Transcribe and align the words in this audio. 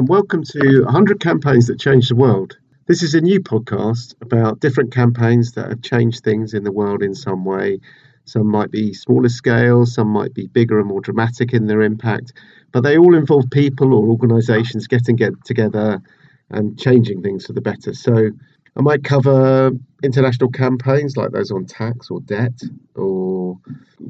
And 0.00 0.08
welcome 0.08 0.42
to 0.44 0.84
100 0.84 1.20
Campaigns 1.20 1.66
That 1.66 1.78
Changed 1.78 2.10
the 2.10 2.16
World. 2.16 2.56
This 2.86 3.02
is 3.02 3.14
a 3.14 3.20
new 3.20 3.38
podcast 3.38 4.14
about 4.22 4.58
different 4.58 4.94
campaigns 4.94 5.52
that 5.52 5.68
have 5.68 5.82
changed 5.82 6.24
things 6.24 6.54
in 6.54 6.64
the 6.64 6.72
world 6.72 7.02
in 7.02 7.14
some 7.14 7.44
way. 7.44 7.80
Some 8.24 8.46
might 8.46 8.70
be 8.70 8.94
smaller 8.94 9.28
scale, 9.28 9.84
some 9.84 10.08
might 10.08 10.32
be 10.32 10.46
bigger 10.46 10.78
and 10.78 10.88
more 10.88 11.02
dramatic 11.02 11.52
in 11.52 11.66
their 11.66 11.82
impact, 11.82 12.32
but 12.72 12.80
they 12.80 12.96
all 12.96 13.14
involve 13.14 13.50
people 13.50 13.92
or 13.92 14.08
organisations 14.08 14.86
getting 14.86 15.16
get 15.16 15.34
together 15.44 16.00
and 16.48 16.78
changing 16.78 17.20
things 17.20 17.44
for 17.44 17.52
the 17.52 17.60
better. 17.60 17.92
So 17.92 18.30
I 18.76 18.82
might 18.82 19.04
cover 19.04 19.72
international 20.02 20.50
campaigns 20.50 21.16
like 21.16 21.32
those 21.32 21.50
on 21.50 21.66
tax 21.66 22.10
or 22.10 22.20
debt, 22.20 22.62
or 22.94 23.58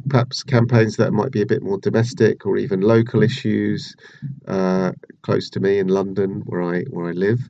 perhaps 0.09 0.42
campaigns 0.42 0.96
that 0.96 1.12
might 1.12 1.33
be 1.33 1.42
a 1.42 1.46
bit 1.46 1.62
more 1.62 1.78
domestic 1.78 2.46
or 2.46 2.56
even 2.56 2.80
local 2.80 3.23
issues 3.23 3.96
uh, 4.46 4.92
close 5.23 5.50
to 5.50 5.60
me 5.60 5.78
in 5.78 5.88
London, 5.88 6.42
where 6.46 6.62
I 6.62 6.83
where 6.91 7.09
I 7.09 7.12
live. 7.12 7.41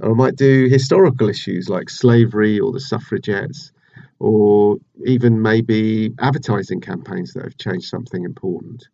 Or 0.00 0.12
I 0.12 0.14
might 0.14 0.36
do 0.36 0.66
historical 0.68 1.28
issues 1.28 1.68
like 1.68 1.90
slavery 1.90 2.58
or 2.58 2.72
the 2.72 2.80
suffragettes, 2.80 3.72
or 4.18 4.78
even 5.04 5.42
maybe 5.42 6.12
advertising 6.18 6.80
campaigns 6.80 7.34
that 7.34 7.44
have 7.44 7.58
changed 7.58 7.88
something 7.88 8.24
important. 8.24 8.88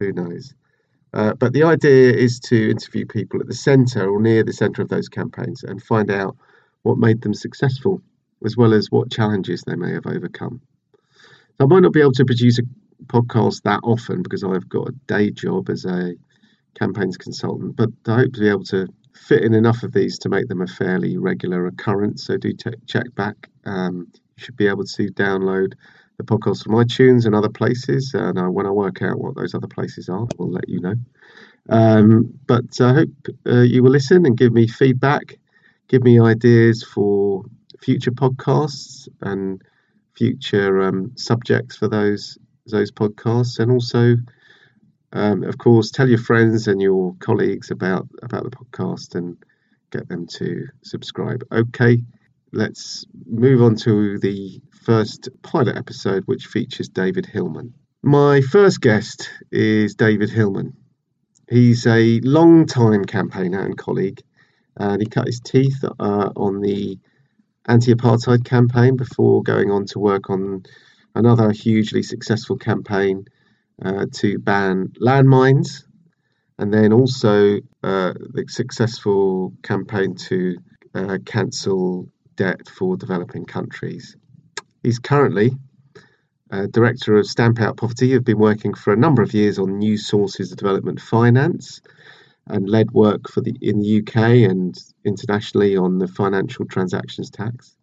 Who 0.00 0.12
knows? 0.12 0.52
Uh, 1.14 1.32
but 1.34 1.52
the 1.52 1.62
idea 1.62 2.12
is 2.12 2.40
to 2.40 2.70
interview 2.70 3.06
people 3.06 3.40
at 3.40 3.46
the 3.46 3.54
centre 3.54 4.08
or 4.10 4.20
near 4.20 4.42
the 4.42 4.52
centre 4.52 4.82
of 4.82 4.88
those 4.88 5.08
campaigns 5.08 5.62
and 5.62 5.80
find 5.80 6.10
out 6.10 6.36
what 6.84 6.98
made 6.98 7.20
them 7.22 7.34
successful, 7.34 8.00
as 8.44 8.56
well 8.56 8.72
as 8.72 8.90
what 8.90 9.10
challenges 9.10 9.62
they 9.62 9.74
may 9.74 9.92
have 9.92 10.06
overcome. 10.06 10.60
So 11.58 11.64
I 11.64 11.66
might 11.66 11.80
not 11.80 11.92
be 11.92 12.00
able 12.00 12.12
to 12.12 12.24
produce 12.24 12.58
a 12.58 12.62
podcast 13.06 13.62
that 13.62 13.80
often 13.82 14.22
because 14.22 14.44
I've 14.44 14.68
got 14.68 14.88
a 14.88 14.92
day 15.06 15.30
job 15.30 15.70
as 15.70 15.84
a 15.84 16.14
campaigns 16.74 17.16
consultant, 17.16 17.76
but 17.76 17.90
I 18.06 18.16
hope 18.16 18.32
to 18.34 18.40
be 18.40 18.48
able 18.48 18.64
to 18.64 18.86
fit 19.14 19.42
in 19.42 19.54
enough 19.54 19.82
of 19.82 19.92
these 19.92 20.18
to 20.20 20.28
make 20.28 20.48
them 20.48 20.60
a 20.60 20.66
fairly 20.66 21.16
regular 21.16 21.66
occurrence. 21.66 22.26
So 22.26 22.36
do 22.36 22.52
check 22.86 23.14
back. 23.14 23.48
Um, 23.64 24.08
you 24.12 24.44
should 24.44 24.56
be 24.56 24.66
able 24.66 24.84
to 24.84 25.06
download 25.12 25.74
the 26.18 26.24
podcast 26.24 26.64
from 26.64 26.74
iTunes 26.74 27.24
and 27.24 27.34
other 27.34 27.48
places. 27.48 28.12
And 28.14 28.38
uh, 28.38 28.50
when 28.50 28.66
I 28.66 28.70
work 28.70 29.02
out 29.02 29.18
what 29.18 29.36
those 29.36 29.54
other 29.54 29.68
places 29.68 30.08
are, 30.08 30.22
I 30.22 30.34
will 30.38 30.50
let 30.50 30.68
you 30.68 30.80
know. 30.80 30.94
Um, 31.70 32.38
but 32.46 32.80
I 32.80 32.92
hope 32.92 33.28
uh, 33.46 33.60
you 33.60 33.82
will 33.82 33.90
listen 33.90 34.26
and 34.26 34.36
give 34.36 34.52
me 34.52 34.66
feedback 34.66 35.38
give 35.88 36.02
me 36.02 36.20
ideas 36.20 36.82
for 36.82 37.44
future 37.80 38.10
podcasts 38.10 39.08
and 39.20 39.62
future 40.14 40.82
um, 40.82 41.12
subjects 41.16 41.76
for 41.76 41.88
those 41.88 42.38
those 42.66 42.90
podcasts, 42.90 43.58
and 43.58 43.70
also, 43.70 44.16
um, 45.12 45.42
of 45.44 45.58
course, 45.58 45.90
tell 45.90 46.08
your 46.08 46.18
friends 46.18 46.66
and 46.66 46.80
your 46.80 47.14
colleagues 47.18 47.70
about 47.70 48.08
about 48.22 48.44
the 48.44 48.50
podcast 48.50 49.14
and 49.14 49.36
get 49.90 50.08
them 50.08 50.26
to 50.26 50.66
subscribe. 50.82 51.44
Okay, 51.52 51.98
let's 52.52 53.04
move 53.26 53.62
on 53.62 53.76
to 53.76 54.18
the 54.18 54.60
first 54.82 55.28
pilot 55.42 55.76
episode, 55.76 56.22
which 56.26 56.46
features 56.46 56.88
David 56.88 57.26
Hillman. 57.26 57.74
My 58.02 58.40
first 58.40 58.80
guest 58.80 59.30
is 59.50 59.94
David 59.94 60.30
Hillman. 60.30 60.76
He's 61.48 61.86
a 61.86 62.20
long-time 62.20 63.04
campaigner 63.04 63.64
and 63.64 63.76
colleague 63.76 64.22
and 64.76 65.00
he 65.00 65.06
cut 65.06 65.26
his 65.26 65.40
teeth 65.40 65.84
uh, 65.84 66.30
on 66.36 66.60
the 66.60 66.98
anti-apartheid 67.66 68.44
campaign 68.44 68.96
before 68.96 69.42
going 69.42 69.70
on 69.70 69.86
to 69.86 69.98
work 69.98 70.30
on 70.30 70.64
another 71.14 71.50
hugely 71.52 72.02
successful 72.02 72.56
campaign 72.56 73.24
uh, 73.82 74.06
to 74.12 74.38
ban 74.38 74.92
landmines, 75.00 75.84
and 76.58 76.72
then 76.72 76.92
also 76.92 77.56
uh, 77.82 78.12
the 78.32 78.44
successful 78.48 79.52
campaign 79.62 80.14
to 80.14 80.56
uh, 80.94 81.18
cancel 81.24 82.08
debt 82.36 82.68
for 82.68 82.96
developing 82.96 83.44
countries. 83.44 84.16
He's 84.82 84.98
currently 84.98 85.52
uh, 86.50 86.66
director 86.66 87.16
of 87.16 87.26
Stamp 87.26 87.60
Out 87.60 87.76
Poverty. 87.76 88.12
Have 88.12 88.24
been 88.24 88.38
working 88.38 88.74
for 88.74 88.92
a 88.92 88.96
number 88.96 89.22
of 89.22 89.34
years 89.34 89.58
on 89.58 89.78
new 89.78 89.96
sources 89.96 90.52
of 90.52 90.58
development 90.58 91.00
finance 91.00 91.80
and 92.46 92.68
led 92.68 92.90
work 92.90 93.30
for 93.30 93.40
the 93.40 93.54
in 93.60 93.80
the 93.80 94.00
UK 94.00 94.50
and 94.50 94.76
internationally 95.04 95.76
on 95.76 95.98
the 95.98 96.08
financial 96.08 96.64
transactions 96.66 97.30
tax. 97.30 97.76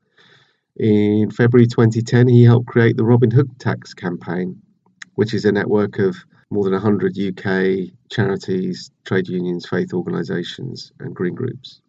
In 0.77 1.29
February 1.31 1.67
2010, 1.67 2.27
he 2.27 2.43
helped 2.43 2.67
create 2.67 2.97
the 2.97 3.03
Robin 3.03 3.31
Hood 3.31 3.59
tax 3.59 3.93
campaign, 3.93 4.61
which 5.15 5.33
is 5.33 5.45
a 5.45 5.51
network 5.51 5.99
of 5.99 6.15
more 6.49 6.63
than 6.63 6.73
100 6.73 7.17
UK 7.17 7.93
charities, 8.09 8.91
trade 9.05 9.27
unions, 9.27 9.65
faith 9.65 9.93
organisations, 9.93 10.91
and 10.99 11.15
green 11.15 11.33
groups. 11.33 11.81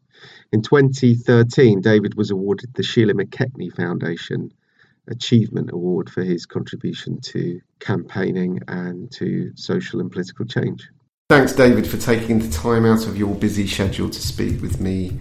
In 0.53 0.63
2013, 0.63 1.81
David 1.81 2.15
was 2.15 2.31
awarded 2.31 2.75
the 2.75 2.83
Sheila 2.83 3.15
McKechnie 3.15 3.75
Foundation 3.75 4.53
Achievement 5.09 5.71
Award 5.73 6.09
for 6.11 6.23
his 6.23 6.47
contribution 6.47 7.21
to 7.23 7.61
campaigning 7.81 8.61
and 8.69 9.11
to 9.13 9.53
social 9.57 10.01
and 10.01 10.13
political 10.13 10.45
change. 10.45 10.89
Thanks, 11.33 11.55
David, 11.55 11.87
for 11.87 11.97
taking 11.97 12.41
the 12.41 12.51
time 12.51 12.85
out 12.85 13.07
of 13.07 13.17
your 13.17 13.35
busy 13.35 13.67
schedule 13.67 14.11
to 14.11 14.21
speak 14.21 14.61
with 14.61 14.83
me 14.83 15.19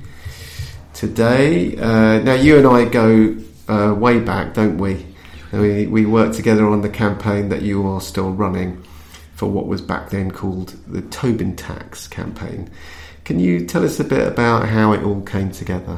today. 0.94 1.78
Uh, 1.78 2.20
now, 2.20 2.34
you 2.34 2.58
and 2.58 2.68
I 2.68 2.84
go 2.84 3.38
uh, 3.70 3.96
way 3.96 4.20
back, 4.20 4.54
don't 4.54 4.78
we? 4.78 5.06
we? 5.54 5.88
We 5.88 6.06
worked 6.06 6.36
together 6.36 6.68
on 6.68 6.82
the 6.82 6.90
campaign 6.90 7.48
that 7.48 7.62
you 7.62 7.88
are 7.88 8.02
still 8.02 8.30
running 8.34 8.84
for 9.36 9.50
what 9.50 9.68
was 9.68 9.80
back 9.82 10.10
then 10.10 10.32
called 10.32 10.76
the 10.86 11.02
Tobin 11.04 11.56
Tax 11.56 12.10
campaign. 12.10 12.70
Can 13.24 13.40
you 13.40 13.66
tell 13.66 13.86
us 13.86 13.98
a 14.02 14.04
bit 14.04 14.28
about 14.28 14.68
how 14.68 14.92
it 14.92 15.04
all 15.04 15.22
came 15.22 15.50
together? 15.50 15.98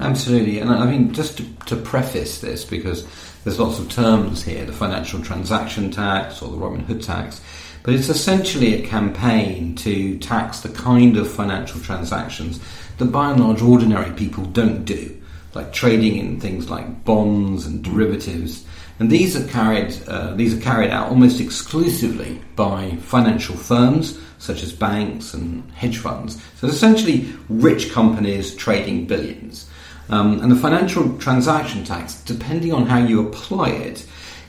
Absolutely, 0.00 0.58
and 0.58 0.70
I 0.70 0.86
mean, 0.86 1.12
just 1.12 1.36
to, 1.36 1.44
to, 1.66 1.76
preface 1.76 2.40
this, 2.40 2.64
because 2.64 3.06
there's 3.44 3.60
lots 3.60 3.78
of 3.78 3.88
terms 3.88 4.42
here 4.42 4.64
the 4.64 4.72
financial 4.72 5.22
transaction 5.22 5.92
tax 5.92 6.42
or 6.42 6.50
the 6.50 6.56
Robin 6.56 6.80
Hood 6.80 7.00
tax. 7.00 7.40
But 7.86 7.94
it's 7.94 8.08
essentially 8.08 8.74
a 8.74 8.84
campaign 8.84 9.76
to 9.76 10.18
tax 10.18 10.58
the 10.58 10.70
kind 10.70 11.16
of 11.16 11.30
financial 11.30 11.80
transactions 11.80 12.58
that 12.98 13.12
by 13.12 13.30
and 13.30 13.40
large 13.40 13.62
ordinary 13.62 14.10
people 14.16 14.42
don't 14.46 14.84
do, 14.84 15.16
like 15.54 15.72
trading 15.72 16.16
in 16.16 16.40
things 16.40 16.68
like 16.68 17.04
bonds 17.04 17.64
and 17.64 17.84
derivatives. 17.84 18.66
And 18.98 19.08
these 19.08 19.36
are 19.36 19.46
carried 19.46 19.96
uh, 20.08 20.34
these 20.34 20.52
are 20.52 20.60
carried 20.60 20.90
out 20.90 21.10
almost 21.10 21.40
exclusively 21.40 22.40
by 22.56 22.96
financial 23.02 23.54
firms 23.54 24.18
such 24.38 24.64
as 24.64 24.72
banks 24.72 25.32
and 25.32 25.70
hedge 25.70 25.98
funds. 25.98 26.42
So 26.56 26.66
it's 26.66 26.74
essentially 26.74 27.32
rich 27.48 27.92
companies 27.92 28.56
trading 28.56 29.06
billions. 29.06 29.70
Um, 30.08 30.40
and 30.40 30.50
the 30.50 30.56
financial 30.56 31.16
transaction 31.18 31.84
tax, 31.84 32.14
depending 32.22 32.72
on 32.72 32.86
how 32.86 32.98
you 32.98 33.28
apply 33.28 33.68
it, 33.68 34.04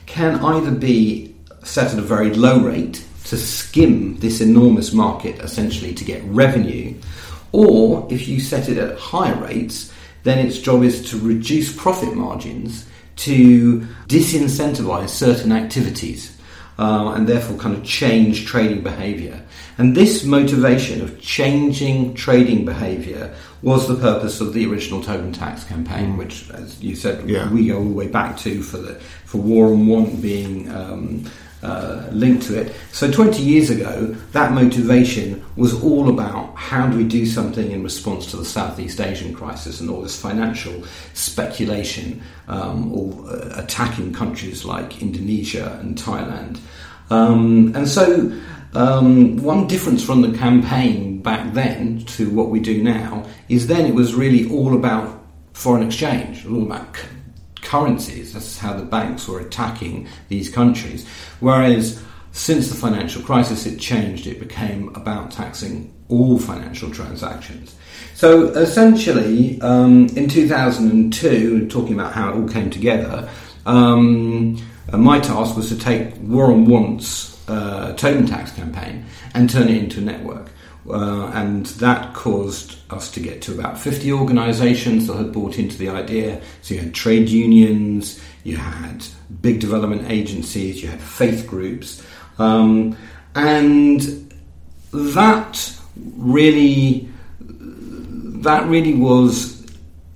can 0.06 0.44
either 0.44 0.72
be 0.72 1.36
set 1.62 1.92
at 1.92 2.00
a 2.00 2.02
very 2.02 2.34
low 2.34 2.58
rate, 2.58 3.04
to 3.28 3.36
skim 3.36 4.18
this 4.18 4.40
enormous 4.40 4.92
market 4.92 5.38
essentially 5.40 5.94
to 5.94 6.04
get 6.04 6.22
revenue. 6.24 6.94
Or 7.52 8.06
if 8.10 8.28
you 8.28 8.40
set 8.40 8.68
it 8.68 8.78
at 8.78 8.98
higher 8.98 9.36
rates, 9.36 9.92
then 10.22 10.44
its 10.44 10.58
job 10.58 10.82
is 10.82 11.10
to 11.10 11.18
reduce 11.18 11.74
profit 11.74 12.14
margins 12.14 12.86
to 13.16 13.80
disincentivize 14.06 15.08
certain 15.08 15.52
activities 15.52 16.36
uh, 16.78 17.12
and 17.16 17.26
therefore 17.26 17.56
kind 17.56 17.76
of 17.76 17.84
change 17.84 18.46
trading 18.46 18.82
behavior. 18.82 19.42
And 19.78 19.96
this 19.96 20.24
motivation 20.24 21.02
of 21.02 21.20
changing 21.20 22.14
trading 22.14 22.64
behavior 22.64 23.34
was 23.62 23.88
the 23.88 23.96
purpose 23.96 24.40
of 24.40 24.52
the 24.52 24.66
original 24.66 25.02
Tobin 25.02 25.32
tax 25.32 25.64
campaign, 25.64 26.16
which, 26.16 26.50
as 26.50 26.80
you 26.80 26.94
said, 26.94 27.28
yeah. 27.28 27.50
we 27.52 27.68
go 27.68 27.78
all 27.78 27.84
the 27.84 27.90
way 27.90 28.08
back 28.08 28.36
to 28.38 28.62
for 28.62 28.78
the 28.78 28.94
for 29.24 29.38
War 29.38 29.66
on 29.66 29.86
Want 29.86 30.22
being 30.22 30.70
um, 30.70 31.24
uh, 31.62 32.06
linked 32.12 32.46
to 32.46 32.60
it. 32.60 32.74
So 32.92 33.10
20 33.10 33.42
years 33.42 33.70
ago, 33.70 34.06
that 34.32 34.52
motivation 34.52 35.44
was 35.56 35.82
all 35.82 36.08
about 36.08 36.54
how 36.54 36.86
do 36.86 36.96
we 36.96 37.04
do 37.04 37.26
something 37.26 37.70
in 37.70 37.82
response 37.82 38.30
to 38.30 38.36
the 38.36 38.44
Southeast 38.44 39.00
Asian 39.00 39.34
crisis 39.34 39.80
and 39.80 39.90
all 39.90 40.02
this 40.02 40.20
financial 40.20 40.84
speculation 41.14 42.22
um, 42.46 42.92
or 42.92 43.28
uh, 43.28 43.60
attacking 43.62 44.12
countries 44.12 44.64
like 44.64 45.02
Indonesia 45.02 45.78
and 45.80 45.96
Thailand. 45.96 46.60
Um, 47.10 47.74
and 47.74 47.88
so, 47.88 48.32
um, 48.74 49.38
one 49.38 49.66
difference 49.66 50.04
from 50.04 50.20
the 50.20 50.36
campaign 50.36 51.22
back 51.22 51.54
then 51.54 52.04
to 52.06 52.30
what 52.30 52.50
we 52.50 52.60
do 52.60 52.82
now 52.82 53.24
is 53.48 53.66
then 53.66 53.86
it 53.86 53.94
was 53.94 54.14
really 54.14 54.48
all 54.50 54.76
about 54.76 55.24
foreign 55.54 55.82
exchange, 55.82 56.46
all 56.46 56.62
about 56.62 56.96
currencies. 57.68 58.32
That's 58.32 58.58
how 58.58 58.72
the 58.72 58.84
banks 58.84 59.28
were 59.28 59.40
attacking 59.40 60.08
these 60.28 60.48
countries. 60.48 61.06
Whereas 61.40 62.02
since 62.32 62.68
the 62.68 62.74
financial 62.74 63.22
crisis, 63.22 63.66
it 63.66 63.78
changed. 63.78 64.26
It 64.26 64.40
became 64.40 64.88
about 64.94 65.30
taxing 65.30 65.92
all 66.08 66.38
financial 66.38 66.90
transactions. 66.90 67.76
So 68.14 68.48
essentially, 68.48 69.60
um, 69.60 70.06
in 70.16 70.28
2002, 70.28 71.68
talking 71.68 71.94
about 71.94 72.12
how 72.12 72.30
it 72.30 72.36
all 72.36 72.48
came 72.48 72.70
together, 72.70 73.28
um, 73.66 74.56
uh, 74.92 74.96
my 74.96 75.20
task 75.20 75.56
was 75.56 75.68
to 75.68 75.78
take 75.78 76.16
War 76.20 76.50
on 76.50 76.64
Want's 76.64 77.48
uh, 77.48 77.92
Tobin 77.94 78.26
tax 78.26 78.52
campaign 78.52 79.04
and 79.34 79.48
turn 79.50 79.68
it 79.68 79.76
into 79.76 80.00
a 80.00 80.02
network. 80.02 80.50
Uh, 80.88 81.26
and 81.34 81.66
that 81.66 82.14
caused 82.14 82.78
us 82.90 83.10
to 83.10 83.20
get 83.20 83.42
to 83.42 83.52
about 83.52 83.78
50 83.78 84.12
organisations 84.12 85.06
that 85.06 85.16
had 85.16 85.32
bought 85.32 85.58
into 85.58 85.76
the 85.76 85.88
idea. 85.88 86.40
So 86.62 86.74
you 86.74 86.80
had 86.80 86.94
trade 86.94 87.28
unions, 87.28 88.20
you 88.44 88.56
had 88.56 89.04
big 89.42 89.60
development 89.60 90.10
agencies, 90.10 90.82
you 90.82 90.88
had 90.88 91.00
faith 91.00 91.46
groups, 91.46 92.02
um, 92.38 92.96
and 93.34 94.32
that 94.92 95.78
really 96.16 97.08
that 97.40 98.66
really 98.66 98.94
was 98.94 99.66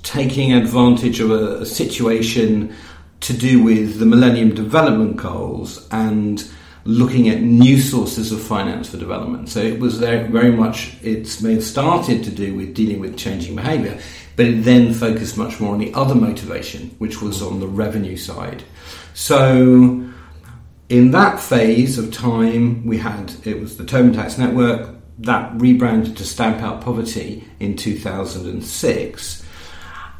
taking 0.03 0.53
advantage 0.53 1.20
of 1.20 1.31
a, 1.31 1.61
a 1.61 1.67
situation 1.67 2.75
to 3.20 3.32
do 3.32 3.62
with 3.62 3.99
the 3.99 4.06
Millennium 4.06 4.55
Development 4.55 5.17
Goals 5.17 5.87
and 5.91 6.49
looking 6.84 7.29
at 7.29 7.40
new 7.40 7.81
sources 7.81 8.32
of 8.32 8.43
finance 8.43 8.90
for 8.90 8.96
development. 8.96 9.49
So 9.49 9.61
it 9.61 9.79
was 9.79 9.99
very, 9.99 10.50
much, 10.52 10.96
it 11.02 11.40
may 11.43 11.61
started 11.61 12.25
to 12.25 12.31
do 12.31 12.55
with 12.55 12.75
dealing 12.75 13.00
with 13.00 13.17
changing 13.17 13.56
behaviour, 13.56 13.99
but 14.37 14.46
it 14.46 14.64
then 14.64 14.93
focused 14.93 15.38
much 15.38 15.61
more 15.61 15.75
on 15.75 15.79
the 15.79 15.94
other 15.94 16.14
motivation, 16.14 16.94
which 16.99 17.23
was 17.23 17.43
on 17.43 17.61
the 17.61 17.69
revenue 17.69 18.17
side. 18.17 18.64
So 19.14 20.05
in 20.88 21.11
that 21.12 21.38
phase 21.38 21.99
of 21.99 22.12
time, 22.12 22.84
we 22.84 22.99
had, 22.99 23.34
it 23.44 23.61
was 23.61 23.76
the 23.76 23.84
Tobin 23.84 24.12
Tax 24.12 24.38
Network, 24.38 24.94
that 25.19 25.52
rebranded 25.61 26.17
to 26.17 26.25
Stamp 26.25 26.62
Out 26.62 26.81
Poverty 26.81 27.46
in 27.61 27.76
2006. 27.76 29.44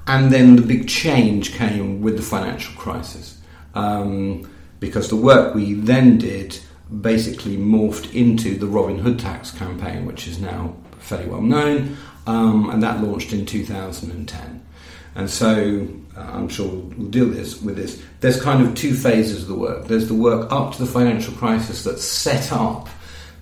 And 0.07 0.33
then 0.33 0.57
the 0.57 0.63
big 0.63 0.89
change 0.89 1.55
came 1.55 2.03
with 2.03 2.17
the 2.17 2.23
financial 2.23 2.75
crisis. 2.75 3.39
Um, 3.75 4.52
because 4.83 5.09
the 5.09 5.17
work 5.17 5.55
we 5.55 5.75
then 5.75 6.19
did 6.19 6.59
basically 7.01 7.57
morphed 7.57 8.13
into 8.13 8.59
the 8.59 8.67
Robin 8.67 8.99
Hood 8.99 9.17
tax 9.17 9.53
campaign, 9.53 10.07
which 10.07 10.27
is 10.27 10.41
now 10.41 10.75
fairly 10.99 11.29
well 11.29 11.41
known, 11.41 11.97
um, 12.27 12.69
and 12.69 12.83
that 12.83 13.01
launched 13.01 13.33
in 13.33 13.47
2010. 13.47 14.67
And 15.15 15.31
so 15.31 15.87
uh, 16.17 16.21
I'm 16.21 16.49
sure 16.49 16.67
we'll 16.67 17.11
deal 17.11 17.29
this 17.29 17.63
with 17.63 17.77
this. 17.77 18.03
There's 18.19 18.43
kind 18.43 18.67
of 18.67 18.75
two 18.75 18.93
phases 18.93 19.43
of 19.43 19.49
the 19.51 19.55
work. 19.55 19.87
There's 19.87 20.09
the 20.09 20.15
work 20.15 20.51
up 20.51 20.73
to 20.73 20.81
the 20.85 20.91
financial 20.91 21.35
crisis 21.35 21.85
that 21.85 22.01
set 22.01 22.51
up 22.51 22.89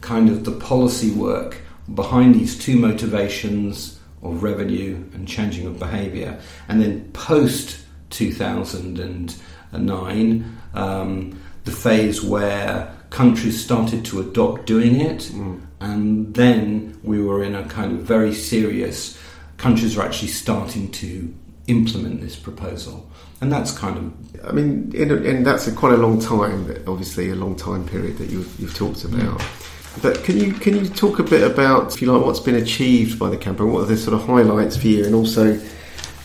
kind 0.02 0.28
of 0.28 0.44
the 0.44 0.52
policy 0.52 1.10
work 1.10 1.56
behind 1.94 2.34
these 2.34 2.58
two 2.58 2.76
motivations 2.76 3.98
of 4.22 4.42
revenue 4.42 4.96
and 5.14 5.26
changing 5.26 5.66
of 5.66 5.78
behaviour, 5.78 6.38
and 6.68 6.82
then 6.82 7.10
post 7.12 7.78
2009 8.10 10.59
um, 10.74 11.40
the 11.64 11.70
phase 11.70 12.22
where 12.22 12.94
countries 13.10 13.62
started 13.62 14.04
to 14.06 14.20
adopt 14.20 14.66
doing 14.66 15.00
it, 15.00 15.18
mm. 15.18 15.60
and 15.80 16.34
then 16.34 16.98
we 17.02 17.22
were 17.22 17.42
in 17.42 17.54
a 17.54 17.64
kind 17.68 17.92
of 17.92 17.98
very 17.98 18.34
serious. 18.34 19.18
Countries 19.56 19.98
are 19.98 20.02
actually 20.02 20.28
starting 20.28 20.90
to 20.92 21.34
implement 21.66 22.20
this 22.20 22.36
proposal, 22.36 23.10
and 23.40 23.52
that's 23.52 23.76
kind 23.76 23.96
of. 23.98 24.46
I 24.48 24.52
mean, 24.52 24.92
and 24.96 25.44
that's 25.44 25.66
a 25.66 25.72
quite 25.72 25.92
a 25.92 25.98
long 25.98 26.20
time. 26.20 26.82
Obviously, 26.86 27.30
a 27.30 27.34
long 27.34 27.56
time 27.56 27.86
period 27.86 28.16
that 28.18 28.30
you've, 28.30 28.58
you've 28.58 28.74
talked 28.74 29.04
about. 29.04 29.38
Mm. 29.38 30.02
But 30.02 30.22
can 30.22 30.38
you 30.38 30.52
can 30.52 30.76
you 30.76 30.88
talk 30.88 31.18
a 31.18 31.24
bit 31.24 31.42
about, 31.42 31.92
if 31.92 32.00
you 32.00 32.10
like, 32.12 32.24
what's 32.24 32.40
been 32.40 32.54
achieved 32.54 33.18
by 33.18 33.28
the 33.28 33.36
campaign? 33.36 33.72
What 33.72 33.82
are 33.82 33.86
the 33.86 33.96
sort 33.96 34.14
of 34.14 34.24
highlights 34.24 34.76
for 34.76 34.86
you, 34.86 35.04
and 35.04 35.14
also, 35.14 35.60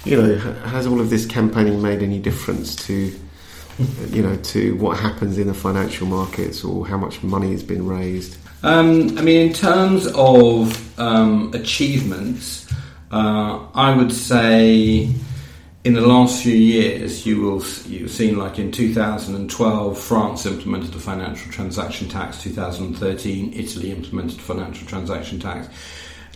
you 0.06 0.22
know, 0.22 0.38
has 0.68 0.86
all 0.86 1.02
of 1.02 1.10
this 1.10 1.26
campaigning 1.26 1.82
made 1.82 2.04
any 2.04 2.20
difference 2.20 2.76
to 2.88 3.12
you 4.10 4.22
know, 4.22 4.36
to 4.38 4.76
what 4.78 4.98
happens 4.98 5.38
in 5.38 5.48
the 5.48 5.54
financial 5.54 6.08
markets 6.08 6.64
or 6.64 6.88
how 6.88 6.98
much 6.98 7.22
money 7.24 7.52
has 7.52 7.64
been 7.64 7.86
raised? 7.86 8.38
Um, 8.64 9.18
I 9.18 9.22
mean, 9.22 9.48
in 9.48 9.54
terms 9.54 10.08
of 10.16 11.00
um, 11.00 11.54
achievements, 11.54 12.72
uh, 13.12 13.66
I 13.74 13.96
would 13.96 14.12
say 14.12 15.10
in 15.84 15.94
the 15.94 16.02
last 16.02 16.42
few 16.42 16.56
years, 16.56 17.26
you 17.28 17.42
will 17.42 17.64
you've 17.86 18.10
seen 18.10 18.38
like 18.38 18.58
in 18.58 18.72
2012, 18.72 20.00
France 20.00 20.46
implemented 20.46 20.96
a 20.96 21.00
financial 21.00 21.52
transaction 21.52 22.10
tax. 22.10 22.42
2013, 22.42 23.54
Italy 23.54 23.92
implemented 23.92 24.42
financial 24.42 24.88
transaction 24.88 25.40
tax. 25.40 25.68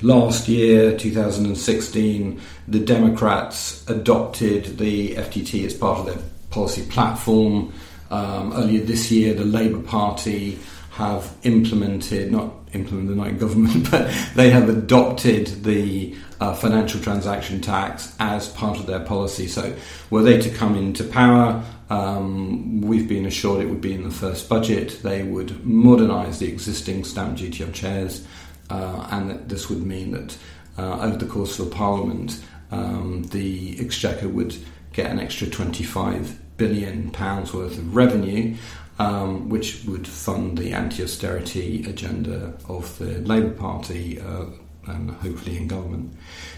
Last 0.01 0.47
year, 0.47 0.95
2016, 0.95 2.39
the 2.68 2.80
Democrats 2.80 3.89
adopted 3.89 4.77
the 4.77 5.15
FTT 5.15 5.65
as 5.65 5.74
part 5.74 6.00
of 6.00 6.06
their 6.06 6.24
policy 6.50 6.86
platform. 6.88 7.74
Um, 8.12 8.54
earlier 8.54 8.81
this 8.81 9.12
year, 9.12 9.34
the 9.34 9.46
Labour 9.46 9.81
Party 9.81 10.60
have 10.92 11.36
implemented, 11.44 12.31
not 12.31 12.54
implemented, 12.74 13.16
not 13.16 13.28
in 13.28 13.38
government, 13.38 13.90
but 13.92 14.12
they 14.36 14.50
have 14.50 14.68
adopted 14.68 15.48
the 15.63 16.16
uh, 16.40 16.54
financial 16.54 17.00
transaction 17.00 17.62
tax 17.62 18.16
as 18.19 18.50
part 18.50 18.78
of 18.80 18.86
their 18.86 19.00
policy. 19.00 19.48
So, 19.48 19.75
were 20.10 20.24
they 20.24 20.40
to 20.42 20.50
come 20.50 20.75
into 20.75 21.04
power, 21.04 21.63
um, 21.90 22.81
we've 22.81 23.07
been 23.07 23.25
assured 23.25 23.62
it 23.62 23.69
would 23.69 23.81
be 23.81 23.94
in 23.94 24.04
the 24.04 24.12
first 24.12 24.48
budget. 24.50 25.00
They 25.04 25.24
would 25.24 25.66
modernise 25.66 26.40
the 26.40 26.48
existing 26.48 27.04
stamp 27.04 27.38
duty 27.38 27.63
on 27.63 27.74
shares, 27.74 28.25
uh, 28.69 29.07
and 29.12 29.50
this 29.50 29.69
would 29.69 29.86
mean 29.86 30.12
that 30.12 30.38
uh, 30.78 31.02
over 31.02 31.18
the 31.18 31.25
course 31.25 31.60
of 31.60 31.68
a 31.68 31.69
parliament, 31.69 32.42
um, 32.72 33.24
the 33.31 33.80
exchequer 33.80 34.28
would 34.28 34.56
get 34.94 35.12
an 35.12 35.19
extra 35.19 35.47
25 35.47 36.57
billion 36.57 37.09
pounds 37.12 37.53
worth 37.53 37.77
of 37.77 37.95
revenue, 37.95 38.56
um, 39.00 39.50
which 39.50 39.83
would 39.86 40.07
fund 40.07 40.57
the 40.57 40.74
anti-austerity 40.74 41.86
agenda 41.89 42.53
of 42.68 42.97
the 42.97 43.19
Labour 43.19 43.51
Party. 43.51 44.19
Uh, 44.19 44.45
and 44.88 45.12
hopefully 45.12 45.57
in 45.57 45.68
government. 45.68 46.12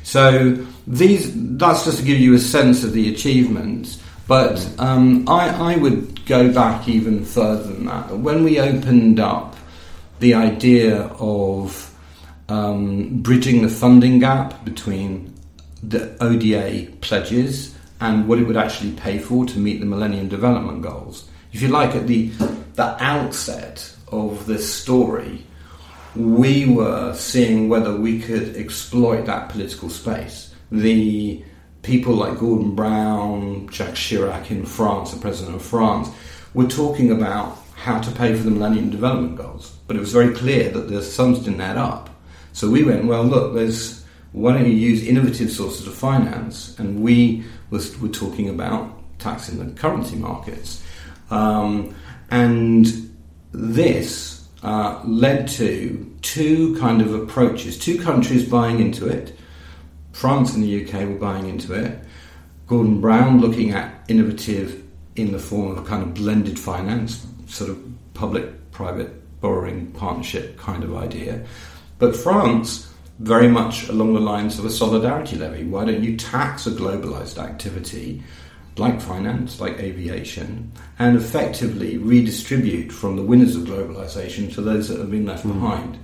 So 0.03 0.65
these 0.87 1.31
that's 1.57 1.85
just 1.85 1.97
to 1.99 2.03
give 2.05 2.19
you 2.19 2.33
a 2.33 2.39
sense 2.39 2.83
of 2.83 2.93
the 2.93 3.13
achievements. 3.13 4.01
But 4.27 4.65
um, 4.79 5.27
I, 5.27 5.73
I 5.73 5.75
would 5.75 6.25
go 6.25 6.53
back 6.53 6.87
even 6.87 7.25
further 7.25 7.63
than 7.63 7.85
that. 7.87 8.17
When 8.17 8.43
we 8.43 8.59
opened 8.59 9.19
up 9.19 9.57
the 10.19 10.35
idea 10.35 11.01
of 11.19 11.93
um, 12.47 13.21
bridging 13.21 13.63
the 13.63 13.69
funding 13.69 14.19
gap 14.19 14.63
between 14.63 15.33
the 15.83 16.15
ODA 16.23 16.91
pledges 17.01 17.70
and 18.01 18.27
what 18.27 18.39
it 18.39 18.47
would 18.47 18.57
actually 18.57 18.91
pay 18.93 19.19
for 19.19 19.45
to 19.45 19.59
meet 19.59 19.79
the 19.79 19.85
Millennium 19.85 20.27
Development 20.27 20.81
Goals. 20.81 21.29
If 21.53 21.61
you 21.61 21.67
like, 21.67 21.95
at 21.95 22.07
the, 22.07 22.27
the 22.73 22.97
outset 23.01 23.95
of 24.11 24.47
this 24.47 24.73
story, 24.73 25.45
we 26.15 26.65
were 26.65 27.13
seeing 27.13 27.69
whether 27.69 27.95
we 27.95 28.19
could 28.19 28.57
exploit 28.57 29.25
that 29.27 29.49
political 29.49 29.89
space. 29.89 30.53
The 30.71 31.43
people 31.83 32.15
like 32.15 32.39
Gordon 32.39 32.75
Brown, 32.75 33.69
Jacques 33.69 33.95
Chirac 33.95 34.49
in 34.49 34.65
France, 34.65 35.11
the 35.11 35.19
president 35.19 35.55
of 35.55 35.61
France, 35.61 36.09
were 36.53 36.67
talking 36.67 37.11
about 37.11 37.57
how 37.75 37.99
to 37.99 38.11
pay 38.11 38.35
for 38.35 38.43
the 38.43 38.51
Millennium 38.51 38.89
Development 38.89 39.35
Goals. 39.35 39.75
But 39.87 39.95
it 39.95 39.99
was 39.99 40.11
very 40.11 40.33
clear 40.33 40.69
that 40.71 40.89
the 40.89 41.01
sums 41.03 41.39
didn't 41.39 41.61
add 41.61 41.77
up. 41.77 42.09
So 42.53 42.69
we 42.69 42.83
went, 42.83 43.05
well, 43.05 43.23
look, 43.23 43.53
there's 43.53 44.00
why 44.31 44.53
don't 44.53 44.65
you 44.65 44.71
use 44.71 45.05
innovative 45.05 45.51
sources 45.51 45.87
of 45.87 45.93
finance? 45.93 46.77
And 46.79 47.01
we 47.01 47.43
was, 47.69 47.97
were 47.99 48.09
talking 48.09 48.49
about 48.49 48.97
taxing 49.19 49.59
the 49.59 49.79
currency 49.79 50.15
markets. 50.15 50.83
Um, 51.29 51.95
and 52.29 52.87
this 53.51 54.47
uh, 54.63 55.01
led 55.05 55.47
to 55.49 56.15
two 56.21 56.75
kind 56.77 57.01
of 57.01 57.13
approaches, 57.13 57.77
two 57.77 57.99
countries 57.99 58.47
buying 58.47 58.79
into 58.79 59.07
it. 59.07 59.37
France 60.13 60.53
and 60.55 60.63
the 60.63 60.85
UK 60.85 61.07
were 61.07 61.15
buying 61.15 61.47
into 61.47 61.73
it. 61.73 61.99
Gordon 62.67 63.01
Brown 63.01 63.41
looking 63.41 63.71
at 63.71 64.05
innovative 64.07 64.83
in 65.15 65.33
the 65.33 65.39
form 65.39 65.77
of 65.77 65.85
kind 65.85 66.03
of 66.03 66.13
blended 66.13 66.57
finance, 66.57 67.25
sort 67.47 67.69
of 67.69 67.77
public 68.13 68.71
private 68.71 69.41
borrowing 69.41 69.91
partnership 69.91 70.57
kind 70.57 70.83
of 70.83 70.95
idea. 70.95 71.45
But 71.99 72.15
France 72.15 72.90
very 73.21 73.47
much 73.47 73.87
along 73.87 74.15
the 74.15 74.19
lines 74.19 74.57
of 74.57 74.65
a 74.65 74.69
solidarity 74.69 75.35
levy. 75.35 75.63
Why 75.63 75.85
don't 75.85 76.03
you 76.03 76.17
tax 76.17 76.65
a 76.65 76.71
globalized 76.71 77.37
activity 77.37 78.23
like 78.77 78.99
finance, 78.99 79.59
like 79.59 79.77
aviation, 79.79 80.71
and 80.97 81.15
effectively 81.15 81.97
redistribute 81.97 82.91
from 82.91 83.15
the 83.15 83.21
winners 83.21 83.55
of 83.55 83.63
globalization 83.63 84.51
to 84.55 84.61
those 84.61 84.87
that 84.87 84.97
have 84.97 85.11
been 85.11 85.27
left 85.27 85.45
mm. 85.45 85.53
behind? 85.53 85.99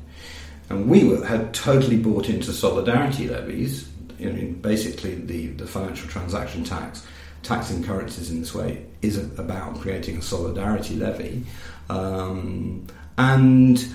And 0.70 0.88
we 0.88 1.06
were, 1.06 1.26
had 1.26 1.56
totally 1.56 1.98
bought 1.98 2.30
into 2.30 2.54
solidarity 2.54 3.28
levies. 3.28 3.90
I 4.20 4.26
mean, 4.26 4.54
basically, 4.62 5.16
the, 5.16 5.48
the 5.48 5.66
financial 5.66 6.08
transaction 6.10 6.64
tax, 6.64 7.04
taxing 7.42 7.84
currencies 7.84 8.30
in 8.30 8.42
this 8.42 8.54
way, 8.54 8.86
is 9.02 9.18
about 9.18 9.80
creating 9.80 10.18
a 10.18 10.22
solidarity 10.22 10.98
levy. 10.98 11.46
Um, 11.90 12.86
and 13.18 13.88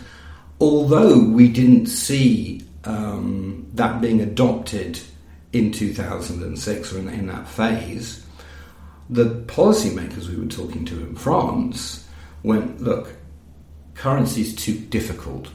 although 0.60 1.20
we 1.20 1.46
didn't 1.48 1.86
see 1.86 2.64
um, 2.84 3.68
that 3.74 4.00
being 4.00 4.20
adopted 4.20 5.00
in 5.52 5.72
2006 5.72 6.92
or 6.92 6.98
in, 6.98 7.08
in 7.08 7.26
that 7.26 7.46
phase, 7.48 8.24
the 9.10 9.26
policymakers 9.46 10.28
we 10.28 10.36
were 10.36 10.46
talking 10.46 10.84
to 10.86 11.00
in 11.00 11.14
France 11.14 12.08
went, 12.42 12.80
look, 12.80 13.14
currency 13.94 14.40
is 14.40 14.54
too 14.54 14.78
difficult. 14.78 15.48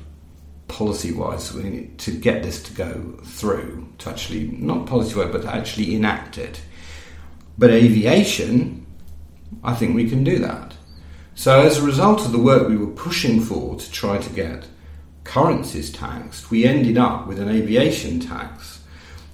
policy 0.68 1.12
wise 1.12 1.50
to 1.98 2.12
get 2.12 2.44
this 2.44 2.62
to 2.64 2.74
go 2.74 3.20
through, 3.24 3.88
to 4.00 4.10
actually, 4.10 4.48
not 4.50 4.86
policy 4.86 5.16
wise, 5.16 5.32
but 5.32 5.46
actually 5.46 5.96
enact 5.96 6.38
it. 6.38 6.62
But 7.58 7.72
aviation, 7.72 8.86
I 9.64 9.74
think 9.74 9.96
we 9.96 10.10
can 10.10 10.24
do 10.24 10.40
that. 10.40 10.76
So, 11.36 11.62
as 11.62 11.78
a 11.78 11.84
result 11.86 12.26
of 12.26 12.32
the 12.32 12.40
work 12.40 12.68
we 12.68 12.78
were 12.78 12.88
pushing 12.88 13.42
for 13.42 13.76
to 13.76 13.92
try 13.92 14.18
to 14.18 14.30
get 14.34 14.68
currencies 15.28 15.92
taxed, 15.92 16.50
we 16.50 16.66
ended 16.66 16.98
up 16.98 17.28
with 17.28 17.38
an 17.40 17.50
aviation 17.50 18.20
tax, 18.20 18.82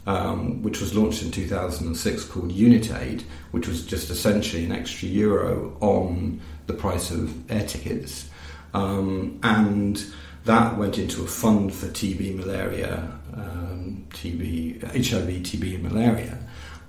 um, 0.08 0.62
which 0.64 0.82
was 0.82 0.94
launched 0.96 1.22
in 1.22 1.32
2006 1.32 2.26
called 2.26 2.52
Unitaid, 2.52 3.24
which 3.52 3.68
was 3.68 3.86
just 3.86 4.10
essentially 4.10 4.66
an 4.66 4.72
extra 4.72 5.08
euro 5.08 5.78
on 5.80 6.42
the 6.66 6.74
price 6.74 7.12
of 7.12 7.50
air 7.50 7.66
tickets. 7.66 8.28
Um, 8.74 9.40
and 9.44 10.04
that 10.46 10.78
went 10.78 10.98
into 10.98 11.24
a 11.24 11.28
fund 11.28 11.74
for 11.74 11.86
TB, 11.88 12.38
malaria, 12.38 13.10
um, 13.36 14.06
TB, 14.10 14.82
HIV, 14.84 15.28
TB, 15.44 15.76
and 15.76 15.84
malaria. 15.84 16.38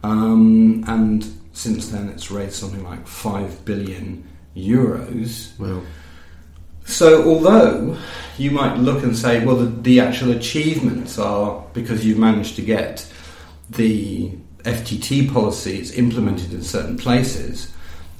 Um, 0.02 0.82
and 0.88 1.24
since 1.52 1.90
then, 1.90 2.08
it's 2.08 2.30
raised 2.30 2.54
something 2.54 2.82
like 2.82 3.06
5 3.06 3.64
billion 3.64 4.26
euros. 4.56 5.56
Well. 5.58 5.82
So, 6.84 7.28
although 7.28 7.96
you 8.36 8.50
might 8.50 8.76
look 8.76 9.02
and 9.02 9.16
say, 9.16 9.44
well, 9.44 9.56
the, 9.56 9.66
the, 9.66 10.00
actual 10.00 10.32
achievements 10.32 11.18
are 11.18 11.64
because 11.72 12.04
you've 12.04 12.18
managed 12.18 12.56
to 12.56 12.62
get 12.62 13.10
the 13.70 14.30
FTT 14.64 15.32
policies 15.32 15.96
implemented 15.96 16.52
in 16.52 16.62
certain 16.62 16.96
places, 16.96 17.72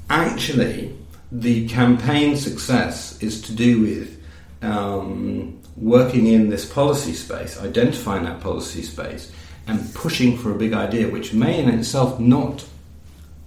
actually, 0.09 0.97
the 1.31 1.69
campaign 1.69 2.37
success 2.37 3.21
is 3.23 3.43
to 3.43 3.53
do 3.53 3.83
with 3.83 4.23
um, 4.63 5.61
working 5.77 6.27
in 6.27 6.49
this 6.49 6.65
policy 6.65 7.13
space, 7.13 7.61
identifying 7.61 8.25
that 8.25 8.41
policy 8.41 8.83
space, 8.83 9.33
and 9.67 9.95
pushing 9.95 10.39
for 10.39 10.53
a 10.53 10.55
big 10.55 10.73
idea, 10.73 11.09
which 11.09 11.33
may 11.33 11.63
in 11.63 11.69
itself 11.69 12.19
not, 12.21 12.65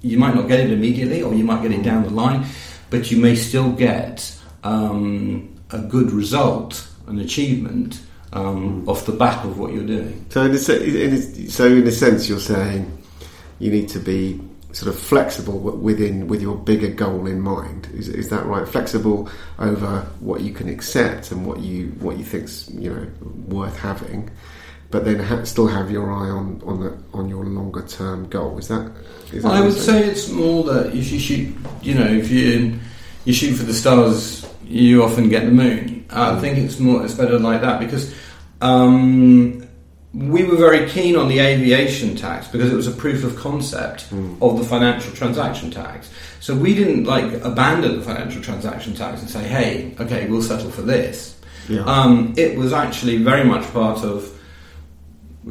you 0.02 0.18
might 0.18 0.36
not 0.36 0.48
get 0.48 0.60
it 0.60 0.72
immediately, 0.72 1.24
or 1.24 1.34
you 1.34 1.44
might 1.44 1.62
get 1.62 1.72
it 1.72 1.84
down 1.84 2.04
the 2.04 2.10
line, 2.10 2.46
but 2.90 3.10
you 3.12 3.18
may 3.18 3.36
still 3.36 3.72
get 3.72 4.37
um, 4.68 5.56
a 5.72 5.80
good 5.80 6.12
result, 6.12 6.88
an 7.08 7.20
achievement 7.20 8.02
um, 8.34 8.88
off 8.88 9.06
the 9.06 9.12
back 9.12 9.44
of 9.46 9.58
what 9.58 9.74
you're 9.74 9.86
doing. 9.86 10.26
So, 10.30 10.46
in 10.46 10.52
a, 10.54 11.18
so 11.50 11.66
in 11.68 11.88
a 11.88 11.92
sense, 11.92 12.28
you're 12.28 12.40
saying 12.40 12.92
you 13.60 13.72
need 13.72 13.90
to 13.90 14.00
be 14.00 14.40
sort 14.74 14.94
of 14.94 15.00
flexible 15.00 15.58
within 15.58 16.28
with 16.28 16.42
your 16.42 16.56
bigger 16.56 16.90
goal 16.90 17.26
in 17.26 17.40
mind. 17.42 17.88
Is, 17.94 18.10
is 18.10 18.30
that 18.30 18.46
right? 18.46 18.68
Flexible 18.68 19.30
over 19.60 20.02
what 20.20 20.42
you 20.42 20.54
can 20.54 20.70
accept 20.70 21.32
and 21.32 21.46
what 21.46 21.60
you 21.60 21.88
what 22.00 22.18
you 22.18 22.26
think's 22.26 22.70
you 22.70 22.94
know 22.94 23.08
worth 23.48 23.78
having, 23.80 24.30
but 24.92 25.06
then 25.06 25.20
ha- 25.20 25.46
still 25.46 25.68
have 25.68 25.90
your 25.90 26.12
eye 26.12 26.30
on 26.30 26.62
on 26.66 26.82
the 26.82 26.98
on 27.14 27.30
your 27.30 27.46
longer 27.46 27.86
term 27.88 28.28
goal. 28.30 28.58
Is 28.58 28.68
that? 28.68 28.92
Is 29.32 29.44
that 29.44 29.54
I 29.54 29.62
would 29.62 29.74
say 29.74 30.04
it's 30.04 30.30
more 30.30 30.64
that 30.66 30.94
if 30.94 31.12
you 31.12 31.20
shoot, 31.20 31.56
you 31.82 31.96
know, 31.96 32.06
if 32.06 32.30
you 32.30 32.78
you 33.26 33.34
shoot 33.34 33.56
for 33.56 33.64
the 33.64 33.74
stars, 33.74 34.48
you 34.70 35.04
often 35.04 35.30
get 35.30 35.46
the 35.46 35.52
moon. 35.52 36.06
I 36.10 36.32
mm. 36.32 36.42
think 36.42 36.58
it's 36.58 36.80
more 36.80 37.04
it's 37.04 37.14
better 37.14 37.40
like 37.40 37.62
that 37.62 37.80
because. 37.80 38.14
Um, 38.60 39.68
we 40.14 40.44
were 40.44 40.56
very 40.56 40.90
keen 40.90 41.16
on 41.16 41.28
the 41.28 41.40
aviation 41.40 42.16
tax 42.16 42.48
because 42.48 42.72
it 42.72 42.76
was 42.76 42.88
a 42.88 42.92
proof 42.92 43.24
of 43.24 43.36
concept 43.36 44.10
mm. 44.10 44.42
of 44.42 44.58
the 44.58 44.64
financial 44.64 45.14
transaction 45.14 45.70
tax. 45.70 46.10
So 46.40 46.56
we 46.56 46.74
didn't 46.74 47.04
like 47.04 47.34
abandon 47.44 47.98
the 47.98 48.02
financial 48.04 48.42
transaction 48.42 48.96
tax 48.96 49.22
and 49.22 49.30
say, 49.30 49.44
"Hey, 49.44 49.94
okay, 50.00 50.28
we'll 50.28 50.42
settle 50.42 50.72
for 50.72 50.82
this." 50.82 51.36
Yeah. 51.70 51.82
Um, 51.82 52.34
it 52.38 52.58
was 52.58 52.74
actually 52.74 53.18
very 53.18 53.44
much 53.44 53.72
part 53.74 54.04
of. 54.04 54.34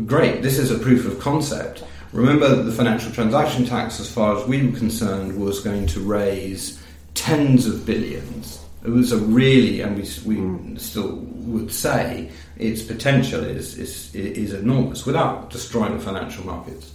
Great, 0.04 0.42
this 0.42 0.58
is 0.58 0.70
a 0.70 0.78
proof 0.78 1.06
of 1.06 1.20
concept. 1.20 1.84
Remember 2.12 2.48
that 2.48 2.62
the 2.62 2.72
financial 2.72 3.12
transaction 3.12 3.64
tax, 3.66 4.00
as 4.00 4.10
far 4.10 4.36
as 4.36 4.46
we 4.46 4.66
were 4.66 4.76
concerned, 4.76 5.38
was 5.38 5.60
going 5.60 5.86
to 5.88 6.00
raise 6.00 6.82
tens 7.14 7.66
of 7.66 7.86
billions. 7.86 8.65
It 8.86 8.90
was 8.90 9.10
a 9.10 9.18
really, 9.18 9.80
and 9.80 9.96
we, 9.96 10.02
we 10.24 10.36
mm. 10.40 10.78
still 10.78 11.16
would 11.16 11.72
say, 11.72 12.30
its 12.56 12.82
potential 12.82 13.42
is, 13.42 13.76
is, 13.78 14.14
is 14.14 14.52
enormous 14.52 15.04
without 15.04 15.50
destroying 15.50 15.96
the 15.96 16.02
financial 16.02 16.46
markets. 16.46 16.92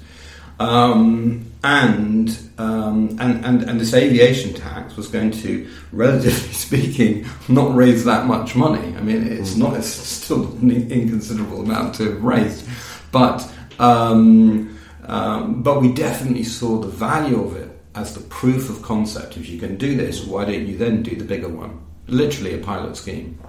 Um, 0.60 1.52
and, 1.64 2.30
um, 2.58 3.18
and, 3.20 3.44
and, 3.44 3.64
and 3.64 3.80
this 3.80 3.94
aviation 3.94 4.54
tax 4.54 4.96
was 4.96 5.08
going 5.08 5.32
to, 5.32 5.70
relatively 5.92 6.54
speaking, 6.54 7.26
not 7.50 7.76
raise 7.76 8.06
that 8.06 8.26
much 8.26 8.56
money. 8.56 8.96
I 8.96 9.02
mean, 9.02 9.28
it's 9.28 9.56
not, 9.56 9.76
it's 9.76 9.88
still 9.88 10.46
an 10.58 10.92
inconsiderable 10.92 11.62
amount 11.62 11.96
to 11.96 12.12
have 12.12 12.24
raised, 12.24 12.68
but, 13.12 13.52
um, 13.80 14.80
um, 15.06 15.62
but 15.64 15.82
we 15.82 15.92
definitely 15.94 16.44
saw 16.44 16.80
the 16.80 16.88
value 16.88 17.44
of 17.44 17.58
it 17.58 17.71
as 17.96 18.14
the 18.14 18.22
proof 18.22 18.70
of 18.70 18.82
concept. 18.82 19.38
If 19.38 19.50
you 19.50 19.60
can 19.60 19.78
do 19.78 19.96
this, 19.96 20.26
why 20.26 20.46
don't 20.46 20.68
you 20.68 20.78
then 20.78 21.04
do 21.04 21.16
the 21.16 21.26
bigger 21.26 21.50
one? 21.50 21.82
Literally 22.08 22.54
a 22.54 22.58
pilot 22.58 22.98
scheme 22.98 23.40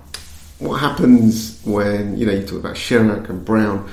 what 0.63 0.81
happens 0.81 1.61
when 1.65 2.17
you 2.17 2.25
know 2.25 2.33
you 2.33 2.47
talk 2.47 2.61
about 2.61 2.77
Chirac 2.77 3.29
and 3.29 3.45
Brown, 3.45 3.91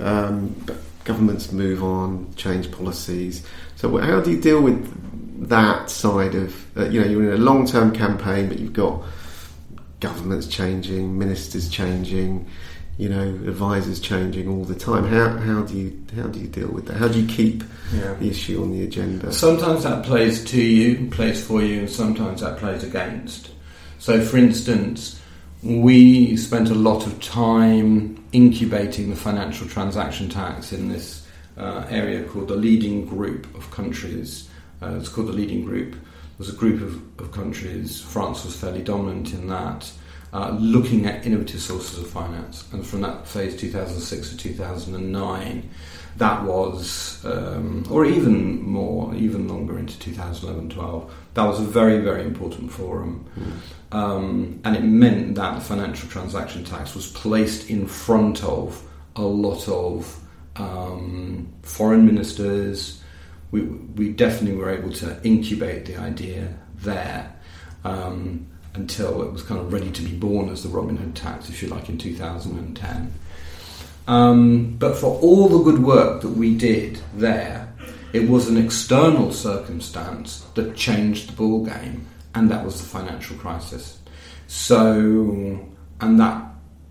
um, 0.00 0.54
but 0.64 0.76
governments 1.04 1.52
move 1.52 1.84
on, 1.84 2.32
change 2.36 2.70
policies. 2.72 3.46
So 3.76 3.96
how 3.98 4.20
do 4.20 4.30
you 4.30 4.40
deal 4.40 4.62
with 4.62 5.48
that 5.48 5.90
side 5.90 6.34
of 6.34 6.78
uh, 6.78 6.88
you 6.88 7.00
know 7.00 7.06
you're 7.06 7.34
in 7.34 7.40
a 7.40 7.44
long 7.44 7.66
term 7.66 7.92
campaign, 7.92 8.48
but 8.48 8.58
you've 8.58 8.72
got 8.72 9.02
governments 10.00 10.46
changing, 10.46 11.18
ministers 11.18 11.68
changing, 11.68 12.48
you 12.98 13.08
know, 13.08 13.28
advisors 13.48 14.00
changing 14.00 14.48
all 14.48 14.64
the 14.64 14.74
time. 14.74 15.04
How, 15.04 15.36
how 15.36 15.62
do 15.62 15.76
you 15.76 16.02
how 16.16 16.28
do 16.28 16.40
you 16.40 16.48
deal 16.48 16.68
with 16.68 16.86
that? 16.86 16.96
How 16.96 17.08
do 17.08 17.20
you 17.20 17.26
keep 17.28 17.62
yeah. 17.92 18.14
the 18.14 18.30
issue 18.30 18.62
on 18.62 18.72
the 18.72 18.82
agenda? 18.84 19.32
Sometimes 19.32 19.82
that 19.82 20.04
plays 20.04 20.44
to 20.46 20.60
you, 20.60 21.10
plays 21.10 21.44
for 21.44 21.62
you, 21.62 21.80
and 21.80 21.90
sometimes 21.90 22.40
that 22.40 22.58
plays 22.58 22.82
against. 22.82 23.50
So, 23.98 24.24
for 24.24 24.38
instance, 24.38 25.20
we 25.62 26.36
spent 26.36 26.70
a 26.70 26.74
lot 26.74 27.06
of 27.06 27.20
time 27.20 28.24
incubating 28.32 29.10
the 29.10 29.16
financial 29.16 29.66
transaction 29.68 30.28
tax 30.28 30.72
in 30.72 30.88
this 30.88 31.26
uh, 31.56 31.86
area 31.88 32.22
called 32.24 32.48
the 32.48 32.56
leading 32.56 33.06
group 33.06 33.52
of 33.54 33.70
countries. 33.70 34.48
Uh, 34.82 34.96
it's 34.98 35.08
called 35.08 35.28
the 35.28 35.32
leading 35.32 35.64
group. 35.64 35.96
There's 36.38 36.50
a 36.50 36.56
group 36.56 36.82
of, 36.82 37.00
of 37.18 37.32
countries, 37.32 38.00
France 38.00 38.44
was 38.44 38.54
fairly 38.54 38.82
dominant 38.82 39.32
in 39.32 39.48
that, 39.48 39.90
uh, 40.36 40.50
looking 40.60 41.06
at 41.06 41.24
innovative 41.24 41.62
sources 41.62 41.98
of 41.98 42.06
finance. 42.10 42.70
And 42.70 42.86
from 42.86 43.00
that 43.00 43.26
phase, 43.26 43.56
2006 43.56 44.30
to 44.30 44.36
2009, 44.36 45.70
that 46.18 46.44
was, 46.44 47.24
um, 47.24 47.86
or 47.90 48.04
even 48.04 48.62
more, 48.62 49.14
even 49.14 49.48
longer 49.48 49.78
into 49.78 49.98
2011 49.98 50.68
12, 50.68 51.14
that 51.32 51.44
was 51.44 51.58
a 51.58 51.64
very, 51.64 52.00
very 52.00 52.22
important 52.22 52.70
forum. 52.70 53.24
Mm. 53.38 53.96
Um, 53.96 54.60
and 54.64 54.76
it 54.76 54.82
meant 54.82 55.36
that 55.36 55.54
the 55.54 55.60
financial 55.62 56.06
transaction 56.10 56.64
tax 56.64 56.94
was 56.94 57.10
placed 57.12 57.70
in 57.70 57.86
front 57.86 58.44
of 58.44 58.82
a 59.16 59.22
lot 59.22 59.66
of 59.70 60.20
um, 60.56 61.50
foreign 61.62 62.04
ministers. 62.04 63.02
We, 63.52 63.62
we 63.62 64.12
definitely 64.12 64.58
were 64.58 64.68
able 64.68 64.92
to 64.92 65.18
incubate 65.24 65.86
the 65.86 65.96
idea 65.96 66.58
there 66.82 67.34
um, 67.84 68.48
until 68.76 69.22
it 69.22 69.32
was 69.32 69.42
kind 69.42 69.60
of 69.60 69.72
ready 69.72 69.90
to 69.90 70.02
be 70.02 70.12
born 70.12 70.48
as 70.48 70.62
the 70.62 70.68
Robin 70.68 70.96
Hood 70.96 71.16
tax, 71.16 71.48
if 71.48 71.62
you 71.62 71.68
like, 71.68 71.88
in 71.88 71.98
2010. 71.98 73.12
Um, 74.08 74.76
but 74.78 74.96
for 74.96 75.18
all 75.20 75.48
the 75.48 75.58
good 75.70 75.82
work 75.82 76.22
that 76.22 76.30
we 76.30 76.56
did 76.56 77.00
there, 77.16 77.72
it 78.12 78.28
was 78.28 78.48
an 78.48 78.56
external 78.56 79.32
circumstance 79.32 80.46
that 80.54 80.76
changed 80.76 81.28
the 81.28 81.32
ball 81.32 81.64
game, 81.64 82.06
and 82.34 82.50
that 82.50 82.64
was 82.64 82.80
the 82.80 82.86
financial 82.86 83.36
crisis. 83.36 83.98
So, 84.46 85.60
and 86.00 86.20
that 86.20 86.42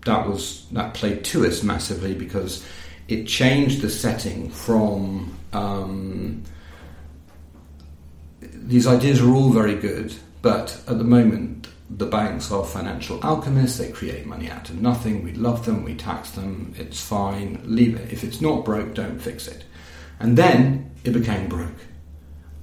that 0.04 0.28
was 0.28 0.66
that 0.72 0.94
played 0.94 1.24
to 1.24 1.46
us 1.46 1.62
massively 1.62 2.14
because 2.14 2.64
it 3.08 3.26
changed 3.26 3.80
the 3.80 3.90
setting 3.90 4.50
from 4.50 5.36
um, 5.52 6.42
these 8.40 8.86
ideas 8.86 9.20
are 9.20 9.32
all 9.32 9.50
very 9.50 9.74
good, 9.74 10.14
but 10.42 10.80
at 10.86 10.98
the 10.98 11.04
moment 11.04 11.68
the 11.88 12.06
banks 12.06 12.50
are 12.50 12.64
financial 12.64 13.20
alchemists. 13.24 13.78
They 13.78 13.90
create 13.90 14.26
money 14.26 14.50
out 14.50 14.68
of 14.70 14.80
nothing. 14.80 15.22
We 15.22 15.32
love 15.32 15.64
them. 15.64 15.84
We 15.84 15.94
tax 15.94 16.32
them. 16.32 16.74
It's 16.76 17.00
fine. 17.00 17.60
Leave 17.64 17.96
it. 17.96 18.12
If 18.12 18.24
it's 18.24 18.40
not 18.40 18.64
broke, 18.64 18.94
don't 18.94 19.20
fix 19.20 19.46
it. 19.46 19.64
And 20.18 20.36
then 20.36 20.90
it 21.04 21.12
became 21.12 21.48
broke. 21.48 21.70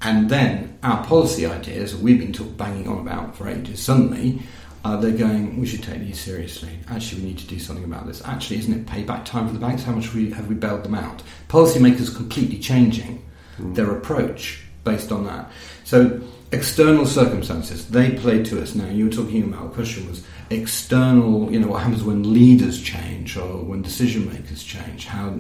And 0.02 0.30
then 0.30 0.78
our 0.84 1.06
policy 1.06 1.46
ideas, 1.46 1.96
we've 1.96 2.20
been 2.20 2.34
talk, 2.34 2.58
banging 2.58 2.90
on 2.90 3.00
about 3.00 3.38
for 3.38 3.48
ages, 3.48 3.82
suddenly 3.82 4.42
uh, 4.84 4.98
they're 4.98 5.12
going, 5.12 5.60
we 5.60 5.66
should 5.66 5.82
take 5.82 6.00
these 6.02 6.20
seriously. 6.20 6.78
Actually, 6.90 7.22
we 7.22 7.28
need 7.30 7.38
to 7.38 7.48
do 7.48 7.58
something 7.58 7.86
about 7.86 8.06
this. 8.06 8.22
Actually, 8.26 8.60
isn't 8.60 8.74
it 8.74 8.86
payback 8.86 9.24
time 9.24 9.48
for 9.48 9.54
the 9.54 9.60
banks? 9.60 9.84
How 9.84 9.94
much 9.94 10.14
we, 10.14 10.32
have 10.32 10.48
we 10.48 10.56
bailed 10.56 10.84
them 10.84 10.96
out? 10.96 11.24
Policymakers 11.48 12.14
completely 12.14 12.60
changing 12.60 13.24
mm. 13.58 13.74
their 13.76 13.92
approach 13.92 14.62
based 14.84 15.14
on 15.14 15.24
that. 15.26 15.50
So 15.86 16.22
external 16.54 17.06
circumstances 17.06 17.88
they 17.90 18.12
play 18.12 18.44
to 18.44 18.62
us 18.62 18.76
now. 18.76 18.88
You 18.88 19.06
were 19.06 19.12
talking 19.12 19.44
about 19.44 19.70
the 19.70 19.76
question 19.76 20.08
was 20.08 20.24
external. 20.50 21.52
You 21.52 21.60
know 21.60 21.68
what 21.68 21.84
happens 21.84 22.04
when 22.04 22.34
leaders 22.34 22.82
change 22.82 23.36
or 23.38 23.64
when 23.64 23.82
decision 23.82 24.32
makers 24.32 24.64
change. 24.64 25.06
How 25.06 25.40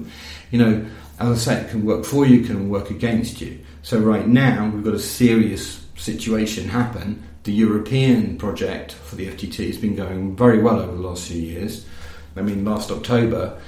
you 0.51 0.59
know 0.59 0.85
as 1.19 1.29
I 1.29 1.35
say, 1.35 1.61
it 1.61 1.69
can 1.69 1.85
work 1.85 2.05
for 2.05 2.25
you, 2.25 2.41
can 2.41 2.69
work 2.69 2.89
against 2.89 3.39
you. 3.39 3.59
So 3.83 3.99
right 3.99 4.27
now 4.27 4.69
we've 4.69 4.83
got 4.83 4.95
a 4.95 4.99
serious 4.99 5.85
situation 5.95 6.67
happen. 6.67 7.23
The 7.43 7.53
European 7.53 8.37
project 8.37 8.93
for 8.93 9.15
the 9.15 9.27
FTT 9.27 9.67
has 9.67 9.77
been 9.77 9.95
going 9.95 10.35
very 10.35 10.59
well 10.59 10.79
over 10.79 10.95
the 10.95 11.01
last 11.01 11.27
few 11.27 11.41
years. 11.41 11.85
I 12.35 12.41
mean, 12.41 12.65
last 12.65 12.89
October 12.89 13.61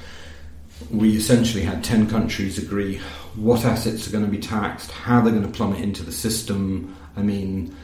we 0.91 1.15
essentially 1.15 1.63
had 1.63 1.83
10 1.83 2.09
countries 2.09 2.57
agree 2.57 2.99
what 3.35 3.65
assets 3.65 4.07
are 4.07 4.11
going 4.11 4.25
to 4.25 4.31
be 4.31 4.37
taxed, 4.37 4.91
how 4.91 5.21
they're 5.21 5.31
going 5.31 5.45
to 5.45 5.51
plummet 5.51 5.79
into 5.79 6.03
the 6.03 6.11
system. 6.11 6.95
I 7.17 7.22
mean, 7.22 7.75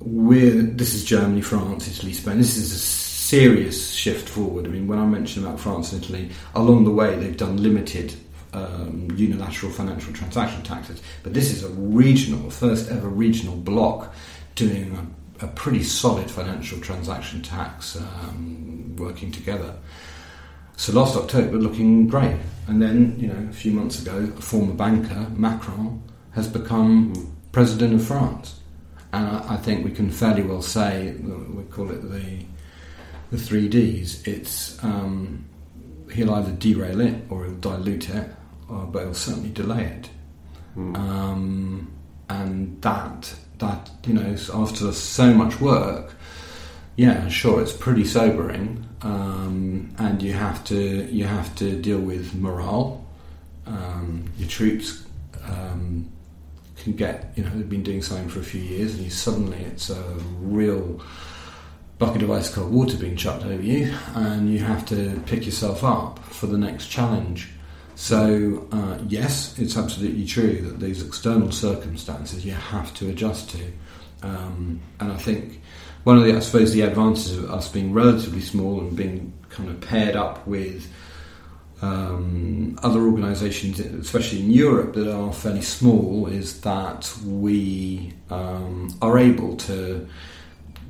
we're, 0.00 0.62
this 0.62 0.94
is 0.94 1.04
Germany, 1.04 1.40
France, 1.40 1.88
Italy, 1.88 2.12
Spain. 2.12 2.38
This 2.38 2.56
is 2.56 2.72
a 2.72 2.78
serious 2.78 3.92
shift 3.92 4.28
forward. 4.28 4.66
I 4.66 4.68
mean, 4.68 4.86
when 4.86 4.98
I 4.98 5.06
mentioned 5.06 5.46
about 5.46 5.58
France 5.58 5.92
and 5.92 6.02
Italy, 6.02 6.30
along 6.54 6.84
the 6.84 6.90
way 6.90 7.16
they've 7.16 7.36
done 7.36 7.62
limited 7.62 8.14
um, 8.52 9.08
unilateral 9.16 9.72
financial 9.72 10.12
transaction 10.12 10.62
taxes, 10.62 11.02
but 11.22 11.34
this 11.34 11.50
is 11.52 11.64
a 11.64 11.68
regional, 11.70 12.50
first 12.50 12.90
ever 12.90 13.08
regional 13.08 13.56
block 13.56 14.14
doing 14.54 14.96
a, 15.40 15.46
a 15.46 15.48
pretty 15.48 15.82
solid 15.82 16.30
financial 16.30 16.78
transaction 16.80 17.42
tax 17.42 17.96
um, 17.96 18.94
working 18.96 19.32
together. 19.32 19.74
So 20.76 20.92
last 20.92 21.16
October, 21.16 21.56
looking 21.56 22.06
great. 22.08 22.36
And 22.66 22.80
then, 22.80 23.16
you 23.18 23.28
know, 23.28 23.48
a 23.48 23.52
few 23.52 23.72
months 23.72 24.00
ago, 24.00 24.32
a 24.36 24.40
former 24.40 24.74
banker, 24.74 25.26
Macron, 25.34 26.02
has 26.32 26.48
become 26.48 27.32
president 27.52 27.94
of 27.94 28.04
France. 28.04 28.60
And 29.14 29.28
I, 29.28 29.54
I 29.54 29.56
think 29.56 29.84
we 29.84 29.92
can 29.92 30.10
fairly 30.10 30.42
well 30.42 30.62
say, 30.62 31.12
we 31.12 31.62
call 31.64 31.90
it 31.90 32.02
the, 32.10 32.44
the 33.30 33.38
three 33.38 33.68
Ds. 33.68 34.26
It's, 34.26 34.82
um, 34.82 35.44
he'll 36.12 36.34
either 36.34 36.52
derail 36.52 37.00
it 37.00 37.22
or 37.30 37.44
he'll 37.44 37.54
dilute 37.54 38.10
it, 38.10 38.28
or, 38.68 38.86
but 38.86 39.04
he'll 39.04 39.14
certainly 39.14 39.50
delay 39.50 39.84
it. 39.84 40.10
Mm. 40.76 40.96
Um, 40.96 41.92
and 42.28 42.82
that, 42.82 43.34
that, 43.58 43.90
you 44.06 44.14
know, 44.14 44.36
after 44.52 44.92
so 44.92 45.32
much 45.32 45.60
work, 45.60 46.14
yeah, 46.96 47.28
sure, 47.28 47.60
it's 47.60 47.72
pretty 47.72 48.04
sobering, 48.04 48.88
um, 49.02 49.94
and 49.98 50.22
you 50.22 50.32
have 50.32 50.62
to 50.64 51.08
you 51.12 51.24
have 51.24 51.54
to 51.56 51.80
deal 51.80 51.98
with 51.98 52.34
morale. 52.34 53.04
Um, 53.66 54.30
your 54.38 54.48
troops 54.48 55.04
um, 55.42 56.08
can 56.84 56.92
get 56.94 57.32
you 57.34 57.42
know 57.42 57.50
they've 57.50 57.68
been 57.68 57.82
doing 57.82 58.02
something 58.02 58.28
for 58.28 58.40
a 58.40 58.44
few 58.44 58.60
years, 58.60 58.94
and 58.94 59.04
you 59.04 59.10
suddenly 59.10 59.58
it's 59.58 59.90
a 59.90 60.02
real 60.40 61.02
bucket 61.98 62.22
of 62.22 62.30
ice 62.30 62.52
cold 62.52 62.72
water 62.72 62.96
being 62.96 63.16
chucked 63.16 63.44
over 63.44 63.62
you, 63.62 63.92
and 64.14 64.52
you 64.52 64.58
have 64.58 64.86
to 64.86 65.20
pick 65.26 65.46
yourself 65.46 65.82
up 65.82 66.18
for 66.26 66.46
the 66.46 66.58
next 66.58 66.88
challenge. 66.88 67.50
So 67.96 68.68
uh, 68.70 68.98
yes, 69.08 69.58
it's 69.58 69.76
absolutely 69.76 70.26
true 70.26 70.60
that 70.62 70.80
these 70.80 71.04
external 71.04 71.50
circumstances 71.50 72.44
you 72.44 72.52
have 72.52 72.92
to 72.94 73.08
adjust 73.08 73.50
to, 73.50 73.72
um, 74.22 74.80
and 75.00 75.12
I 75.12 75.16
think 75.16 75.62
one 76.04 76.18
of 76.18 76.24
the, 76.24 76.36
I 76.36 76.40
suppose, 76.40 76.72
the 76.72 76.82
advantages 76.82 77.38
of 77.38 77.50
us 77.50 77.68
being 77.68 77.94
relatively 77.94 78.42
small 78.42 78.80
and 78.80 78.94
being 78.94 79.32
kind 79.48 79.70
of 79.70 79.80
paired 79.80 80.16
up 80.16 80.46
with 80.46 80.86
um, 81.82 82.78
other 82.82 83.00
organisations, 83.00 83.80
especially 83.80 84.40
in 84.40 84.50
Europe, 84.50 84.94
that 84.94 85.12
are 85.12 85.32
fairly 85.32 85.62
small, 85.62 86.26
is 86.26 86.60
that 86.62 87.12
we 87.24 88.12
um, 88.30 88.96
are 89.02 89.18
able 89.18 89.56
to 89.56 90.08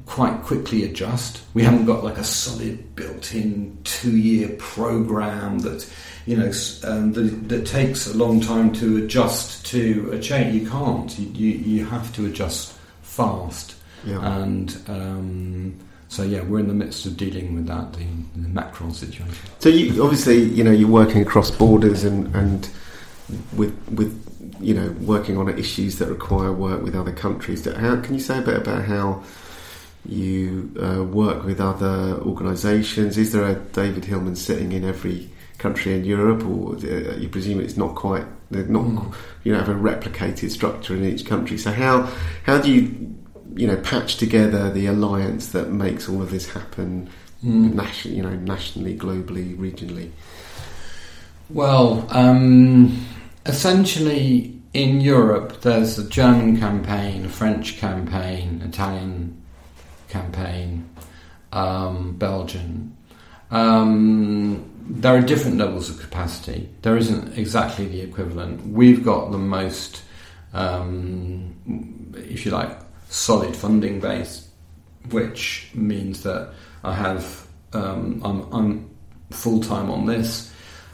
quite 0.06 0.42
quickly 0.42 0.84
adjust. 0.84 1.42
We 1.54 1.62
haven't 1.62 1.86
got 1.86 2.04
like 2.04 2.18
a 2.18 2.24
solid 2.24 2.94
built-in 2.94 3.78
two-year 3.84 4.50
program 4.58 5.60
that 5.60 5.90
you 6.26 6.36
know 6.36 6.52
um, 6.84 7.12
that, 7.14 7.48
that, 7.48 7.66
takes 7.66 8.06
a 8.06 8.16
long 8.16 8.40
time 8.40 8.72
to 8.74 9.04
adjust 9.04 9.66
to 9.66 10.10
a 10.12 10.18
change. 10.20 10.54
You 10.54 10.68
can't. 10.68 11.18
You, 11.18 11.28
you, 11.28 11.58
you 11.58 11.84
have 11.86 12.14
to 12.16 12.26
adjust 12.26 12.74
fast. 13.02 13.76
Yeah. 14.04 14.42
And 14.42 14.76
um, 14.86 15.78
so 16.14 16.22
yeah, 16.22 16.42
we're 16.42 16.60
in 16.60 16.68
the 16.68 16.74
midst 16.74 17.06
of 17.06 17.16
dealing 17.16 17.56
with 17.56 17.66
that, 17.66 17.92
the, 17.94 18.06
the 18.36 18.48
Macron 18.48 18.92
situation. 18.94 19.34
So 19.58 19.68
you 19.68 20.00
obviously, 20.00 20.44
you 20.44 20.62
know, 20.62 20.70
you're 20.70 20.88
working 20.88 21.20
across 21.20 21.50
borders 21.50 22.04
and 22.04 22.32
and 22.36 22.68
with 23.56 23.76
with 23.90 24.12
you 24.60 24.74
know 24.74 24.92
working 25.00 25.36
on 25.36 25.48
issues 25.58 25.98
that 25.98 26.06
require 26.06 26.52
work 26.52 26.82
with 26.84 26.94
other 26.94 27.10
countries. 27.10 27.64
How 27.64 28.00
can 28.00 28.14
you 28.14 28.20
say 28.20 28.38
a 28.38 28.42
bit 28.42 28.56
about 28.56 28.84
how? 28.84 29.24
You 30.06 30.70
uh, 30.78 31.02
work 31.02 31.44
with 31.44 31.62
other 31.62 32.20
organisations. 32.20 33.16
Is 33.16 33.32
there 33.32 33.46
a 33.46 33.54
David 33.54 34.04
Hillman 34.04 34.36
sitting 34.36 34.72
in 34.72 34.84
every 34.84 35.30
country 35.56 35.94
in 35.94 36.04
Europe, 36.04 36.44
or 36.44 36.74
uh, 36.74 37.16
you 37.16 37.28
presume 37.30 37.58
it's 37.58 37.78
not 37.78 37.94
quite? 37.94 38.26
Not, 38.50 38.68
mm. 38.68 39.14
you 39.44 39.52
know, 39.52 39.58
have 39.58 39.70
a 39.70 39.74
replicated 39.74 40.50
structure 40.50 40.94
in 40.94 41.06
each 41.06 41.24
country. 41.24 41.56
So 41.56 41.72
how 41.72 42.08
how 42.44 42.58
do 42.58 42.70
you 42.70 43.16
you 43.54 43.66
know, 43.66 43.76
patch 43.76 44.16
together 44.16 44.70
the 44.70 44.86
alliance 44.86 45.48
that 45.48 45.70
makes 45.70 46.08
all 46.08 46.22
of 46.22 46.30
this 46.30 46.48
happen, 46.50 47.08
mm. 47.44 47.74
nation, 47.74 48.14
you 48.14 48.22
know, 48.22 48.34
nationally, 48.34 48.96
globally, 48.96 49.56
regionally? 49.56 50.10
Well, 51.50 52.06
um, 52.10 53.06
essentially, 53.46 54.58
in 54.72 55.00
Europe, 55.00 55.60
there's 55.60 55.98
a 55.98 56.08
German 56.08 56.58
campaign, 56.58 57.24
a 57.24 57.28
French 57.28 57.78
campaign, 57.78 58.62
Italian 58.64 59.40
campaign, 60.08 60.88
um, 61.52 62.16
Belgian. 62.16 62.96
Um, 63.50 64.70
there 64.86 65.16
are 65.16 65.20
different 65.20 65.58
levels 65.58 65.88
of 65.88 66.00
capacity. 66.00 66.68
There 66.82 66.96
isn't 66.96 67.38
exactly 67.38 67.86
the 67.86 68.00
equivalent. 68.00 68.66
We've 68.66 69.04
got 69.04 69.30
the 69.30 69.38
most, 69.38 70.02
um, 70.52 72.12
if 72.16 72.44
you 72.44 72.52
like, 72.52 72.83
solid 73.14 73.54
funding 73.54 74.00
base, 74.00 74.48
which 75.10 75.70
means 75.72 76.24
that 76.24 76.50
I 76.82 76.94
have 76.94 77.46
um, 77.72 78.20
I'm, 78.24 78.52
I'm 78.52 78.90
full 79.30 79.60
time 79.60 79.90
on 79.90 80.06
this, 80.06 80.52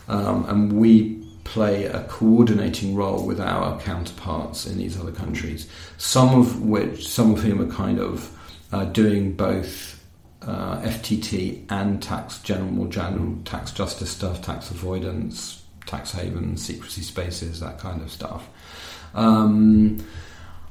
um, 0.08 0.44
and 0.48 0.72
we 0.74 1.16
play 1.44 1.86
a 1.86 2.04
coordinating 2.04 2.94
role 2.94 3.26
with 3.26 3.40
our 3.40 3.80
counterparts 3.80 4.66
in 4.66 4.76
these 4.76 5.00
other 5.00 5.12
countries. 5.12 5.66
Some 5.96 6.38
of 6.38 6.62
which, 6.62 7.08
some 7.08 7.32
of 7.32 7.40
whom 7.40 7.60
are 7.60 7.72
kind 7.74 7.98
of 7.98 8.36
uh, 8.72 8.84
doing 8.86 9.32
both. 9.32 9.96
Uh, 10.42 10.80
FTT 10.80 11.66
and 11.68 12.02
tax 12.02 12.38
general, 12.38 12.86
general 12.86 13.36
tax 13.44 13.72
justice 13.72 14.08
stuff, 14.08 14.40
tax 14.40 14.70
avoidance, 14.70 15.62
tax 15.84 16.12
havens, 16.12 16.64
secrecy 16.64 17.02
spaces, 17.02 17.60
that 17.60 17.78
kind 17.78 18.00
of 18.00 18.10
stuff. 18.10 18.48
Um, 19.14 20.02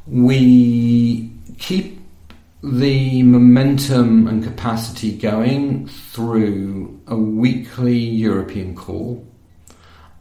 we 0.09 1.31
keep 1.57 1.99
the 2.61 3.23
momentum 3.23 4.27
and 4.27 4.43
capacity 4.43 5.15
going 5.15 5.87
through 5.87 6.99
a 7.07 7.15
weekly 7.15 7.97
European 7.97 8.75
call, 8.75 9.25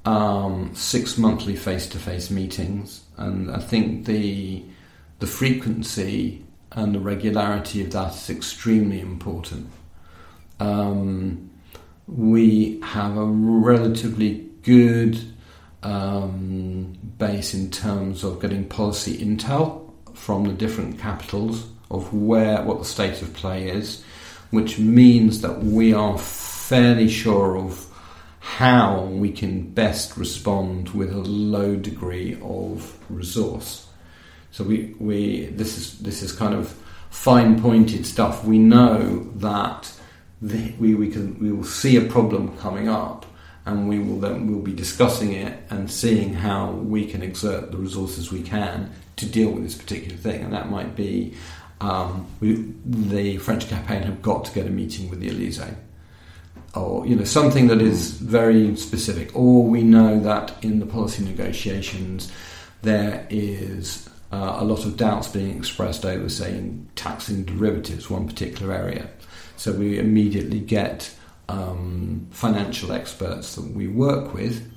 um, 0.05 0.71
six 0.75 1.19
monthly 1.19 1.57
face-to-face 1.57 2.31
meetings, 2.31 3.03
and 3.17 3.51
I 3.51 3.59
think 3.59 4.07
the 4.07 4.65
the 5.19 5.27
frequency 5.27 6.45
and 6.73 6.95
the 6.95 7.01
regularity 7.01 7.83
of 7.83 7.91
that 7.91 8.15
is 8.15 8.31
extremely 8.31 9.01
important. 9.01 9.69
Um, 10.61 11.51
we 12.07 12.81
have 12.83 13.17
a 13.17 13.25
relatively 13.25 14.49
good 14.63 15.21
um, 15.83 16.97
base 17.19 17.53
in 17.53 17.71
terms 17.71 18.23
of 18.23 18.41
getting 18.41 18.69
policy 18.69 19.19
intel 19.19 19.78
from 20.19 20.45
the 20.45 20.53
different 20.53 20.99
capitals 20.99 21.67
of 21.91 22.13
where 22.13 22.63
what 22.63 22.79
the 22.79 22.85
state 22.85 23.23
of 23.23 23.33
play 23.33 23.69
is, 23.69 24.03
which 24.51 24.79
means 24.79 25.41
that 25.41 25.63
we 25.63 25.95
are 25.95 26.19
fairly 26.19 27.09
sure 27.09 27.57
of 27.57 27.87
how 28.41 29.05
we 29.05 29.31
can 29.31 29.71
best 29.71 30.17
respond 30.17 30.91
with 30.91 31.13
a 31.13 31.19
low 31.19 31.77
degree 31.77 32.39
of 32.43 32.99
resource. 33.09 33.87
So 34.51 34.65
we, 34.65 34.95
we 34.99 35.47
this 35.47 35.77
is 35.77 35.99
this 36.01 36.23
is 36.23 36.33
kind 36.33 36.55
of 36.55 36.75
fine 37.11 37.61
pointed 37.61 38.07
stuff. 38.07 38.45
We 38.45 38.59
know 38.59 39.31
that 39.37 39.93
the, 40.41 40.75
we, 40.79 40.95
we 40.95 41.11
can 41.11 41.39
we 41.39 41.53
will 41.53 41.65
see 41.65 41.97
a 41.97 42.03
problem 42.03 42.57
coming 42.59 42.89
up 42.89 43.27
and 43.69 43.89
we 43.89 43.99
will 43.99 44.19
then 44.19 44.47
we'll 44.47 44.63
be 44.63 44.73
discussing 44.73 45.33
it 45.35 45.59
and 45.71 45.91
seeing 45.91 46.33
how 46.33 46.71
we 46.71 47.05
can 47.05 47.23
exert 47.23 47.71
the 47.71 47.77
resources 47.77 48.33
we 48.33 48.43
can 48.43 48.91
to 49.17 49.27
deal 49.27 49.51
with 49.51 49.63
this 49.63 49.77
particular 49.77 50.17
thing, 50.17 50.43
and 50.43 50.53
that 50.53 50.71
might 50.71 50.97
be 50.97 51.35
um, 51.81 52.27
we, 52.41 52.73
the 52.85 53.37
French 53.37 53.69
campaign 53.69 54.03
have 54.03 54.23
got 54.23 54.45
to 54.47 54.53
get 54.53 54.67
a 54.67 54.71
meeting 54.71 55.11
with 55.11 55.21
the 55.21 55.29
Elysee, 55.29 55.75
or 56.75 57.07
you 57.07 57.15
know 57.15 57.25
something 57.25 57.67
that 57.69 57.83
is 57.83 58.13
very 58.13 58.75
specific. 58.77 59.37
Or 59.37 59.63
we 59.65 59.83
know 59.83 60.19
that 60.21 60.53
in 60.65 60.81
the 60.81 60.87
policy 60.87 61.25
negotiations 61.25 62.33
there 62.83 63.27
is 63.29 64.09
uh, 64.33 64.57
a 64.61 64.65
lot 64.65 64.85
of 64.87 64.97
doubts 64.97 65.29
being 65.29 65.57
expressed 65.57 66.05
over, 66.05 66.29
say, 66.29 66.71
taxing 66.95 67.45
derivatives, 67.45 68.09
one 68.09 68.27
particular 68.27 68.73
area. 68.73 69.09
So 69.57 69.73
we 69.73 69.99
immediately 69.99 70.61
get 70.61 71.13
um, 71.49 72.27
financial 72.31 72.93
experts 72.93 73.55
that 73.57 73.65
we 73.65 73.89
work 73.89 74.35
with 74.35 74.71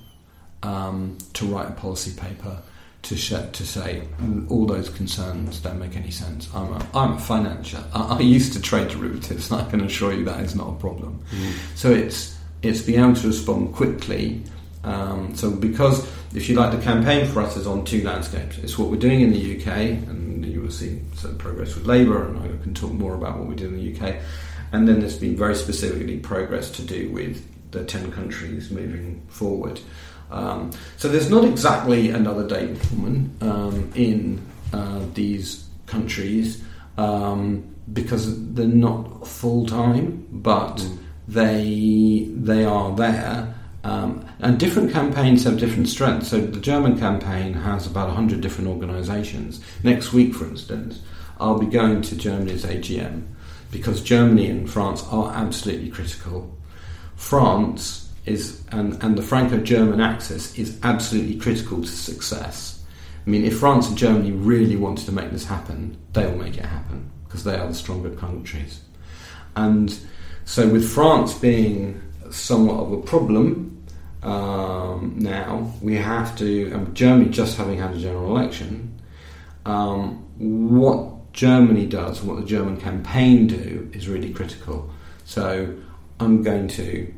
um, 0.62 1.18
to 1.34 1.46
write 1.46 1.68
a 1.68 1.72
policy 1.72 2.12
paper 2.18 2.58
to 3.02 3.16
sh- 3.16 3.34
to 3.52 3.66
say 3.66 4.02
all 4.48 4.64
those 4.64 4.88
concerns 4.88 5.58
don't 5.60 5.78
make 5.78 5.96
any 5.96 6.10
sense. 6.10 6.48
I'm 6.54 6.72
a, 6.72 6.86
I'm 6.94 7.12
a 7.14 7.18
financier. 7.18 7.82
I, 7.92 8.18
I 8.18 8.20
used 8.20 8.52
to 8.54 8.62
trade 8.62 8.88
derivatives, 8.88 9.50
and 9.50 9.60
I 9.60 9.68
can 9.68 9.80
assure 9.80 10.12
you 10.12 10.24
that 10.24 10.40
is 10.40 10.54
not 10.54 10.68
a 10.68 10.74
problem. 10.74 11.22
Mm. 11.30 11.52
So 11.76 11.90
it's 11.90 12.38
it's 12.62 12.82
being 12.82 13.00
able 13.00 13.14
to 13.16 13.26
respond 13.26 13.74
quickly. 13.74 14.42
Um, 14.84 15.34
so 15.34 15.50
because 15.50 16.08
if 16.34 16.48
you 16.48 16.56
like, 16.56 16.76
the 16.76 16.82
campaign 16.82 17.26
for 17.26 17.42
us 17.42 17.56
is 17.56 17.66
on 17.66 17.84
two 17.84 18.02
landscapes. 18.02 18.58
It's 18.58 18.78
what 18.78 18.88
we're 18.88 18.96
doing 18.96 19.20
in 19.20 19.32
the 19.32 19.60
UK, 19.60 19.66
and 20.08 20.44
you 20.44 20.60
will 20.62 20.70
see 20.70 21.02
some 21.14 21.36
progress 21.38 21.74
with 21.74 21.86
Labour, 21.86 22.28
and 22.28 22.38
I 22.38 22.62
can 22.62 22.74
talk 22.74 22.92
more 22.92 23.14
about 23.14 23.38
what 23.38 23.48
we 23.48 23.54
do 23.54 23.66
in 23.66 23.76
the 23.76 24.06
UK. 24.06 24.16
And 24.72 24.88
then 24.88 25.00
there's 25.00 25.18
been 25.18 25.36
very 25.36 25.54
specifically 25.54 26.18
progress 26.18 26.70
to 26.72 26.82
do 26.82 27.10
with 27.10 27.46
the 27.72 27.84
10 27.84 28.10
countries 28.12 28.70
moving 28.70 29.22
forward. 29.28 29.80
Um, 30.30 30.70
so 30.96 31.08
there's 31.08 31.30
not 31.30 31.44
exactly 31.44 32.10
another 32.10 32.46
David 32.46 32.78
Hillman 32.78 33.36
um, 33.42 33.92
in 33.94 34.44
uh, 34.72 35.00
these 35.12 35.68
countries 35.86 36.62
um, 36.96 37.74
because 37.92 38.54
they're 38.54 38.66
not 38.66 39.26
full 39.26 39.66
time, 39.66 40.26
but 40.30 40.76
mm. 40.76 40.98
they 41.28 42.28
they 42.34 42.64
are 42.64 42.94
there. 42.96 43.54
Um, 43.84 44.24
and 44.38 44.58
different 44.58 44.92
campaigns 44.92 45.44
have 45.44 45.58
different 45.58 45.88
strengths. 45.88 46.28
So 46.28 46.40
the 46.40 46.60
German 46.60 46.98
campaign 46.98 47.52
has 47.52 47.86
about 47.86 48.06
100 48.08 48.40
different 48.40 48.70
organisations. 48.70 49.60
Next 49.82 50.12
week, 50.12 50.34
for 50.34 50.46
instance, 50.46 51.00
I'll 51.40 51.58
be 51.58 51.66
going 51.66 52.00
to 52.02 52.16
Germany's 52.16 52.64
AGM 52.64 53.24
because 53.72 54.02
Germany 54.02 54.48
and 54.48 54.70
France 54.70 55.02
are 55.10 55.32
absolutely 55.32 55.88
critical. 55.88 56.56
France 57.16 58.10
is 58.24 58.62
and, 58.70 59.02
and 59.02 59.18
the 59.18 59.22
Franco-German 59.22 60.00
axis 60.00 60.56
is 60.56 60.78
absolutely 60.84 61.36
critical 61.36 61.80
to 61.80 61.88
success. 61.88 62.84
I 63.26 63.30
mean, 63.30 63.44
if 63.44 63.58
France 63.58 63.88
and 63.88 63.98
Germany 63.98 64.30
really 64.30 64.76
wanted 64.76 65.06
to 65.06 65.12
make 65.12 65.30
this 65.30 65.44
happen, 65.44 65.96
they 66.12 66.26
will 66.26 66.36
make 66.36 66.56
it 66.56 66.64
happen 66.64 67.10
because 67.24 67.42
they 67.42 67.56
are 67.56 67.66
the 67.66 67.74
stronger 67.74 68.10
countries. 68.10 68.80
And 69.56 69.96
so, 70.44 70.68
with 70.68 70.88
France 70.88 71.34
being 71.34 72.00
somewhat 72.30 72.80
of 72.80 72.92
a 72.92 73.00
problem 73.00 73.84
um, 74.22 75.14
now, 75.18 75.72
we 75.80 75.96
have 75.96 76.36
to. 76.38 76.88
Germany 76.92 77.30
just 77.30 77.56
having 77.56 77.78
had 77.78 77.94
a 77.94 77.98
general 77.98 78.36
election, 78.36 79.00
um, 79.64 80.24
what 80.38 81.11
Germany 81.32 81.86
does, 81.86 82.20
and 82.20 82.28
what 82.28 82.40
the 82.40 82.46
German 82.46 82.76
campaign 82.76 83.46
do, 83.46 83.90
is 83.92 84.08
really 84.08 84.32
critical. 84.32 84.90
So, 85.24 85.74
I'm 86.20 86.42
going 86.42 86.68
to 86.68 87.12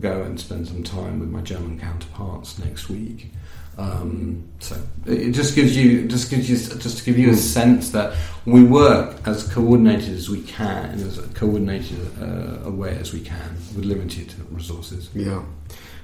go 0.00 0.22
and 0.22 0.38
spend 0.40 0.66
some 0.68 0.82
time 0.82 1.20
with 1.20 1.28
my 1.28 1.40
German 1.40 1.78
counterparts 1.78 2.58
next 2.58 2.88
week. 2.88 3.30
Um, 3.78 4.46
so 4.58 4.76
it 5.06 5.30
just 5.30 5.54
gives 5.54 5.74
you 5.74 6.06
just 6.06 6.30
gives 6.30 6.48
you 6.50 6.56
just 6.56 6.98
to 6.98 7.04
give 7.04 7.18
you 7.18 7.30
a 7.30 7.36
sense 7.36 7.90
that 7.90 8.14
we 8.44 8.62
work 8.62 9.26
as 9.26 9.50
coordinated 9.50 10.10
as 10.10 10.28
we 10.28 10.42
can, 10.42 10.90
in 10.90 11.06
as 11.06 11.18
coordinated 11.34 11.98
uh, 12.20 12.68
a 12.68 12.70
way 12.70 12.96
as 12.98 13.14
we 13.14 13.20
can 13.20 13.56
with 13.74 13.86
limited 13.86 14.34
resources. 14.50 15.08
Yeah. 15.14 15.42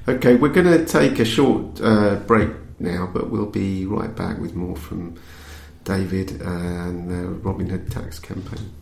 Okay, 0.07 0.37
we're 0.37 0.49
going 0.49 0.67
to 0.67 0.87
take 0.87 1.19
a 1.19 1.25
short 1.27 1.79
uh, 1.83 2.15
break 2.27 2.51
now, 2.79 3.11
but 3.13 3.29
we'll 3.29 3.45
be 3.45 3.85
right 3.85 4.15
back 4.17 4.39
with 4.39 4.55
more 4.55 4.77
from 4.77 5.17
David 5.89 6.43
and 6.43 7.43
Robin 7.43 7.67
Hood 7.71 7.91
tax 7.91 8.19
campaign. 8.19 8.78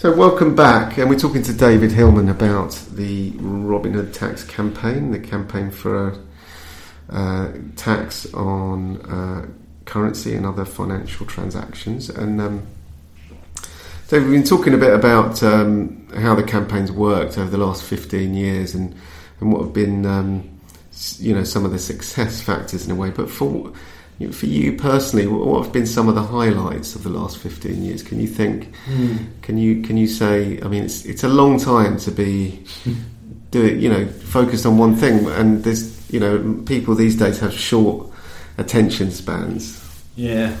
So, 0.00 0.16
welcome 0.16 0.56
back, 0.56 0.96
and 0.96 1.10
we're 1.10 1.18
talking 1.18 1.42
to 1.42 1.52
David 1.52 1.92
Hillman 1.92 2.30
about 2.30 2.72
the 2.90 3.32
Robin 3.36 3.92
Hood 3.92 4.14
tax 4.14 4.42
campaign, 4.42 5.10
the 5.10 5.18
campaign 5.18 5.70
for 5.70 6.18
a 7.10 7.14
uh, 7.14 7.52
tax 7.76 8.24
on 8.32 8.96
uh, 9.02 9.46
currency 9.84 10.34
and 10.34 10.46
other 10.46 10.64
financial 10.64 11.26
transactions. 11.26 12.08
And 12.08 12.40
um, 12.40 12.66
so, 14.06 14.18
we've 14.18 14.30
been 14.30 14.42
talking 14.42 14.72
a 14.72 14.78
bit 14.78 14.94
about 14.94 15.42
um, 15.42 16.08
how 16.16 16.34
the 16.34 16.44
campaign's 16.44 16.90
worked 16.90 17.36
over 17.36 17.50
the 17.50 17.58
last 17.58 17.82
15 17.82 18.32
years 18.32 18.74
and, 18.74 18.96
and 19.40 19.52
what 19.52 19.64
have 19.64 19.74
been, 19.74 20.06
um, 20.06 20.48
you 21.18 21.34
know, 21.34 21.44
some 21.44 21.66
of 21.66 21.72
the 21.72 21.78
success 21.78 22.40
factors 22.40 22.86
in 22.86 22.90
a 22.90 22.94
way. 22.94 23.10
But 23.10 23.28
for 23.28 23.70
for 24.28 24.46
you 24.46 24.76
personally, 24.76 25.26
what 25.26 25.64
have 25.64 25.72
been 25.72 25.86
some 25.86 26.08
of 26.08 26.14
the 26.14 26.22
highlights 26.22 26.94
of 26.94 27.02
the 27.02 27.08
last 27.08 27.38
fifteen 27.38 27.82
years? 27.82 28.02
Can 28.02 28.20
you 28.20 28.26
think? 28.26 28.74
Mm. 28.86 29.26
Can 29.40 29.56
you 29.56 29.82
can 29.82 29.96
you 29.96 30.06
say? 30.06 30.60
I 30.60 30.68
mean, 30.68 30.84
it's 30.84 31.06
it's 31.06 31.24
a 31.24 31.28
long 31.28 31.58
time 31.58 31.96
to 31.98 32.10
be 32.10 32.62
do 33.50 33.64
it. 33.64 33.78
You 33.78 33.88
know, 33.88 34.06
focused 34.06 34.66
on 34.66 34.76
one 34.76 34.94
thing, 34.94 35.26
and 35.26 35.64
there's 35.64 36.10
you 36.12 36.20
know 36.20 36.62
people 36.66 36.94
these 36.94 37.16
days 37.16 37.40
have 37.40 37.54
short 37.54 38.12
attention 38.58 39.10
spans. 39.10 39.82
Yeah. 40.16 40.54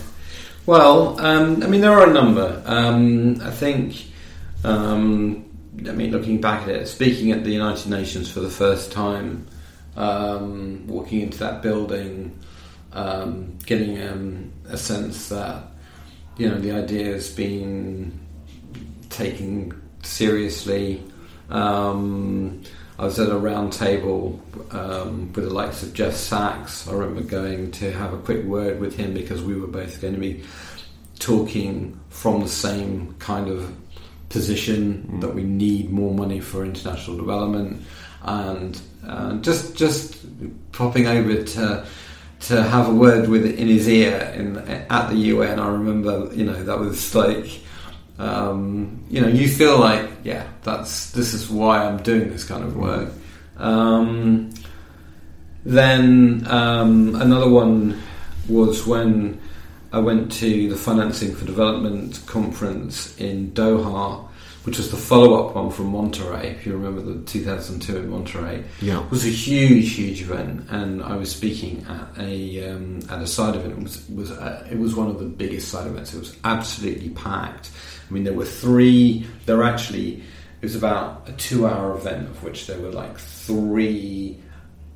Well, 0.64 1.20
um, 1.20 1.62
I 1.62 1.66
mean, 1.66 1.82
there 1.82 1.92
are 1.92 2.08
a 2.08 2.12
number. 2.12 2.62
Um, 2.64 3.40
I 3.42 3.50
think. 3.50 4.06
Um, 4.64 5.46
I 5.86 5.92
mean, 5.92 6.10
looking 6.10 6.40
back 6.40 6.62
at 6.62 6.68
it, 6.68 6.88
speaking 6.88 7.32
at 7.32 7.44
the 7.44 7.50
United 7.50 7.88
Nations 7.88 8.30
for 8.30 8.40
the 8.40 8.50
first 8.50 8.92
time, 8.92 9.46
um, 9.96 10.86
walking 10.86 11.20
into 11.20 11.38
that 11.38 11.62
building 11.62 12.38
um, 12.92 13.58
getting 13.66 14.00
um, 14.02 14.52
a 14.68 14.76
sense 14.76 15.28
that 15.28 15.64
you 16.36 16.48
know 16.48 16.58
the 16.58 16.72
idea 16.72 17.12
has 17.12 17.30
been 17.30 18.18
taken 19.08 19.80
seriously. 20.02 21.02
Um, 21.50 22.62
I 22.98 23.04
was 23.04 23.18
at 23.18 23.30
a 23.30 23.38
round 23.38 23.72
table 23.72 24.40
um, 24.72 25.32
with 25.32 25.44
the 25.44 25.50
likes 25.50 25.82
of 25.82 25.94
Jeff 25.94 26.14
Sachs. 26.14 26.86
I 26.86 26.92
remember 26.92 27.22
going 27.22 27.70
to 27.72 27.90
have 27.92 28.12
a 28.12 28.18
quick 28.18 28.44
word 28.44 28.78
with 28.78 28.96
him 28.96 29.14
because 29.14 29.42
we 29.42 29.58
were 29.58 29.66
both 29.66 30.00
going 30.00 30.14
to 30.14 30.20
be 30.20 30.44
talking 31.18 31.98
from 32.10 32.40
the 32.40 32.48
same 32.48 33.14
kind 33.18 33.48
of 33.48 33.74
position 34.28 35.08
mm. 35.10 35.20
that 35.20 35.34
we 35.34 35.42
need 35.42 35.90
more 35.90 36.14
money 36.14 36.40
for 36.40 36.64
international 36.64 37.16
development, 37.16 37.82
and 38.22 38.80
uh, 39.06 39.34
just 39.36 39.76
just 39.76 40.16
popping 40.72 41.06
over 41.06 41.42
to 41.42 41.86
to 42.40 42.62
have 42.62 42.88
a 42.88 42.94
word 42.94 43.28
with 43.28 43.44
in 43.46 43.68
his 43.68 43.88
ear 43.88 44.32
in 44.34 44.56
at 44.58 45.10
the 45.10 45.16
UN. 45.16 45.58
I 45.58 45.68
remember, 45.68 46.30
you 46.34 46.44
know, 46.44 46.62
that 46.64 46.78
was 46.78 47.14
like, 47.14 47.60
um, 48.18 49.04
you 49.10 49.20
know, 49.20 49.28
you 49.28 49.48
feel 49.48 49.78
like, 49.78 50.08
yeah, 50.24 50.46
that's 50.62 51.10
this 51.12 51.34
is 51.34 51.50
why 51.50 51.84
I'm 51.84 52.02
doing 52.02 52.30
this 52.30 52.44
kind 52.44 52.64
of 52.64 52.76
work. 52.76 53.10
Um, 53.56 54.50
then 55.64 56.46
um, 56.46 57.14
another 57.16 57.48
one 57.48 58.00
was 58.48 58.86
when 58.86 59.40
I 59.92 59.98
went 59.98 60.32
to 60.32 60.68
the 60.68 60.76
Financing 60.76 61.34
for 61.34 61.44
Development 61.44 62.18
conference 62.26 63.18
in 63.18 63.50
Doha 63.52 64.29
which 64.64 64.76
was 64.76 64.90
the 64.90 64.96
follow-up 64.96 65.54
one 65.54 65.70
from 65.70 65.92
Monterrey. 65.92 66.54
If 66.54 66.66
you 66.66 66.72
remember 66.72 67.00
the 67.00 67.24
2002 67.24 67.96
in 67.96 68.10
Monterrey, 68.10 68.64
yeah, 68.80 69.06
was 69.08 69.24
a 69.24 69.30
huge, 69.30 69.94
huge 69.94 70.22
event, 70.22 70.66
and 70.70 71.02
I 71.02 71.16
was 71.16 71.34
speaking 71.34 71.84
at 71.88 72.22
a 72.22 72.70
um, 72.70 73.00
at 73.10 73.22
a 73.22 73.26
side 73.26 73.56
event. 73.56 73.72
It 73.72 73.82
was 73.82 74.08
was 74.10 74.30
uh, 74.30 74.66
it 74.70 74.78
was 74.78 74.94
one 74.94 75.08
of 75.08 75.18
the 75.18 75.26
biggest 75.26 75.68
side 75.68 75.86
events. 75.86 76.14
It 76.14 76.18
was 76.18 76.36
absolutely 76.44 77.10
packed. 77.10 77.70
I 78.08 78.12
mean, 78.12 78.24
there 78.24 78.34
were 78.34 78.44
three. 78.44 79.26
There 79.46 79.56
were 79.56 79.64
actually 79.64 80.22
it 80.60 80.66
was 80.66 80.76
about 80.76 81.26
a 81.26 81.32
two-hour 81.32 81.96
event 81.96 82.28
of 82.28 82.42
which 82.42 82.66
there 82.66 82.78
were 82.78 82.92
like 82.92 83.18
three 83.18 84.38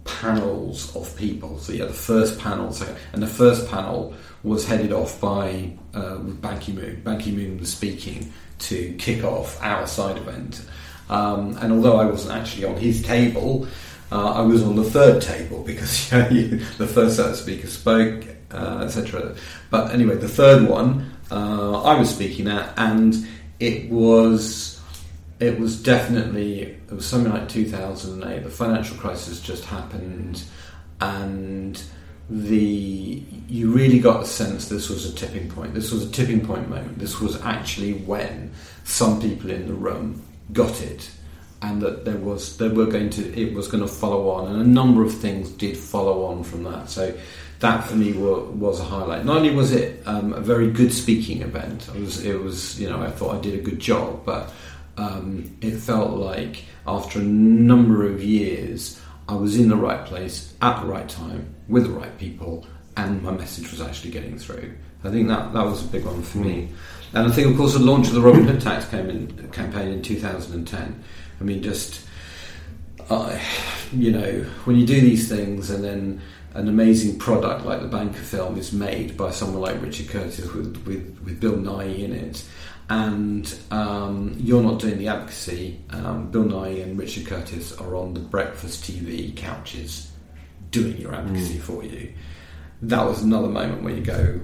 panels 0.04 0.94
of 0.94 1.16
people. 1.16 1.58
So 1.58 1.72
yeah, 1.72 1.86
the 1.86 1.92
first 1.94 2.38
panel, 2.38 2.70
so, 2.72 2.94
and 3.14 3.22
the 3.22 3.26
first 3.26 3.70
panel 3.70 4.14
was 4.42 4.66
headed 4.66 4.92
off 4.92 5.18
by 5.20 5.72
uh, 5.94 6.18
Ban 6.18 6.60
Ki-moon. 6.60 7.00
Ban 7.02 7.18
Ki-moon 7.18 7.58
was 7.58 7.72
speaking, 7.72 8.30
to 8.68 8.94
kick 8.98 9.24
off 9.24 9.60
our 9.62 9.86
side 9.86 10.16
event. 10.16 10.64
Um, 11.08 11.56
and 11.60 11.72
although 11.72 11.98
I 11.98 12.06
wasn't 12.06 12.34
actually 12.40 12.64
on 12.64 12.76
his 12.76 13.02
table, 13.02 13.66
Uh, 14.12 14.32
I 14.34 14.42
was 14.42 14.62
on 14.62 14.76
the 14.76 14.84
third 14.84 15.22
table 15.22 15.64
because 15.64 16.12
you 16.12 16.20
know, 16.20 16.64
the 16.78 16.86
first 16.86 17.16
set 17.16 17.30
of 17.30 17.36
speakers 17.36 17.72
spoke, 17.72 18.24
uh, 18.52 18.82
etc. 18.84 19.34
But 19.70 19.92
anyway, 19.92 20.16
the 20.16 20.28
third 20.28 20.68
one 20.68 21.10
uh, 21.32 21.82
I 21.82 21.98
was 21.98 22.14
speaking 22.14 22.46
at, 22.46 22.72
and 22.76 23.26
it 23.58 23.90
was 23.90 24.80
it 25.40 25.58
was 25.58 25.82
definitely 25.82 26.60
it 26.62 26.92
was 26.92 27.06
something 27.06 27.32
like 27.32 27.48
2008. 27.48 28.44
The 28.44 28.50
financial 28.50 28.96
crisis 28.98 29.40
just 29.40 29.64
happened, 29.64 30.44
and 31.00 31.82
the 32.28 33.22
you 33.48 33.70
really 33.70 33.98
got 33.98 34.20
the 34.20 34.26
sense 34.26 34.68
this 34.68 34.88
was 34.88 35.10
a 35.10 35.14
tipping 35.14 35.48
point. 35.50 35.74
This 35.74 35.92
was 35.92 36.04
a 36.04 36.10
tipping 36.10 36.44
point 36.44 36.68
moment. 36.68 36.98
This 36.98 37.20
was 37.20 37.40
actually 37.42 37.94
when 37.94 38.52
some 38.84 39.20
people 39.20 39.50
in 39.50 39.66
the 39.66 39.74
room 39.74 40.22
got 40.52 40.80
it, 40.80 41.10
and 41.60 41.82
that 41.82 42.04
there 42.04 42.16
was 42.16 42.56
they 42.56 42.68
were 42.68 42.86
going 42.86 43.10
to 43.10 43.40
it 43.40 43.52
was 43.54 43.68
going 43.68 43.82
to 43.82 43.92
follow 43.92 44.30
on, 44.30 44.50
and 44.50 44.60
a 44.60 44.66
number 44.66 45.04
of 45.04 45.14
things 45.14 45.50
did 45.50 45.76
follow 45.76 46.24
on 46.24 46.44
from 46.44 46.62
that. 46.64 46.88
So 46.88 47.14
that 47.60 47.84
for 47.84 47.94
me 47.94 48.12
was, 48.12 48.48
was 48.50 48.80
a 48.80 48.84
highlight. 48.84 49.24
Not 49.24 49.38
only 49.38 49.50
was 49.50 49.72
it 49.72 50.02
um, 50.06 50.32
a 50.32 50.40
very 50.40 50.70
good 50.70 50.92
speaking 50.92 51.42
event, 51.42 51.88
it 51.94 52.00
was, 52.00 52.24
it 52.24 52.40
was 52.40 52.80
you 52.80 52.88
know 52.88 53.02
I 53.02 53.10
thought 53.10 53.36
I 53.36 53.40
did 53.40 53.54
a 53.54 53.62
good 53.62 53.80
job, 53.80 54.24
but 54.24 54.50
um, 54.96 55.56
it 55.60 55.72
felt 55.72 56.12
like 56.12 56.64
after 56.86 57.18
a 57.18 57.22
number 57.22 58.06
of 58.06 58.22
years 58.24 59.00
I 59.28 59.34
was 59.34 59.58
in 59.58 59.68
the 59.68 59.76
right 59.76 60.04
place 60.06 60.54
at 60.62 60.80
the 60.80 60.86
right 60.86 61.08
time 61.08 61.53
with 61.68 61.84
the 61.84 61.90
right 61.90 62.16
people, 62.18 62.66
and 62.96 63.22
my 63.22 63.32
message 63.32 63.70
was 63.70 63.80
actually 63.80 64.10
getting 64.10 64.38
through. 64.38 64.74
I 65.02 65.10
think 65.10 65.28
that 65.28 65.52
that 65.52 65.64
was 65.64 65.84
a 65.84 65.88
big 65.88 66.04
one 66.04 66.22
for 66.22 66.38
me. 66.38 66.70
And 67.12 67.28
I 67.28 67.30
think, 67.30 67.48
of 67.48 67.56
course, 67.56 67.74
the 67.74 67.78
launch 67.78 68.08
of 68.08 68.14
the 68.14 68.20
Robin 68.20 68.44
Hood 68.44 68.60
tax 68.60 68.92
in, 68.92 69.48
campaign 69.52 69.88
in 69.88 70.02
2010. 70.02 71.04
I 71.40 71.44
mean, 71.44 71.62
just 71.62 72.04
uh, 73.10 73.38
you 73.92 74.10
know, 74.10 74.42
when 74.64 74.76
you 74.76 74.86
do 74.86 75.00
these 75.00 75.28
things 75.28 75.70
and 75.70 75.84
then 75.84 76.20
an 76.54 76.68
amazing 76.68 77.18
product 77.18 77.64
like 77.64 77.80
the 77.80 77.88
Banker 77.88 78.22
film 78.22 78.56
is 78.56 78.72
made 78.72 79.16
by 79.16 79.30
someone 79.30 79.60
like 79.60 79.82
Richard 79.82 80.08
Curtis 80.08 80.52
with, 80.52 80.76
with, 80.86 81.20
with 81.24 81.40
Bill 81.40 81.54
Nighy 81.54 82.04
in 82.04 82.12
it, 82.12 82.44
and 82.88 83.52
um, 83.70 84.36
you're 84.38 84.62
not 84.62 84.78
doing 84.78 84.98
the 84.98 85.08
advocacy. 85.08 85.80
Um, 85.90 86.30
Bill 86.30 86.44
Nighy 86.44 86.82
and 86.82 86.98
Richard 86.98 87.26
Curtis 87.26 87.76
are 87.78 87.96
on 87.96 88.14
the 88.14 88.20
breakfast 88.20 88.84
TV 88.84 89.34
couches 89.36 90.10
doing 90.74 90.96
your 90.98 91.14
advocacy 91.14 91.58
mm. 91.58 91.60
for 91.60 91.84
you. 91.84 92.12
That 92.82 93.06
was 93.06 93.22
another 93.22 93.48
moment 93.48 93.82
where 93.82 93.94
you 93.94 94.02
go, 94.02 94.40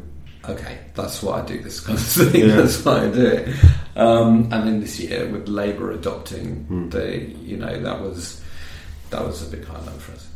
okay, 0.49 0.79
that's 0.95 1.23
why 1.23 1.41
I 1.41 1.45
do 1.45 1.61
this 1.61 1.81
kind 1.81 1.99
of 1.99 2.05
thing. 2.33 2.49
Yeah. 2.49 2.57
that's 2.57 2.85
why 2.85 3.07
I 3.07 3.11
do 3.11 3.27
it. 3.27 3.57
Um, 3.97 4.49
and 4.53 4.67
then 4.67 4.81
this 4.81 4.99
year 4.99 5.29
with 5.29 5.49
Labour 5.49 5.93
adopting 5.93 6.67
mm. 6.67 6.91
the, 6.91 7.19
you 7.45 7.57
know, 7.57 7.81
that 7.81 8.01
was 8.01 8.41
that 9.11 9.27
was 9.27 9.47
a 9.47 9.57
big 9.57 9.65
highlight 9.65 10.01
for 10.01 10.13
us. 10.13 10.29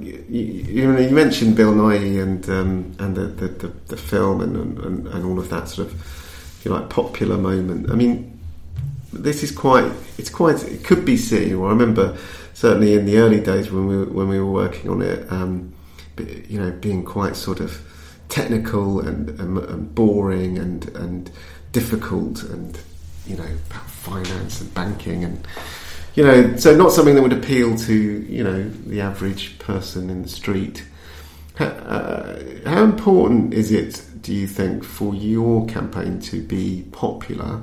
You, 0.00 0.24
you, 0.28 0.98
you, 0.98 1.10
mentioned 1.10 1.54
Bill 1.56 1.72
Nighy 1.72 2.20
and 2.20 2.48
um, 2.50 2.92
and 2.98 3.16
the, 3.16 3.26
the, 3.26 3.48
the, 3.48 3.68
the 3.86 3.96
film 3.96 4.40
and, 4.40 4.56
and, 4.78 5.06
and 5.06 5.24
all 5.24 5.38
of 5.38 5.48
that 5.50 5.68
sort 5.68 5.88
of 5.88 6.60
you 6.64 6.72
like 6.72 6.90
popular 6.90 7.36
moment. 7.36 7.90
I 7.90 7.94
mean, 7.94 8.39
this 9.12 9.42
is 9.42 9.50
quite 9.50 9.90
it's 10.18 10.30
quite 10.30 10.62
it 10.64 10.84
could 10.84 11.04
be 11.04 11.16
seen. 11.16 11.52
I 11.54 11.68
remember 11.68 12.16
certainly 12.54 12.94
in 12.94 13.06
the 13.06 13.18
early 13.18 13.40
days 13.40 13.70
when 13.70 13.86
we 13.86 13.96
were, 13.96 14.06
when 14.06 14.28
we 14.28 14.38
were 14.38 14.50
working 14.50 14.90
on 14.90 15.02
it, 15.02 15.30
um, 15.32 15.72
you 16.18 16.60
know, 16.60 16.70
being 16.70 17.04
quite 17.04 17.36
sort 17.36 17.60
of 17.60 17.80
technical 18.28 19.00
and, 19.00 19.28
and, 19.40 19.58
and 19.58 19.94
boring 19.94 20.58
and 20.58 20.88
and 20.96 21.30
difficult 21.72 22.42
and 22.44 22.78
you 23.26 23.36
know 23.36 23.48
about 23.70 23.88
finance 23.90 24.60
and 24.60 24.72
banking 24.74 25.24
and 25.24 25.46
you 26.14 26.24
know, 26.24 26.56
so 26.56 26.76
not 26.76 26.90
something 26.90 27.14
that 27.14 27.22
would 27.22 27.32
appeal 27.32 27.76
to 27.76 27.94
you 27.94 28.42
know 28.42 28.68
the 28.86 29.00
average 29.00 29.58
person 29.58 30.10
in 30.10 30.22
the 30.22 30.28
street. 30.28 30.84
Uh, 31.58 32.38
how 32.64 32.82
important 32.82 33.52
is 33.52 33.70
it, 33.70 34.02
do 34.22 34.32
you 34.32 34.46
think, 34.46 34.82
for 34.82 35.14
your 35.14 35.66
campaign 35.66 36.18
to 36.18 36.42
be 36.42 36.86
popular 36.90 37.60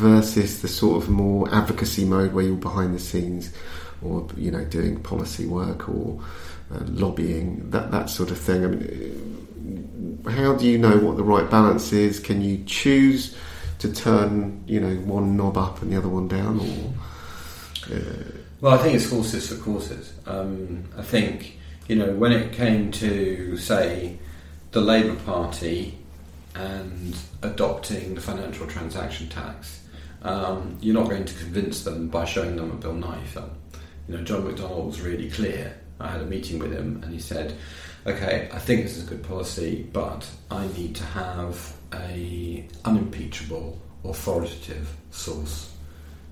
versus 0.00 0.62
the 0.62 0.68
sort 0.68 1.02
of 1.02 1.10
more 1.10 1.52
advocacy 1.54 2.04
mode 2.04 2.32
where 2.32 2.44
you're 2.44 2.56
behind 2.56 2.94
the 2.94 2.98
scenes, 2.98 3.52
or 4.02 4.26
you 4.36 4.50
know, 4.50 4.64
doing 4.64 5.00
policy 5.02 5.46
work 5.46 5.88
or 5.88 6.20
uh, 6.72 6.80
lobbying 6.86 7.70
that 7.70 7.90
that 7.90 8.10
sort 8.10 8.30
of 8.30 8.38
thing? 8.38 8.64
I 8.64 8.68
mean, 8.68 10.24
how 10.28 10.54
do 10.54 10.66
you 10.66 10.78
know 10.78 10.96
what 10.98 11.16
the 11.16 11.22
right 11.22 11.48
balance 11.50 11.92
is? 11.92 12.18
Can 12.18 12.40
you 12.40 12.64
choose 12.64 13.36
to 13.80 13.92
turn 13.92 14.62
you 14.66 14.80
know 14.80 14.94
one 15.06 15.36
knob 15.36 15.56
up 15.56 15.82
and 15.82 15.92
the 15.92 15.96
other 15.96 16.08
one 16.08 16.28
down, 16.28 16.60
or 16.60 16.94
well, 18.60 18.74
I 18.74 18.78
think 18.78 18.94
it's 18.94 19.10
horses 19.10 19.48
for 19.48 19.56
courses. 19.56 20.12
Um, 20.26 20.84
I 20.96 21.02
think 21.02 21.58
you 21.88 21.96
know 21.96 22.12
when 22.14 22.32
it 22.32 22.52
came 22.52 22.90
to 22.92 23.56
say 23.56 24.18
the 24.72 24.80
Labour 24.80 25.16
Party 25.24 25.98
and 26.54 27.16
adopting 27.42 28.14
the 28.14 28.20
financial 28.20 28.66
transaction 28.66 29.28
tax, 29.28 29.79
um, 30.22 30.78
you're 30.80 30.94
not 30.94 31.08
going 31.08 31.24
to 31.24 31.34
convince 31.34 31.84
them 31.84 32.08
by 32.08 32.24
showing 32.24 32.56
them 32.56 32.70
a 32.70 32.74
Bill 32.74 32.94
Nighy 32.94 33.24
film. 33.26 33.50
You 34.08 34.16
know, 34.16 34.24
John 34.24 34.42
McDonnell 34.42 34.86
was 34.86 35.00
really 35.00 35.30
clear. 35.30 35.76
I 35.98 36.08
had 36.08 36.20
a 36.20 36.26
meeting 36.26 36.58
with 36.58 36.72
him, 36.72 37.00
and 37.02 37.12
he 37.12 37.20
said, 37.20 37.54
"Okay, 38.06 38.48
I 38.52 38.58
think 38.58 38.82
this 38.82 38.96
is 38.96 39.06
a 39.06 39.10
good 39.10 39.22
policy, 39.22 39.88
but 39.92 40.28
I 40.50 40.66
need 40.68 40.96
to 40.96 41.04
have 41.04 41.74
a 41.92 42.66
unimpeachable, 42.84 43.78
authoritative 44.04 44.88
source 45.10 45.70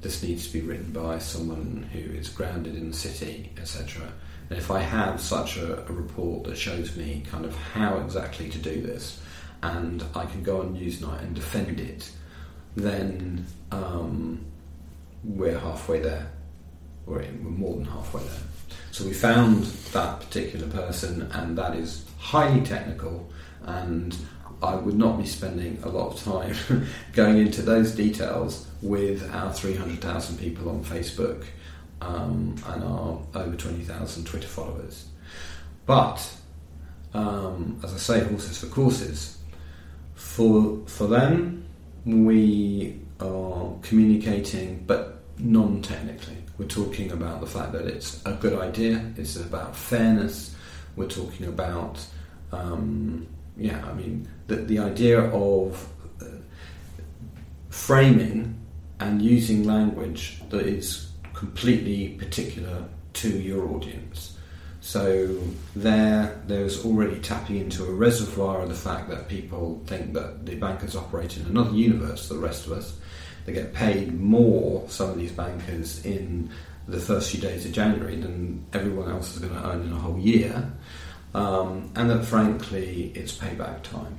this 0.01 0.23
needs 0.23 0.47
to 0.47 0.53
be 0.53 0.61
written 0.61 0.93
by 0.93 1.19
someone 1.19 1.89
who 1.93 1.99
is 1.99 2.29
grounded 2.29 2.77
in 2.77 2.91
the 2.91 2.97
city, 2.97 3.51
etc. 3.59 4.13
And 4.49 4.59
if 4.59 4.71
I 4.71 4.81
have 4.81 5.21
such 5.21 5.57
a, 5.57 5.81
a, 5.89 5.93
report 5.93 6.45
that 6.45 6.57
shows 6.57 6.97
me 6.97 7.25
kind 7.29 7.45
of 7.45 7.55
how 7.57 7.99
exactly 7.99 8.49
to 8.49 8.59
do 8.59 8.81
this, 8.81 9.21
and 9.63 10.05
I 10.15 10.27
can 10.27 10.43
go 10.43 10.61
on 10.61 10.77
Newsnight 10.77 11.23
and 11.23 11.35
defend 11.35 11.81
it, 11.81 12.11
then 12.79 13.47
um, 13.71 14.45
we're 15.25 15.59
halfway 15.59 16.01
there. 16.01 16.31
We're, 17.07 17.19
we're 17.43 17.51
more 17.51 17.77
than 17.77 17.85
halfway 17.85 18.23
there. 18.23 18.43
So 18.91 19.05
we 19.05 19.13
found 19.13 19.65
that 19.93 20.21
particular 20.21 20.67
person, 20.69 21.23
and 21.33 21.57
that 21.59 21.77
is 21.77 22.05
highly 22.19 22.61
technical 22.63 23.31
and 23.65 24.17
I 24.63 24.75
would 24.75 24.97
not 24.97 25.19
be 25.19 25.27
spending 25.27 25.79
a 25.85 25.89
lot 25.89 26.15
of 26.15 26.23
time 26.23 26.87
going 27.13 27.39
into 27.39 27.63
those 27.63 27.93
details 27.93 28.67
with 28.83 29.33
our 29.33 29.53
300,000 29.53 30.37
people 30.39 30.69
on 30.69 30.85
Facebook 30.85 31.45
um, 32.01 32.57
and 32.67 32.83
our 32.83 33.21
over 33.35 33.57
20,000 33.57 34.25
Twitter 34.25 34.49
followers. 34.49 35.07
But, 35.87 36.29
um, 37.15 37.81
as 37.85 37.95
I 37.95 37.99
say, 37.99 38.21
horses 38.25 38.59
for 38.59 38.67
courses. 38.67 39.39
For, 40.15 40.81
for 40.87 41.07
them, 41.07 41.58
we 42.05 43.01
are 43.21 43.73
communicating, 43.83 44.85
but 44.87 45.21
non 45.39 45.83
technically. 45.83 46.37
We're 46.57 46.67
talking 46.67 47.13
about 47.13 47.41
the 47.41 47.47
fact 47.47 47.73
that 47.73 47.87
it's 47.87 48.25
a 48.27 48.33
good 48.33 48.59
idea, 48.59 49.13
it's 49.17 49.37
about 49.37 49.77
fairness, 49.77 50.57
we're 50.97 51.09
talking 51.09 51.47
about 51.47 52.05
um, 52.53 53.27
yeah, 53.59 53.85
I 53.85 53.93
mean, 53.93 54.29
the, 54.47 54.57
the 54.57 54.79
idea 54.79 55.21
of 55.21 55.89
uh, 56.23 56.27
framing 57.71 58.59
and 59.01 59.21
using 59.21 59.65
language 59.65 60.43
that 60.51 60.67
is 60.67 61.11
completely 61.35 62.11
particular 62.11 62.85
to 63.15 63.29
your 63.29 63.69
audience. 63.69 64.38
So 64.89 65.39
there, 65.77 66.41
there's 66.47 66.83
already 66.83 67.21
tapping 67.21 67.57
into 67.59 67.85
a 67.85 67.93
reservoir 67.93 68.63
of 68.63 68.71
the 68.71 68.75
fact 68.75 69.11
that 69.11 69.29
people 69.29 69.83
think 69.85 70.15
that 70.15 70.47
the 70.47 70.55
bankers 70.55 70.97
operate 70.97 71.37
in 71.37 71.45
another 71.45 71.73
universe 71.73 72.31
the 72.31 72.39
rest 72.39 72.65
of 72.65 72.73
us. 72.73 72.99
They 73.45 73.53
get 73.53 73.75
paid 73.75 74.19
more, 74.19 74.89
some 74.89 75.11
of 75.11 75.19
these 75.19 75.33
bankers, 75.33 76.03
in 76.07 76.51
the 76.87 76.99
first 76.99 77.31
few 77.31 77.39
days 77.39 77.67
of 77.67 77.73
January 77.73 78.17
than 78.17 78.65
everyone 78.73 79.11
else 79.11 79.37
is 79.37 79.43
going 79.43 79.61
to 79.61 79.69
earn 79.69 79.83
in 79.83 79.93
a 79.93 79.97
whole 79.97 80.19
year 80.19 80.73
um, 81.35 81.93
and 81.95 82.09
that 82.09 82.25
frankly 82.25 83.13
it's 83.15 83.37
payback 83.37 83.83
time. 83.83 84.17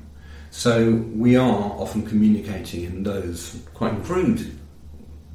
So 0.51 0.91
we 1.15 1.35
are 1.35 1.71
often 1.81 2.05
communicating 2.05 2.83
in 2.83 3.01
those 3.01 3.59
quite 3.73 4.03
crude 4.03 4.55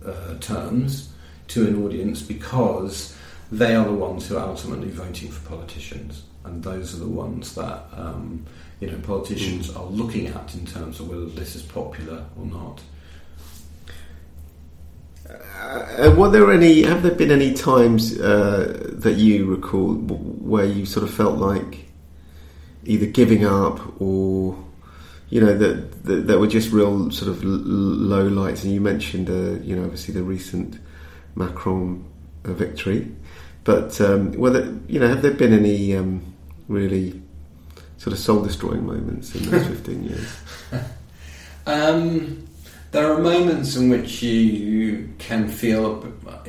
uh, 0.07 0.39
terms 0.39 1.13
to 1.49 1.67
an 1.67 1.85
audience 1.85 2.23
because 2.23 3.17
they 3.59 3.75
are 3.75 3.85
the 3.85 3.93
ones 3.93 4.27
who 4.27 4.37
are 4.37 4.49
ultimately 4.49 4.89
voting 4.89 5.31
for 5.31 5.49
politicians, 5.49 6.25
and 6.45 6.63
those 6.63 6.95
are 6.95 6.99
the 6.99 7.09
ones 7.09 7.55
that 7.55 7.85
um, 7.97 8.45
you 8.81 8.91
know 8.91 8.99
politicians 8.99 9.71
mm. 9.71 9.79
are 9.79 9.87
looking 9.87 10.27
at 10.27 10.55
in 10.55 10.67
terms 10.67 11.01
of 11.01 11.09
whether 11.09 11.27
this 11.27 11.55
is 11.55 11.63
popular 11.63 12.25
or 12.39 12.47
not. 12.47 12.83
Uh, 15.29 16.15
were 16.17 16.29
there 16.29 16.53
any? 16.53 16.83
Have 16.83 17.03
there 17.03 17.15
been 17.15 17.31
any 17.31 17.55
times 17.55 18.19
uh, 18.21 18.91
that 18.93 19.15
you 19.15 19.47
recall 19.47 19.95
where 19.95 20.67
you 20.67 20.85
sort 20.85 21.05
of 21.05 21.15
felt 21.15 21.39
like 21.39 21.87
either 22.85 23.07
giving 23.07 23.47
up 23.47 24.01
or 24.01 24.63
you 25.31 25.41
know 25.41 25.57
that 25.57 26.05
that, 26.27 26.39
were 26.39 26.47
just 26.47 26.73
real 26.73 27.11
sort 27.11 27.31
of 27.31 27.43
low 27.45 28.27
lights? 28.27 28.65
And 28.65 28.75
you 28.75 28.81
mentioned, 28.81 29.31
uh, 29.31 29.63
you 29.65 29.77
know, 29.77 29.85
obviously 29.85 30.13
the 30.13 30.23
recent 30.23 30.79
Macron 31.37 32.05
uh, 32.45 32.53
victory. 32.53 33.15
But 33.65 33.99
um, 34.01 34.33
whether 34.33 34.77
you 34.89 35.01
know, 35.01 35.09
have 35.09 35.23
there 35.23 35.33
been 35.33 35.53
any 35.53 35.97
um, 35.97 36.23
really 36.69 37.21
sort 37.97 38.13
of 38.13 38.19
soul 38.19 38.43
destroying 38.43 38.87
moments 38.87 39.35
in 39.35 39.51
those 39.51 39.67
fifteen 39.69 40.05
years? 40.05 40.37
Um, 41.67 42.47
there 42.91 43.11
are 43.11 43.19
moments 43.19 43.75
in 43.75 43.89
which 43.89 44.23
you 44.23 45.09
can 45.19 45.49
feel, 45.49 46.07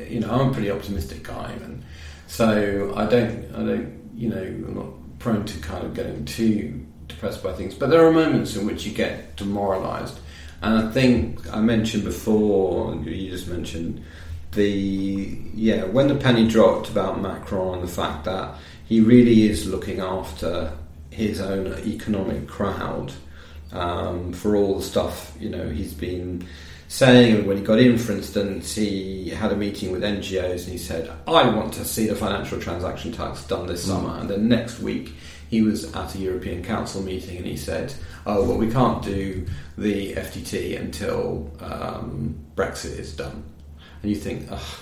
you 0.09 0.19
know, 0.19 0.29
I'm 0.29 0.49
a 0.49 0.53
pretty 0.53 0.69
optimistic 0.69 1.23
guy, 1.23 1.51
and 1.63 1.83
so 2.27 2.93
I 2.95 3.05
don't, 3.07 3.51
I 3.55 3.59
don't, 3.59 4.09
you 4.13 4.29
know, 4.29 4.43
I'm 4.43 4.75
not 4.75 5.19
prone 5.19 5.45
to 5.45 5.59
kind 5.59 5.85
of 5.85 5.93
getting 5.93 6.25
too 6.25 6.85
depressed 7.07 7.41
by 7.41 7.53
things. 7.53 7.73
But 7.73 7.89
there 7.89 8.05
are 8.05 8.11
moments 8.11 8.55
in 8.55 8.65
which 8.67 8.85
you 8.85 8.93
get 8.93 9.37
demoralised, 9.37 10.19
and 10.61 10.87
I 10.87 10.91
think 10.91 11.51
I 11.53 11.61
mentioned 11.61 12.03
before, 12.03 12.93
you 12.95 13.29
just 13.29 13.47
mentioned 13.47 14.03
the 14.55 15.37
yeah 15.53 15.83
when 15.85 16.07
the 16.07 16.15
penny 16.15 16.47
dropped 16.47 16.89
about 16.89 17.21
Macron 17.21 17.75
and 17.75 17.83
the 17.83 17.91
fact 17.91 18.25
that 18.25 18.55
he 18.87 19.01
really 19.01 19.49
is 19.49 19.67
looking 19.67 19.99
after 19.99 20.71
his 21.11 21.39
own 21.39 21.67
economic 21.85 22.47
crowd 22.47 23.13
um, 23.71 24.33
for 24.33 24.55
all 24.55 24.77
the 24.77 24.83
stuff 24.83 25.35
you 25.39 25.49
know 25.49 25.69
he's 25.69 25.93
been 25.93 26.45
saying. 26.87 27.45
When 27.45 27.57
he 27.57 27.63
got 27.63 27.79
in, 27.79 27.97
for 27.97 28.13
instance, 28.13 28.75
he 28.75 29.29
had 29.29 29.51
a 29.51 29.55
meeting 29.55 29.91
with 29.91 30.03
NGOs 30.03 30.63
and 30.63 30.71
he 30.71 30.77
said, 30.77 31.11
"I 31.27 31.47
want 31.49 31.73
to 31.73 31.85
see 31.85 32.07
the 32.07 32.15
financial 32.15 32.59
transaction 32.59 33.11
tax 33.11 33.43
done 33.45 33.67
this 33.67 33.85
mm. 33.85 33.89
summer." 33.89 34.19
And 34.19 34.29
then 34.29 34.47
next 34.47 34.79
week 34.79 35.13
he 35.49 35.61
was 35.61 35.93
at 35.95 36.15
a 36.15 36.17
European 36.17 36.63
Council 36.63 37.01
meeting 37.01 37.37
and 37.37 37.45
he 37.45 37.57
said, 37.57 37.93
"Oh 38.25 38.43
well, 38.43 38.57
we 38.57 38.71
can't 38.71 39.03
do 39.03 39.45
the 39.77 40.13
FTT 40.15 40.79
until 40.79 41.51
um, 41.59 42.35
Brexit 42.55 42.99
is 42.99 43.15
done." 43.15 43.43
And 44.05 44.13
you 44.13 44.21
think, 44.21 44.45
ugh, 44.51 44.79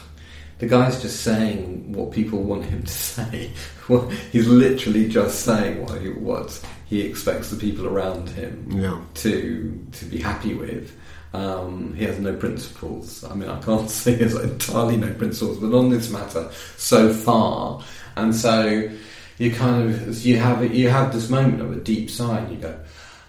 the 0.59 0.67
guy's 0.67 1.01
just 1.01 1.21
saying 1.21 1.93
what 1.93 2.11
people 2.11 2.43
want 2.43 2.65
him 2.65 2.83
to 2.83 2.91
say. 2.91 3.51
well, 3.87 4.09
he's 4.33 4.47
literally 4.47 5.07
just 5.07 5.45
saying 5.45 5.81
what 5.85 6.01
he, 6.01 6.09
what 6.09 6.61
he 6.85 7.01
expects 7.01 7.49
the 7.49 7.55
people 7.55 7.87
around 7.87 8.27
him 8.29 8.67
yeah. 8.69 8.99
to 9.15 9.87
to 9.93 10.05
be 10.05 10.17
happy 10.19 10.53
with. 10.53 10.93
Um, 11.33 11.95
he 11.95 12.03
has 12.03 12.19
no 12.19 12.35
principles. 12.35 13.23
I 13.23 13.33
mean, 13.33 13.49
I 13.49 13.61
can't 13.61 13.89
say 14.01 14.15
he 14.15 14.23
has 14.23 14.35
entirely 14.35 14.97
no 14.97 15.13
principles, 15.13 15.57
but 15.57 15.73
on 15.73 15.89
this 15.89 16.09
matter, 16.09 16.51
so 16.75 17.13
far, 17.13 17.81
and 18.17 18.35
so 18.35 18.89
you 19.37 19.53
kind 19.53 19.89
of 19.89 20.25
you 20.25 20.37
have 20.37 20.75
you 20.75 20.89
have 20.89 21.13
this 21.13 21.29
moment 21.29 21.61
of 21.61 21.71
a 21.71 21.79
deep 21.79 22.09
sigh, 22.09 22.39
and 22.39 22.51
you 22.51 22.57
go, 22.57 22.77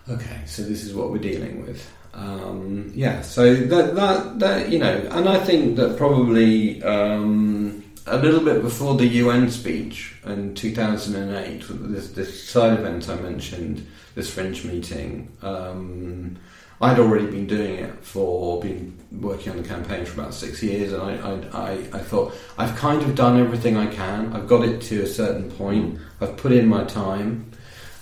okay, 0.09 0.41
so 0.45 0.63
this 0.63 0.83
is 0.83 0.93
what 0.93 1.13
we're 1.13 1.19
dealing 1.19 1.65
with. 1.65 1.89
Um, 2.15 2.93
yeah, 2.95 3.23
so 3.23 3.55
that, 3.55 3.97
that, 3.97 4.39
that, 4.39 4.69
you 4.71 4.79
know, 4.79 4.95
and 5.11 5.29
I 5.29 5.39
think 5.45 5.77
that 5.77 5.99
probably 5.99 6.83
um, 6.85 7.83
a 8.07 8.19
little 8.19 8.41
bit 8.41 8.63
before 8.63 8.95
the 8.95 9.07
UN 9.07 9.51
speech 9.51 10.15
in 10.25 10.55
2008, 10.55 11.65
this, 11.69 12.13
this 12.13 12.49
side 12.49 12.79
event 12.79 13.09
I 13.09 13.17
mentioned, 13.17 13.87
this 14.15 14.33
French 14.33 14.65
meeting, 14.65 15.37
um, 15.43 16.37
I'd 16.81 17.01
already 17.01 17.27
been 17.27 17.47
doing 17.47 17.77
it 17.77 18.05
for, 18.05 18.61
been 18.61 18.97
working 19.11 19.53
on 19.53 19.63
the 19.63 19.69
campaign 19.69 20.05
for 20.05 20.21
about 20.21 20.35
six 20.35 20.63
years, 20.63 20.93
and 20.93 21.03
I, 21.03 21.17
I, 21.17 21.71
I, 21.71 21.73
I 21.73 21.99
thought, 21.99 22.35
I've 22.59 22.77
kind 22.77 23.03
of 23.03 23.15
done 23.15 23.41
everything 23.41 23.77
I 23.77 23.87
can. 23.87 24.33
I've 24.33 24.47
got 24.47 24.65
it 24.65 24.83
to 24.83 25.03
a 25.03 25.07
certain 25.07 25.51
point. 25.51 25.99
I've 26.21 26.37
put 26.37 26.53
in 26.53 26.69
my 26.69 26.85
time. 26.85 27.51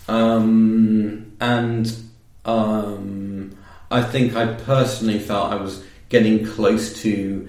Um, 0.08 1.32
and 1.40 1.94
um, 2.44 3.56
I 3.92 4.02
think 4.02 4.34
I 4.34 4.54
personally 4.54 5.18
felt 5.18 5.52
I 5.52 5.56
was 5.56 5.84
getting 6.08 6.46
close 6.46 7.02
to. 7.02 7.48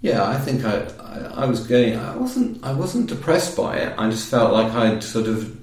Yeah, 0.00 0.24
I 0.24 0.36
think 0.38 0.64
I, 0.64 0.86
I, 1.00 1.42
I 1.42 1.46
was 1.46 1.66
getting. 1.66 1.98
I 1.98 2.16
wasn't. 2.16 2.64
I 2.64 2.72
wasn't 2.72 3.08
depressed 3.08 3.56
by 3.56 3.76
it. 3.76 3.94
I 3.98 4.08
just 4.10 4.28
felt 4.28 4.52
like 4.52 4.72
I'd 4.72 5.02
sort 5.02 5.26
of. 5.26 5.54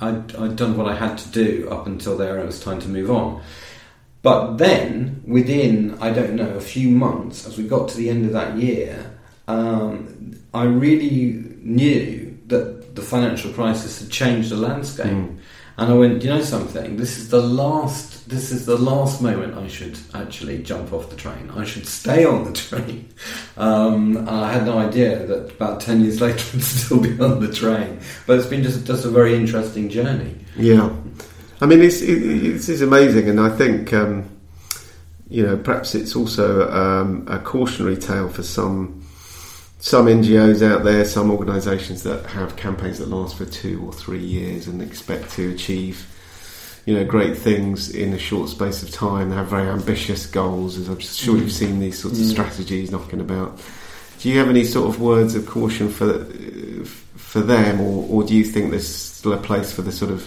I'd, 0.00 0.36
I'd 0.36 0.56
done 0.56 0.76
what 0.76 0.86
I 0.86 0.94
had 0.94 1.16
to 1.16 1.28
do 1.30 1.68
up 1.70 1.86
until 1.86 2.18
there, 2.18 2.34
and 2.34 2.42
it 2.42 2.46
was 2.46 2.60
time 2.62 2.80
to 2.80 2.88
move 2.88 3.10
on. 3.10 3.42
But 4.22 4.56
then, 4.58 5.22
within 5.26 5.96
I 6.00 6.10
don't 6.10 6.34
know 6.34 6.50
a 6.50 6.60
few 6.60 6.90
months, 6.90 7.46
as 7.46 7.56
we 7.56 7.66
got 7.66 7.88
to 7.90 7.96
the 7.96 8.10
end 8.10 8.26
of 8.26 8.32
that 8.32 8.56
year, 8.58 9.10
um, 9.48 10.36
I 10.52 10.64
really 10.64 11.44
knew 11.62 12.38
that 12.46 12.94
the 12.94 13.02
financial 13.02 13.52
crisis 13.52 14.00
had 14.00 14.10
changed 14.10 14.50
the 14.50 14.56
landscape. 14.56 15.06
Mm. 15.06 15.38
And 15.78 15.92
I 15.92 15.94
went, 15.94 16.22
you 16.22 16.30
know 16.30 16.40
something? 16.40 16.96
This 16.96 17.18
is 17.18 17.28
the 17.28 17.40
last. 17.40 18.28
This 18.28 18.50
is 18.50 18.66
the 18.66 18.76
last 18.76 19.22
moment 19.22 19.56
I 19.56 19.68
should 19.68 19.96
actually 20.14 20.62
jump 20.62 20.92
off 20.92 21.10
the 21.10 21.16
train. 21.16 21.50
I 21.54 21.64
should 21.64 21.86
stay 21.86 22.24
on 22.24 22.44
the 22.44 22.52
train. 22.68 23.08
Um, 23.56 24.26
I 24.28 24.52
had 24.52 24.64
no 24.64 24.78
idea 24.78 25.24
that 25.26 25.52
about 25.52 25.80
ten 25.80 26.00
years 26.00 26.20
later 26.22 26.56
I'd 26.56 26.62
still 26.62 27.00
be 27.00 27.10
on 27.20 27.40
the 27.40 27.52
train. 27.52 28.00
But 28.26 28.38
it's 28.38 28.48
been 28.48 28.62
just 28.62 28.86
just 28.86 29.04
a 29.04 29.10
very 29.10 29.36
interesting 29.36 29.90
journey. 29.90 30.34
Yeah, 30.56 30.90
I 31.60 31.66
mean, 31.66 31.82
it's 31.82 32.00
it, 32.00 32.22
it's, 32.22 32.68
it's 32.68 32.80
amazing, 32.80 33.28
and 33.28 33.38
I 33.38 33.50
think 33.50 33.92
um, 33.92 34.28
you 35.28 35.42
know 35.42 35.58
perhaps 35.58 35.94
it's 35.94 36.16
also 36.16 36.70
um, 36.70 37.26
a 37.28 37.38
cautionary 37.38 37.96
tale 37.96 38.30
for 38.30 38.42
some 38.42 39.05
some 39.86 40.06
NGOs 40.06 40.68
out 40.68 40.82
there, 40.82 41.04
some 41.04 41.30
organisations 41.30 42.02
that 42.02 42.26
have 42.26 42.56
campaigns 42.56 42.98
that 42.98 43.06
last 43.06 43.36
for 43.36 43.44
two 43.44 43.86
or 43.86 43.92
three 43.92 44.18
years 44.18 44.66
and 44.66 44.82
expect 44.82 45.30
to 45.34 45.52
achieve, 45.52 46.12
you 46.86 46.94
know, 46.94 47.04
great 47.04 47.38
things 47.38 47.94
in 47.94 48.12
a 48.12 48.18
short 48.18 48.48
space 48.48 48.82
of 48.82 48.90
time. 48.90 49.30
They 49.30 49.36
have 49.36 49.46
very 49.46 49.68
ambitious 49.68 50.26
goals, 50.26 50.76
as 50.76 50.88
I'm 50.88 50.98
sure 50.98 51.36
mm. 51.36 51.42
you've 51.42 51.52
seen 51.52 51.78
these 51.78 52.02
sorts 52.02 52.18
mm. 52.18 52.22
of 52.22 52.26
strategies 52.26 52.90
knocking 52.90 53.20
about. 53.20 53.60
Do 54.18 54.28
you 54.28 54.36
have 54.40 54.48
any 54.48 54.64
sort 54.64 54.88
of 54.88 55.00
words 55.00 55.36
of 55.36 55.46
caution 55.46 55.88
for 55.88 56.24
for 57.14 57.40
them, 57.40 57.80
or, 57.80 58.08
or 58.10 58.26
do 58.26 58.34
you 58.34 58.42
think 58.42 58.72
there's 58.72 58.88
still 58.88 59.34
a 59.34 59.36
place 59.40 59.72
for 59.72 59.82
the 59.82 59.92
sort 59.92 60.10
of 60.10 60.24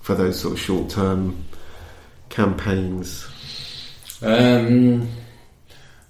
for 0.00 0.14
those 0.14 0.40
sort 0.40 0.54
of 0.54 0.58
short 0.58 0.88
term 0.88 1.44
campaigns? 2.30 3.28
Um, 4.22 5.06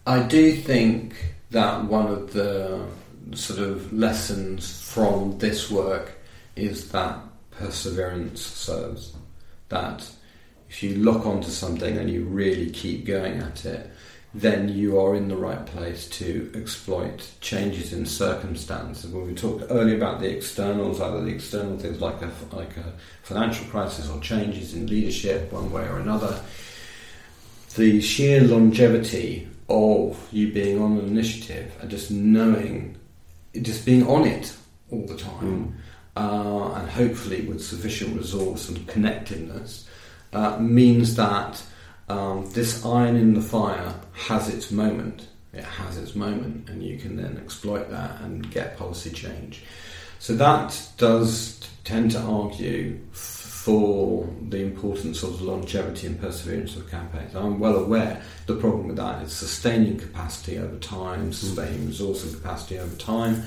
I 0.06 0.22
do 0.22 0.52
think 0.52 1.29
that 1.50 1.84
one 1.84 2.06
of 2.06 2.32
the 2.32 2.86
sort 3.34 3.60
of 3.60 3.92
lessons 3.92 4.82
from 4.82 5.38
this 5.38 5.70
work 5.70 6.12
is 6.56 6.90
that 6.90 7.18
perseverance 7.50 8.44
serves. 8.44 9.14
That 9.68 10.08
if 10.68 10.82
you 10.82 10.96
lock 10.96 11.26
onto 11.26 11.50
something 11.50 11.96
and 11.96 12.10
you 12.10 12.24
really 12.24 12.70
keep 12.70 13.04
going 13.04 13.38
at 13.38 13.64
it, 13.64 13.90
then 14.32 14.68
you 14.68 15.00
are 15.00 15.16
in 15.16 15.26
the 15.26 15.36
right 15.36 15.66
place 15.66 16.08
to 16.08 16.52
exploit 16.54 17.28
changes 17.40 17.92
in 17.92 18.06
circumstances. 18.06 19.10
When 19.10 19.26
we 19.26 19.34
talked 19.34 19.64
earlier 19.70 19.96
about 19.96 20.20
the 20.20 20.30
externals, 20.30 21.00
either 21.00 21.20
the 21.20 21.34
external 21.34 21.76
things 21.78 22.00
like 22.00 22.22
a, 22.22 22.30
like 22.52 22.76
a 22.76 22.92
financial 23.22 23.66
crisis 23.66 24.08
or 24.08 24.20
changes 24.20 24.74
in 24.74 24.86
leadership, 24.86 25.52
one 25.52 25.72
way 25.72 25.82
or 25.82 25.98
another, 25.98 26.40
the 27.74 28.00
sheer 28.00 28.40
longevity 28.42 29.48
of 29.70 30.28
you 30.32 30.52
being 30.52 30.80
on 30.80 30.98
an 30.98 31.06
initiative 31.06 31.72
and 31.80 31.90
just 31.90 32.10
knowing, 32.10 32.96
just 33.62 33.86
being 33.86 34.06
on 34.06 34.26
it 34.26 34.54
all 34.90 35.06
the 35.06 35.16
time, 35.16 35.74
mm. 36.16 36.20
uh, 36.20 36.74
and 36.74 36.90
hopefully 36.90 37.42
with 37.42 37.62
sufficient 37.62 38.16
resource 38.16 38.68
and 38.68 38.86
connectedness, 38.88 39.88
uh, 40.32 40.58
means 40.58 41.14
that 41.16 41.62
um, 42.08 42.50
this 42.52 42.84
iron 42.84 43.16
in 43.16 43.34
the 43.34 43.42
fire 43.42 43.94
has 44.12 44.48
its 44.48 44.70
moment. 44.70 45.28
It 45.52 45.64
has 45.64 45.96
its 45.96 46.14
moment, 46.14 46.68
and 46.68 46.82
you 46.82 46.98
can 46.98 47.16
then 47.16 47.40
exploit 47.42 47.90
that 47.90 48.20
and 48.20 48.50
get 48.50 48.76
policy 48.76 49.10
change. 49.10 49.62
So 50.18 50.34
that 50.34 50.80
does 50.98 51.60
tend 51.84 52.10
to 52.12 52.20
argue 52.20 53.00
for 53.60 54.26
the 54.48 54.62
importance 54.62 55.22
of 55.22 55.38
the 55.38 55.44
longevity 55.44 56.06
and 56.06 56.18
perseverance 56.18 56.76
of 56.76 56.90
campaigns. 56.90 57.34
I'm 57.34 57.60
well 57.60 57.76
aware 57.76 58.22
the 58.46 58.54
problem 58.54 58.86
with 58.86 58.96
that 58.96 59.22
is 59.22 59.34
sustaining 59.34 59.98
capacity 59.98 60.56
over 60.56 60.78
time, 60.78 61.26
hmm. 61.26 61.32
sustaining 61.32 61.86
resource 61.86 62.24
and 62.24 62.34
capacity 62.34 62.78
over 62.78 62.96
time. 62.96 63.42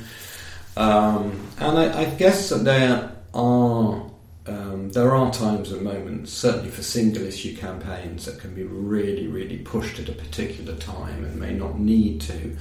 Um, 0.78 1.48
and 1.58 1.80
I, 1.80 2.02
I, 2.02 2.06
guess 2.06 2.50
that 2.50 2.64
there 2.64 3.12
are 3.34 4.06
um, 4.46 4.90
there 4.92 5.16
are 5.16 5.34
times 5.34 5.72
and 5.72 5.82
moments, 5.82 6.32
certainly 6.32 6.70
for 6.70 6.84
single 6.84 7.24
issue 7.24 7.58
campaigns, 7.58 8.26
that 8.26 8.40
can 8.40 8.54
be 8.54 8.64
really, 8.64 9.26
really 9.28 9.58
pushed 9.58 9.98
at 9.98 10.10
a 10.10 10.14
particular 10.14 10.76
time 10.76 11.26
and 11.26 11.40
may 11.40 11.54
not 11.54 11.80
need 11.80 12.22
to, 12.22 12.56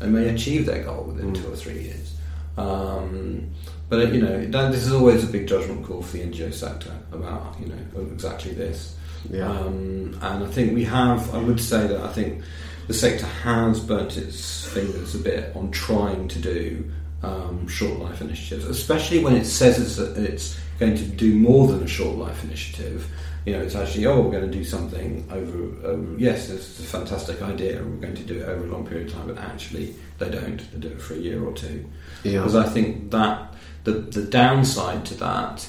and 0.00 0.12
may 0.12 0.28
achieve 0.28 0.66
their 0.66 0.84
goal 0.84 1.04
within 1.04 1.32
mm. 1.32 1.42
two 1.42 1.50
or 1.50 1.56
three 1.56 1.84
years. 1.84 2.16
Um, 2.58 3.50
but 3.88 4.12
you 4.12 4.20
know, 4.20 4.44
that, 4.46 4.72
this 4.72 4.86
is 4.86 4.92
always 4.92 5.24
a 5.24 5.26
big 5.26 5.46
judgment 5.46 5.86
call 5.86 6.02
for 6.02 6.16
the 6.16 6.24
NGO 6.24 6.52
sector 6.52 6.92
about 7.12 7.56
you 7.60 7.66
know 7.66 8.02
exactly 8.12 8.52
this. 8.52 8.96
Yeah. 9.30 9.50
Um, 9.50 10.18
and 10.22 10.44
I 10.44 10.46
think 10.46 10.74
we 10.74 10.84
have. 10.84 11.34
I 11.34 11.38
would 11.38 11.60
say 11.60 11.86
that 11.86 12.00
I 12.00 12.12
think 12.12 12.42
the 12.86 12.94
sector 12.94 13.26
has 13.26 13.80
burnt 13.80 14.16
its 14.16 14.66
fingers 14.66 15.14
a 15.14 15.18
bit 15.18 15.54
on 15.56 15.70
trying 15.70 16.28
to 16.28 16.38
do 16.38 16.90
um, 17.22 17.66
short 17.66 17.98
life 17.98 18.20
initiatives, 18.20 18.64
especially 18.64 19.22
when 19.24 19.34
it 19.34 19.44
says 19.44 19.78
it's, 19.78 19.98
it's, 20.18 20.58
going 20.78 20.96
to 20.96 21.04
do 21.04 21.34
more 21.34 21.66
than 21.66 21.82
a 21.82 21.88
short 21.88 22.16
life 22.16 22.44
initiative. 22.44 23.10
You 23.44 23.54
know, 23.54 23.62
it's 23.62 23.74
actually 23.74 24.06
oh, 24.06 24.20
we're 24.20 24.30
going 24.30 24.48
to 24.48 24.56
do 24.56 24.62
something 24.62 25.26
over. 25.32 25.88
over 25.88 26.18
yes, 26.18 26.50
it's 26.50 26.78
a 26.78 26.82
fantastic 26.84 27.42
idea, 27.42 27.80
and 27.80 27.94
we're 27.94 28.00
going 28.00 28.14
to 28.14 28.22
do 28.22 28.40
it 28.40 28.48
over 28.48 28.64
a 28.64 28.68
long 28.68 28.86
period 28.86 29.08
of 29.08 29.14
time. 29.14 29.26
But 29.26 29.38
actually, 29.38 29.96
they 30.18 30.30
don't. 30.30 30.58
They 30.72 30.78
do 30.78 30.88
it 30.88 31.00
for 31.00 31.14
a 31.14 31.18
year 31.18 31.44
or 31.44 31.52
two. 31.52 31.84
Yeah. 32.22 32.38
Because 32.38 32.56
I 32.56 32.68
think 32.68 33.10
that 33.10 33.54
the 33.84 33.92
the 33.92 34.24
downside 34.24 35.04
to 35.06 35.14
that 35.14 35.68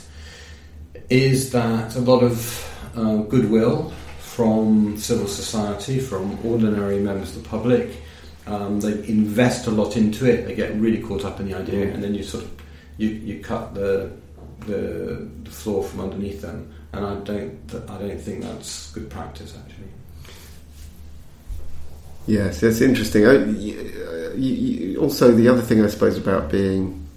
is 1.10 1.52
that 1.52 1.96
a 1.96 2.00
lot 2.00 2.24
of 2.24 2.92
uh, 2.96 3.18
goodwill 3.18 3.92
from 4.20 4.98
civil 4.98 5.28
society, 5.28 6.00
from 6.00 6.38
ordinary 6.46 7.00
members 7.00 7.36
of 7.36 7.44
the 7.44 7.50
public, 7.50 8.02
um, 8.48 8.80
they 8.80 8.94
invest 9.08 9.68
a 9.68 9.72
lot 9.72 9.98
into 9.98 10.26
it. 10.26 10.46
They 10.46 10.56
get 10.56 10.74
really 10.76 11.02
caught 11.02 11.26
up 11.26 11.40
in 11.40 11.48
the 11.50 11.56
idea, 11.56 11.92
and 11.92 12.04
then 12.04 12.16
you 12.16 12.24
sort 12.24 12.44
of 12.44 12.52
you, 12.98 13.10
you 13.10 13.44
cut 13.44 13.74
the, 13.74 14.12
the 14.66 15.30
the 15.44 15.52
floor 15.52 15.84
from 15.84 16.02
underneath 16.02 16.42
them. 16.42 16.74
And 16.94 17.06
I 17.06 17.16
don't 17.20 17.60
I 17.90 17.98
don't 17.98 18.20
think 18.20 18.42
that's 18.42 18.92
good 18.92 19.10
practice 19.10 19.56
actually. 19.58 19.90
Yes, 22.28 22.62
that's 22.62 22.82
interesting. 22.82 23.26
Uh, 23.26 23.32
you, 23.32 23.96
you, 24.36 25.00
also, 25.00 25.32
the 25.32 25.48
other 25.48 25.62
thing 25.62 25.84
I 25.84 25.88
suppose 25.88 26.18
about 26.18 26.52
being 26.52 27.08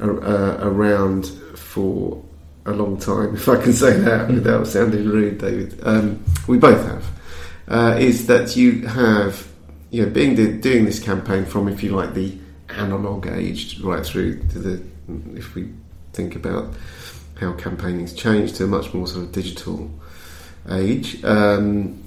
uh, 0.00 0.58
around 0.60 1.26
for 1.54 2.22
a 2.66 2.72
long 2.72 2.98
time, 2.98 3.34
if 3.34 3.48
I 3.48 3.62
can 3.62 3.72
say 3.72 3.98
that 4.00 4.28
without 4.28 4.66
sounding 4.66 5.08
rude, 5.08 5.38
David, 5.38 5.78
um, 5.82 6.24
we 6.48 6.58
both 6.58 6.84
have, 6.86 7.04
uh, 7.68 7.96
is 7.98 8.26
that 8.26 8.56
you 8.56 8.86
have, 8.86 9.46
you 9.90 10.04
know, 10.04 10.10
being 10.10 10.34
the, 10.34 10.52
doing 10.52 10.84
this 10.84 11.02
campaign 11.02 11.44
from, 11.44 11.68
if 11.68 11.82
you 11.82 11.94
like, 11.94 12.14
the 12.14 12.36
analog 12.70 13.26
age 13.26 13.80
right 13.80 14.04
through 14.04 14.38
to 14.48 14.58
the, 14.58 14.82
if 15.36 15.54
we 15.54 15.70
think 16.12 16.34
about 16.34 16.74
how 17.40 17.52
campaigning's 17.52 18.12
changed 18.12 18.56
to 18.56 18.64
a 18.64 18.66
much 18.66 18.94
more 18.94 19.06
sort 19.06 19.24
of 19.24 19.32
digital 19.32 19.90
age. 20.70 21.22
Um, 21.24 22.02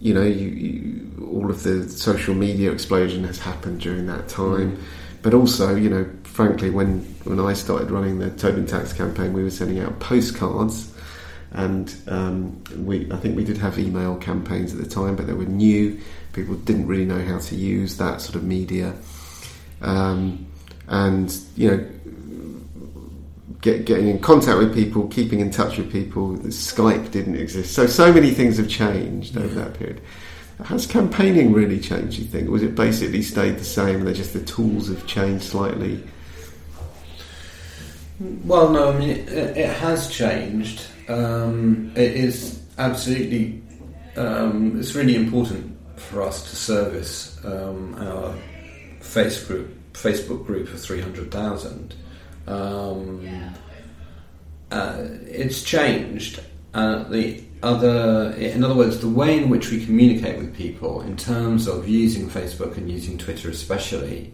you 0.00 0.14
know, 0.14 0.22
you, 0.22 0.48
you, 0.48 1.30
all 1.32 1.50
of 1.50 1.62
the 1.62 1.88
social 1.88 2.34
media 2.34 2.72
explosion 2.72 3.24
has 3.24 3.38
happened 3.38 3.80
during 3.80 4.06
that 4.06 4.28
time. 4.28 4.76
Mm. 4.76 4.82
But 5.22 5.34
also, 5.34 5.74
you 5.74 5.90
know, 5.90 6.08
frankly, 6.24 6.70
when, 6.70 7.00
when 7.24 7.38
I 7.38 7.52
started 7.52 7.90
running 7.90 8.18
the 8.18 8.30
Tobin 8.30 8.66
Tax 8.66 8.92
campaign, 8.94 9.34
we 9.34 9.42
were 9.42 9.50
sending 9.50 9.78
out 9.78 10.00
postcards. 10.00 10.94
And 11.52 11.94
um, 12.06 12.62
we, 12.76 13.10
I 13.12 13.16
think 13.16 13.36
we 13.36 13.44
did 13.44 13.58
have 13.58 13.78
email 13.78 14.16
campaigns 14.16 14.72
at 14.72 14.78
the 14.78 14.88
time, 14.88 15.16
but 15.16 15.26
they 15.26 15.34
were 15.34 15.44
new. 15.44 16.00
People 16.32 16.54
didn't 16.54 16.86
really 16.86 17.04
know 17.04 17.22
how 17.22 17.38
to 17.38 17.54
use 17.54 17.98
that 17.98 18.20
sort 18.22 18.36
of 18.36 18.44
media. 18.44 18.94
Um, 19.82 20.46
and, 20.88 21.36
you 21.56 21.70
know, 21.70 21.86
get, 23.60 23.84
getting 23.84 24.08
in 24.08 24.18
contact 24.18 24.58
with 24.58 24.74
people, 24.74 25.08
keeping 25.08 25.40
in 25.40 25.50
touch 25.50 25.78
with 25.78 25.90
people. 25.90 26.36
Skype 26.38 27.10
didn't 27.10 27.36
exist. 27.36 27.74
So, 27.74 27.86
so 27.86 28.12
many 28.12 28.30
things 28.30 28.56
have 28.56 28.68
changed 28.68 29.36
over 29.36 29.54
that 29.54 29.74
period. 29.74 30.00
Has 30.64 30.86
campaigning 30.86 31.52
really 31.52 31.80
changed, 31.80 32.18
you 32.18 32.26
think? 32.26 32.50
Was 32.50 32.62
it 32.62 32.74
basically 32.74 33.22
stayed 33.22 33.58
the 33.58 33.64
same? 33.64 34.04
They're 34.04 34.14
just 34.14 34.34
the 34.34 34.44
tools 34.44 34.88
have 34.88 35.06
changed 35.06 35.44
slightly? 35.44 36.02
Well, 38.44 38.70
no, 38.70 38.92
I 38.92 38.98
mean, 38.98 39.10
it, 39.10 39.28
it 39.30 39.76
has 39.78 40.10
changed. 40.10 40.82
Um, 41.08 41.92
it 41.96 42.12
is 42.12 42.62
absolutely, 42.76 43.62
um, 44.16 44.78
it's 44.78 44.94
really 44.94 45.16
important 45.16 45.78
for 45.96 46.22
us 46.22 46.48
to 46.50 46.56
service 46.56 47.42
um, 47.44 47.94
our 47.94 48.34
Facebook, 49.00 49.72
Facebook 49.92 50.44
group 50.44 50.68
of 50.72 50.80
300,000. 50.80 51.94
Um, 52.46 53.26
uh, 54.70 55.06
it's 55.26 55.62
changed. 55.62 56.40
Uh, 56.72 57.04
the 57.04 57.42
other, 57.62 58.32
in 58.38 58.64
other 58.64 58.74
words, 58.74 59.00
the 59.00 59.08
way 59.08 59.36
in 59.36 59.50
which 59.50 59.70
we 59.70 59.84
communicate 59.84 60.38
with 60.38 60.56
people 60.56 61.02
in 61.02 61.16
terms 61.16 61.66
of 61.66 61.88
using 61.88 62.28
Facebook 62.28 62.76
and 62.76 62.90
using 62.90 63.18
Twitter, 63.18 63.50
especially, 63.50 64.32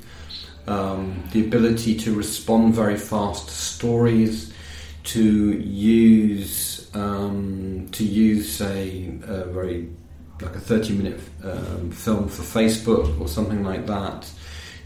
um, 0.67 1.23
the 1.33 1.45
ability 1.45 1.97
to 1.97 2.15
respond 2.15 2.75
very 2.75 2.97
fast 2.97 3.49
to 3.49 3.55
stories, 3.55 4.53
to 5.05 5.53
use 5.61 6.91
um, 6.95 7.89
to 7.93 8.05
use 8.05 8.61
a, 8.61 9.19
a, 9.27 9.45
very 9.45 9.89
like 10.41 10.55
a 10.55 10.61
thirty 10.61 10.95
minute 10.95 11.21
um, 11.45 11.91
film 11.91 12.29
for 12.29 12.43
Facebook 12.43 13.21
or 13.21 13.29
something 13.29 13.63
like 13.63 13.87
that, 13.87 14.31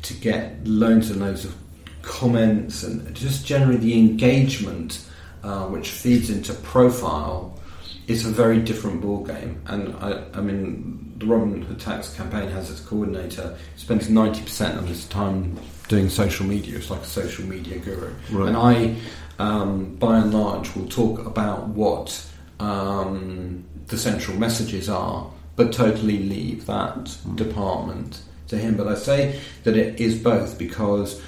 to 0.02 0.14
get 0.14 0.66
loads 0.66 1.10
and 1.10 1.20
loads 1.20 1.44
of 1.44 1.56
comments 2.02 2.82
and 2.82 3.14
just 3.14 3.46
generally 3.46 3.78
the 3.78 3.98
engagement 3.98 5.06
uh, 5.42 5.66
which 5.66 5.90
feeds 5.90 6.30
into 6.30 6.52
profile 6.54 7.58
is 8.06 8.26
a 8.26 8.30
very 8.30 8.58
different 8.58 9.00
ball 9.00 9.24
game. 9.24 9.60
And 9.66 9.94
I, 9.96 10.22
I 10.34 10.40
mean, 10.40 11.14
the 11.18 11.26
Robin 11.26 11.62
Hood 11.62 11.80
Tax 11.80 12.14
campaign 12.14 12.48
has 12.50 12.70
its 12.70 12.80
coordinator 12.80 13.56
spends 13.76 14.08
ninety 14.08 14.42
percent 14.42 14.78
of 14.78 14.88
his 14.88 15.06
time 15.06 15.58
doing 15.88 16.08
social 16.08 16.46
media. 16.46 16.76
It's 16.78 16.90
like 16.90 17.02
a 17.02 17.06
social 17.06 17.44
media 17.44 17.78
guru, 17.78 18.14
right. 18.30 18.48
and 18.48 18.56
I, 18.56 18.96
um, 19.38 19.94
by 19.96 20.18
and 20.18 20.32
large, 20.32 20.74
will 20.74 20.88
talk 20.88 21.24
about 21.26 21.68
what 21.68 22.26
um, 22.58 23.64
the 23.86 23.98
central 23.98 24.36
messages 24.36 24.88
are, 24.88 25.30
but 25.56 25.72
totally 25.72 26.18
leave 26.18 26.66
that 26.66 26.96
mm. 26.96 27.36
department 27.36 28.22
to 28.48 28.56
him. 28.56 28.76
But 28.76 28.88
I 28.88 28.94
say 28.94 29.40
that 29.64 29.76
it 29.76 30.00
is 30.00 30.18
both 30.18 30.58
because 30.58 31.20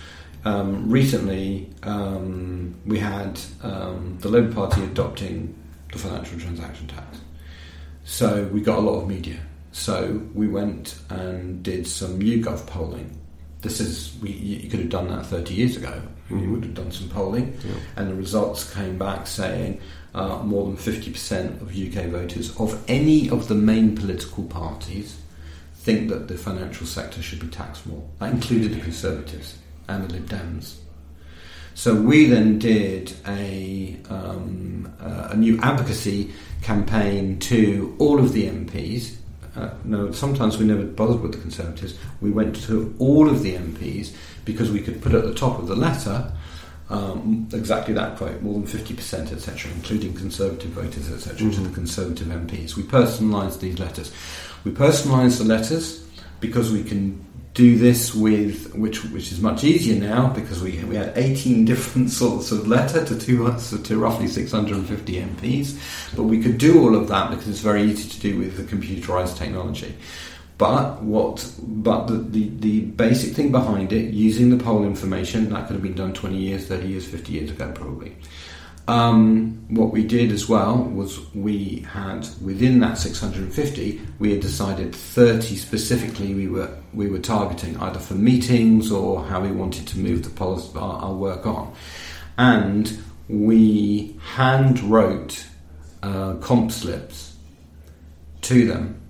um, 0.45 0.91
recently, 0.91 1.71
um, 1.85 2.75
we 2.85 2.99
had 2.99 3.41
um, 3.63 4.19
the 4.21 4.29
Labour 4.29 4.53
Party 4.53 4.83
adopting 4.83 5.55
the 5.93 5.99
financial 5.99 6.39
transaction 6.39 6.87
tax. 6.89 7.21
So 8.05 8.45
we 8.53 8.61
got 8.61 8.79
a 8.79 8.83
lot 8.83 9.01
of 9.01 9.09
media. 9.09 9.41
So 9.71 10.21
we 10.35 10.49
went 10.49 10.99
and 11.09 11.63
did 11.63 11.87
some 11.87 12.19
YouGov 12.19 12.67
polling. 12.67 13.19
This 13.61 13.81
is 13.81 14.17
we, 14.21 14.31
you 14.31 14.69
could 14.69 14.81
have 14.81 14.89
done 14.89 15.09
that 15.09 15.27
30 15.27 15.55
years 15.55 15.77
ago. 15.77 16.03
Mm-hmm. 16.25 16.39
You 16.41 16.51
would 16.51 16.65
have 16.65 16.75
done 16.75 16.91
some 16.91 17.09
polling, 17.09 17.57
yeah. 17.65 17.75
and 17.97 18.11
the 18.11 18.15
results 18.15 18.73
came 18.73 18.99
back 18.99 19.27
saying 19.27 19.81
uh, 20.15 20.39
more 20.39 20.65
than 20.67 20.77
50% 20.77 21.61
of 21.61 21.69
UK 21.71 22.11
voters 22.11 22.57
of 22.59 22.83
any 22.89 23.31
of 23.31 23.49
the 23.49 23.55
main 23.55 23.95
political 23.95 24.45
parties 24.45 25.19
think 25.75 26.09
that 26.11 26.29
the 26.29 26.37
financial 26.37 26.87
sector 26.87 27.23
should 27.23 27.41
be 27.41 27.49
taxed 27.49 27.87
more. 27.87 28.09
That 28.19 28.33
included 28.33 28.73
the 28.73 28.81
Conservatives 28.81 29.59
and 29.93 30.09
the 30.09 30.15
Lib 30.15 30.29
Dems. 30.29 30.77
So 31.75 31.95
we 31.95 32.27
then 32.27 32.59
did 32.59 33.15
a, 33.27 33.97
um, 34.11 34.93
uh, 35.01 35.29
a 35.31 35.37
new 35.37 35.59
advocacy 35.61 36.33
campaign 36.63 37.39
to 37.41 37.97
all 37.99 38.19
of 38.19 38.33
the 38.33 38.47
MPs. 38.47 39.17
Uh, 39.57 39.71
no, 39.85 40.13
sometimes 40.13 40.59
we 40.59 40.65
never 40.65 40.85
bothered 40.85 41.21
with 41.21 41.33
the 41.33 41.39
Conservatives. 41.39 41.99
We 42.21 42.31
went 42.31 42.57
to 42.65 42.95
all 42.99 43.29
of 43.29 43.43
the 43.43 43.55
MPs 43.55 44.15
because 44.45 44.71
we 44.71 44.81
could 44.81 45.03
put 45.03 45.15
at 45.15 45.25
the 45.25 45.35
top 45.35 45.59
of 45.59 45.67
the 45.67 45.77
letter 45.77 46.33
um, 46.93 47.49
exactly 47.53 47.95
that 47.95 48.19
quote, 48.19 48.43
more 48.43 48.53
than 48.53 48.67
50%, 48.67 49.33
etc., 49.33 49.71
including 49.73 50.13
Conservative 50.13 50.73
voters, 50.73 51.11
etc., 51.11 51.39
mm-hmm. 51.39 51.51
to 51.51 51.69
the 51.69 51.75
Conservative 51.75 52.27
MPs. 52.27 52.77
We 52.77 52.83
personalised 52.83 53.61
these 53.61 53.79
letters. 53.79 54.13
We 54.65 54.73
personalised 54.73 55.39
the 55.39 55.45
letters 55.45 56.07
because 56.41 56.71
we 56.71 56.85
can 56.85 57.25
do 57.55 57.77
this 57.77 58.15
with 58.15 58.75
which 58.75 59.05
which 59.07 59.31
is 59.31 59.41
much 59.41 59.63
easier 59.63 60.01
now 60.01 60.29
because 60.29 60.63
we 60.63 60.83
we 60.85 60.97
had 60.97 61.13
18 61.17 61.65
different 61.65 62.11
sorts 62.23 62.51
of 62.51 62.67
letter 62.67 63.05
to 63.05 63.19
two 63.19 63.45
to 63.85 63.99
roughly 63.99 64.27
650 64.27 65.13
MPs, 65.15 66.17
but 66.17 66.25
we 66.25 66.43
could 66.43 66.59
do 66.59 66.81
all 66.81 66.95
of 66.95 67.09
that 67.09 67.31
because 67.31 67.49
it's 67.49 67.61
very 67.61 67.83
easy 67.83 68.09
to 68.09 68.21
do 68.21 68.39
with 68.39 68.57
the 68.57 68.63
computerized 68.63 69.37
technology. 69.37 69.95
But 70.59 71.03
what? 71.03 71.51
But 71.61 72.07
the, 72.07 72.19
the, 72.19 72.49
the 72.61 72.81
basic 72.83 73.35
thing 73.35 73.51
behind 73.51 73.93
it, 73.93 74.15
using 74.15 74.51
the 74.57 74.63
poll 74.63 74.85
information, 74.85 75.51
that 75.51 75.67
could 75.67 75.75
have 75.75 75.83
been 75.83 75.95
done 75.95 76.13
20 76.13 76.37
years, 76.37 76.67
30 76.67 76.87
years, 76.87 77.07
50 77.07 77.33
years 77.33 77.51
ago, 77.51 77.73
probably. 77.73 78.17
Um, 78.89 79.65
what 79.69 79.93
we 79.93 80.05
did 80.05 80.33
as 80.33 80.49
well 80.49 80.77
was 80.77 81.21
we 81.35 81.87
had 81.93 82.27
within 82.43 82.81
that 82.81 82.99
650 82.99 84.01
we 84.19 84.33
had 84.33 84.41
decided 84.41 84.93
30 84.93 85.55
specifically 85.55 86.35
we 86.35 86.49
were 86.49 86.77
we 86.93 87.09
were 87.09 87.21
targeting 87.21 87.77
either 87.79 88.01
for 88.01 88.15
meetings 88.15 88.91
or 88.91 89.25
how 89.25 89.41
we 89.41 89.53
wanted 89.53 89.87
to 89.87 89.99
move 89.99 90.25
the 90.25 90.31
policy, 90.31 90.77
our, 90.77 90.97
our 90.97 91.15
work 91.15 91.47
on, 91.47 91.73
and 92.39 93.01
we 93.29 94.19
hand 94.35 94.81
wrote 94.81 95.47
uh, 96.03 96.35
comp 96.35 96.73
slips 96.73 97.37
to 98.43 98.67
them, 98.67 99.01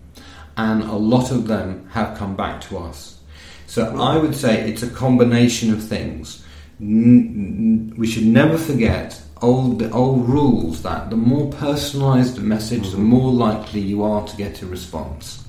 and 0.57 0.83
a 0.83 0.93
lot 0.97 1.31
of 1.31 1.47
them 1.47 1.89
have 1.93 2.17
come 2.19 2.37
back 2.37 2.61
to 2.61 2.79
us. 2.79 3.19
So 3.67 3.99
I 4.01 4.19
would 4.19 4.35
say 4.35 4.69
it's 4.71 4.83
a 4.83 4.91
combination 4.91 5.73
of 5.73 5.83
things. 5.83 6.45
N- 6.81 7.95
we 7.97 8.07
should 8.07 8.27
never 8.27 8.59
forget 8.59 9.21
old 9.43 9.79
the 9.79 9.91
old 9.91 10.29
rules 10.29 10.83
that 10.83 11.11
the 11.11 11.17
more 11.17 11.51
personalised 11.53 12.37
the 12.37 12.41
message, 12.41 12.87
mm-hmm. 12.87 12.97
the 12.97 13.03
more 13.03 13.33
likely 13.33 13.81
you 13.81 14.03
are 14.03 14.27
to 14.27 14.37
get 14.37 14.63
a 14.63 14.67
response. 14.67 15.45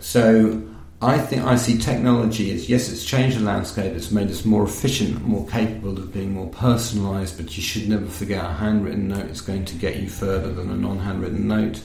So 0.00 0.62
I 1.02 1.18
think 1.18 1.44
I 1.44 1.56
see 1.56 1.78
technology 1.78 2.52
as 2.52 2.68
yes, 2.68 2.90
it's 2.90 3.04
changed 3.04 3.38
the 3.38 3.44
landscape. 3.44 3.94
It's 3.94 4.10
made 4.10 4.30
us 4.30 4.44
more 4.44 4.64
efficient, 4.64 5.26
more 5.26 5.46
capable 5.48 5.96
of 5.96 6.12
being 6.12 6.32
more 6.32 6.50
personalised. 6.50 7.38
But 7.38 7.56
you 7.56 7.62
should 7.62 7.88
never 7.88 8.06
forget 8.06 8.44
a 8.44 8.48
handwritten 8.48 9.08
note 9.08 9.26
is 9.26 9.40
going 9.40 9.64
to 9.66 9.76
get 9.76 9.96
you 9.96 10.10
further 10.10 10.52
than 10.52 10.70
a 10.70 10.76
non-handwritten 10.76 11.48
note. 11.48 11.82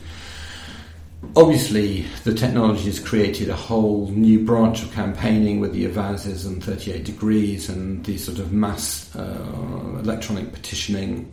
Obviously, 1.36 2.06
the 2.24 2.34
technology 2.34 2.86
has 2.86 3.00
created 3.00 3.50
a 3.50 3.56
whole 3.56 4.08
new 4.10 4.46
branch 4.46 4.84
of 4.84 4.92
campaigning 4.94 5.60
with 5.60 5.74
the 5.74 5.86
Avaazes 5.86 6.46
and 6.46 6.64
38 6.64 7.04
Degrees 7.04 7.68
and 7.68 8.06
the 8.06 8.18
sort 8.18 8.40
of 8.40 8.54
mass 8.54 9.14
uh, 9.16 10.00
electronic 10.00 10.54
petitioning. 10.54 11.32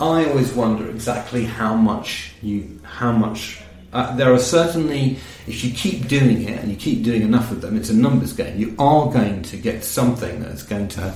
I 0.00 0.24
always 0.26 0.52
wonder 0.54 0.88
exactly 0.88 1.44
how 1.44 1.74
much 1.74 2.32
you, 2.42 2.80
how 2.84 3.12
much. 3.12 3.60
Uh, 3.92 4.14
there 4.16 4.32
are 4.32 4.38
certainly, 4.38 5.18
if 5.46 5.62
you 5.62 5.72
keep 5.72 6.08
doing 6.08 6.48
it 6.48 6.58
and 6.60 6.70
you 6.70 6.76
keep 6.76 7.04
doing 7.04 7.22
enough 7.22 7.52
of 7.52 7.60
them, 7.60 7.76
it's 7.76 7.90
a 7.90 7.94
numbers 7.94 8.32
game. 8.32 8.58
You 8.58 8.74
are 8.78 9.10
going 9.12 9.42
to 9.42 9.56
get 9.56 9.84
something 9.84 10.40
that's 10.40 10.62
going 10.62 10.88
to 10.88 11.14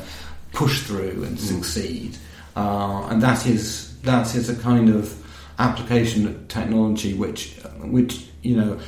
push 0.53 0.83
through 0.83 1.25
and 1.25 1.37
mm. 1.37 1.39
succeed, 1.39 2.17
uh, 2.57 3.09
and 3.11 3.23
that 3.23 3.47
is 3.47 3.97
that 4.03 4.35
is 4.35 4.49
a 4.49 4.55
kind 4.57 4.91
of 4.91 5.18
application 5.59 6.27
of 6.27 6.49
technology 6.49 7.15
which 7.15 7.57
which 7.81 8.27
you 8.43 8.57
know 8.57 8.79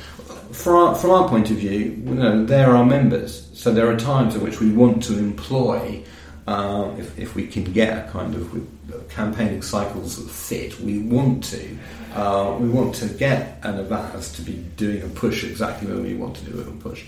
from 0.51 0.75
our, 0.75 0.95
from 0.95 1.11
our 1.11 1.29
point 1.29 1.49
of 1.49 1.57
view, 1.57 2.01
you 2.05 2.15
know, 2.15 2.45
they're 2.45 2.75
our 2.75 2.85
members. 2.85 3.49
So 3.53 3.71
there 3.71 3.89
are 3.89 3.97
times 3.97 4.35
at 4.35 4.41
which 4.41 4.59
we 4.59 4.71
want 4.71 5.03
to 5.03 5.17
employ, 5.17 6.03
uh, 6.47 6.91
if, 6.97 7.17
if 7.17 7.35
we 7.35 7.47
can 7.47 7.63
get 7.63 7.97
a 7.97 8.11
kind 8.11 8.35
of 8.35 9.09
campaigning 9.09 9.61
cycles 9.61 10.17
that 10.17 10.29
fit, 10.29 10.79
we 10.79 10.99
want 10.99 11.43
to. 11.45 11.77
Uh, 12.13 12.57
we 12.59 12.67
want 12.67 12.93
to 12.95 13.07
get 13.07 13.59
an 13.63 13.85
Avaaz 13.85 14.35
to 14.35 14.41
be 14.41 14.53
doing 14.75 15.01
a 15.03 15.07
push 15.07 15.45
exactly 15.45 15.87
when 15.87 16.03
we 16.03 16.13
want 16.13 16.35
to 16.35 16.45
do 16.45 16.59
a 16.59 16.71
push. 16.83 17.05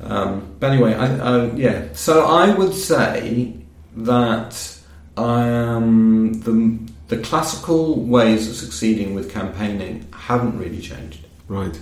Um, 0.00 0.54
but 0.60 0.70
anyway, 0.70 0.94
I, 0.94 1.16
I, 1.16 1.50
yeah. 1.52 1.88
So 1.94 2.26
I 2.26 2.54
would 2.54 2.72
say 2.72 3.54
that 3.96 4.78
I 5.16 5.46
am 5.48 6.34
the 6.42 6.78
the 7.10 7.18
classical 7.18 8.00
ways 8.00 8.48
of 8.48 8.54
succeeding 8.54 9.14
with 9.16 9.32
campaigning 9.32 10.06
haven't 10.12 10.56
really 10.56 10.80
changed. 10.80 11.26
Right. 11.48 11.78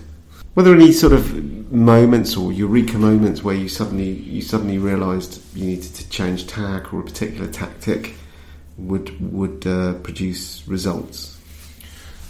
Were 0.54 0.62
there 0.62 0.74
any 0.74 0.90
sort 0.90 1.12
of 1.12 1.70
moments 1.70 2.34
or 2.34 2.50
eureka 2.50 2.96
moments 2.96 3.44
where 3.44 3.54
you 3.54 3.68
suddenly 3.68 4.08
you 4.08 4.40
suddenly 4.40 4.78
realised 4.78 5.42
you 5.54 5.66
needed 5.66 5.94
to 5.94 6.08
change 6.08 6.46
tack 6.46 6.94
or 6.94 7.00
a 7.00 7.04
particular 7.04 7.46
tactic 7.46 8.14
would 8.78 9.08
would 9.32 9.66
uh, 9.66 9.94
produce 10.02 10.66
results? 10.66 11.38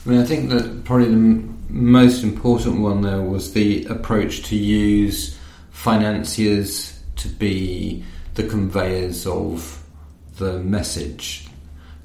I 0.04 0.10
mean, 0.10 0.20
I 0.20 0.24
think 0.24 0.50
that 0.50 0.84
probably 0.84 1.08
the 1.08 1.48
most 1.68 2.24
important 2.24 2.80
one 2.80 3.02
there 3.02 3.22
was 3.22 3.52
the 3.52 3.84
approach 3.84 4.42
to 4.48 4.56
use 4.56 5.38
financiers 5.70 7.00
to 7.16 7.28
be 7.28 8.04
the 8.34 8.42
conveyors 8.42 9.24
of 9.24 9.84
the 10.38 10.58
message 10.58 11.47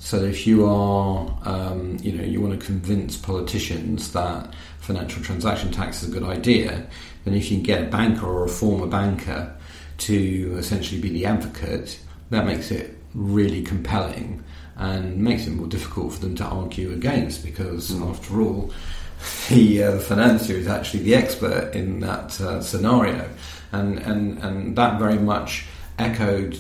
so 0.04 0.18
if 0.18 0.45
you 0.45 0.66
are, 0.66 1.34
um, 1.43 1.97
you 2.01 2.12
know, 2.12 2.26
you 2.26 2.41
want 2.41 2.60
to 2.60 2.66
convince 2.66 3.16
politicians 3.16 4.12
that 4.12 4.54
financial 4.82 5.24
transaction 5.24 5.72
tax 5.72 6.04
is 6.04 6.10
a 6.10 6.12
good 6.12 6.28
idea, 6.28 6.86
then 7.24 7.34
if 7.34 7.49
you 7.49 7.56
can 7.56 7.64
get 7.64 7.84
a 7.84 7.86
banker 7.89 8.26
or 8.26 8.43
a 8.43 8.49
former 8.49 8.86
banker 8.86 9.56
to 9.99 10.56
essentially 10.58 10.99
be 10.99 11.08
the 11.08 11.26
advocate, 11.26 12.01
that 12.32 12.45
makes 12.45 12.70
it 12.70 12.97
really 13.14 13.62
compelling 13.62 14.43
and 14.76 15.20
makes 15.20 15.47
it 15.47 15.51
more 15.51 15.68
difficult 15.68 16.12
for 16.12 16.20
them 16.20 16.36
to 16.36 16.43
argue 16.43 16.91
against 16.91 17.41
because, 17.41 17.91
mm. 17.91 18.10
after 18.10 18.41
all, 18.41 18.74
the 19.49 19.86
uh, 19.86 19.99
financier 19.99 20.58
is 20.58 20.68
actually 20.68 21.04
the 21.04 21.16
expert 21.16 21.74
in 21.74 22.01
that 22.01 22.41
uh, 22.41 22.60
scenario, 22.60 23.30
and, 23.72 23.99
and 23.99 24.38
and 24.39 24.76
that 24.76 24.99
very 24.99 25.18
much 25.18 25.66
echoed 25.97 26.60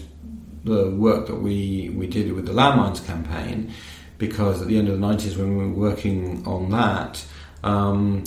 the 0.63 0.89
work 0.91 1.27
that 1.27 1.35
we, 1.35 1.89
we 1.95 2.07
did 2.07 2.31
with 2.33 2.45
the 2.45 2.53
landmines 2.53 3.05
campaign 3.05 3.71
because 4.17 4.61
at 4.61 4.67
the 4.67 4.77
end 4.77 4.87
of 4.87 4.99
the 4.99 5.05
90s 5.05 5.37
when 5.37 5.57
we 5.57 5.65
were 5.65 5.89
working 5.89 6.45
on 6.45 6.69
that 6.69 7.25
um, 7.63 8.23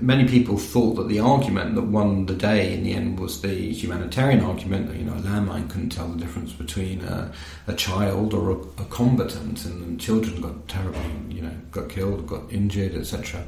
many 0.00 0.28
people 0.28 0.58
thought 0.58 0.94
that 0.94 1.08
the 1.08 1.18
argument 1.18 1.74
that 1.74 1.82
won 1.82 2.26
the 2.26 2.34
day 2.34 2.74
in 2.74 2.84
the 2.84 2.92
end 2.92 3.18
was 3.18 3.40
the 3.40 3.72
humanitarian 3.72 4.40
argument 4.40 4.88
that 4.88 4.96
you 4.96 5.04
know 5.04 5.14
a 5.14 5.20
landmine 5.20 5.68
couldn't 5.70 5.90
tell 5.90 6.08
the 6.08 6.18
difference 6.18 6.52
between 6.52 7.00
a, 7.02 7.32
a 7.66 7.74
child 7.74 8.34
or 8.34 8.50
a, 8.50 8.54
a 8.54 8.84
combatant 8.90 9.64
and, 9.64 10.00
children 10.00 10.40
got 10.40 10.68
terribly 10.68 11.34
you 11.34 11.42
know 11.42 11.54
got 11.72 11.88
killed 11.88 12.26
got 12.26 12.50
injured 12.52 12.94
etc 12.94 13.44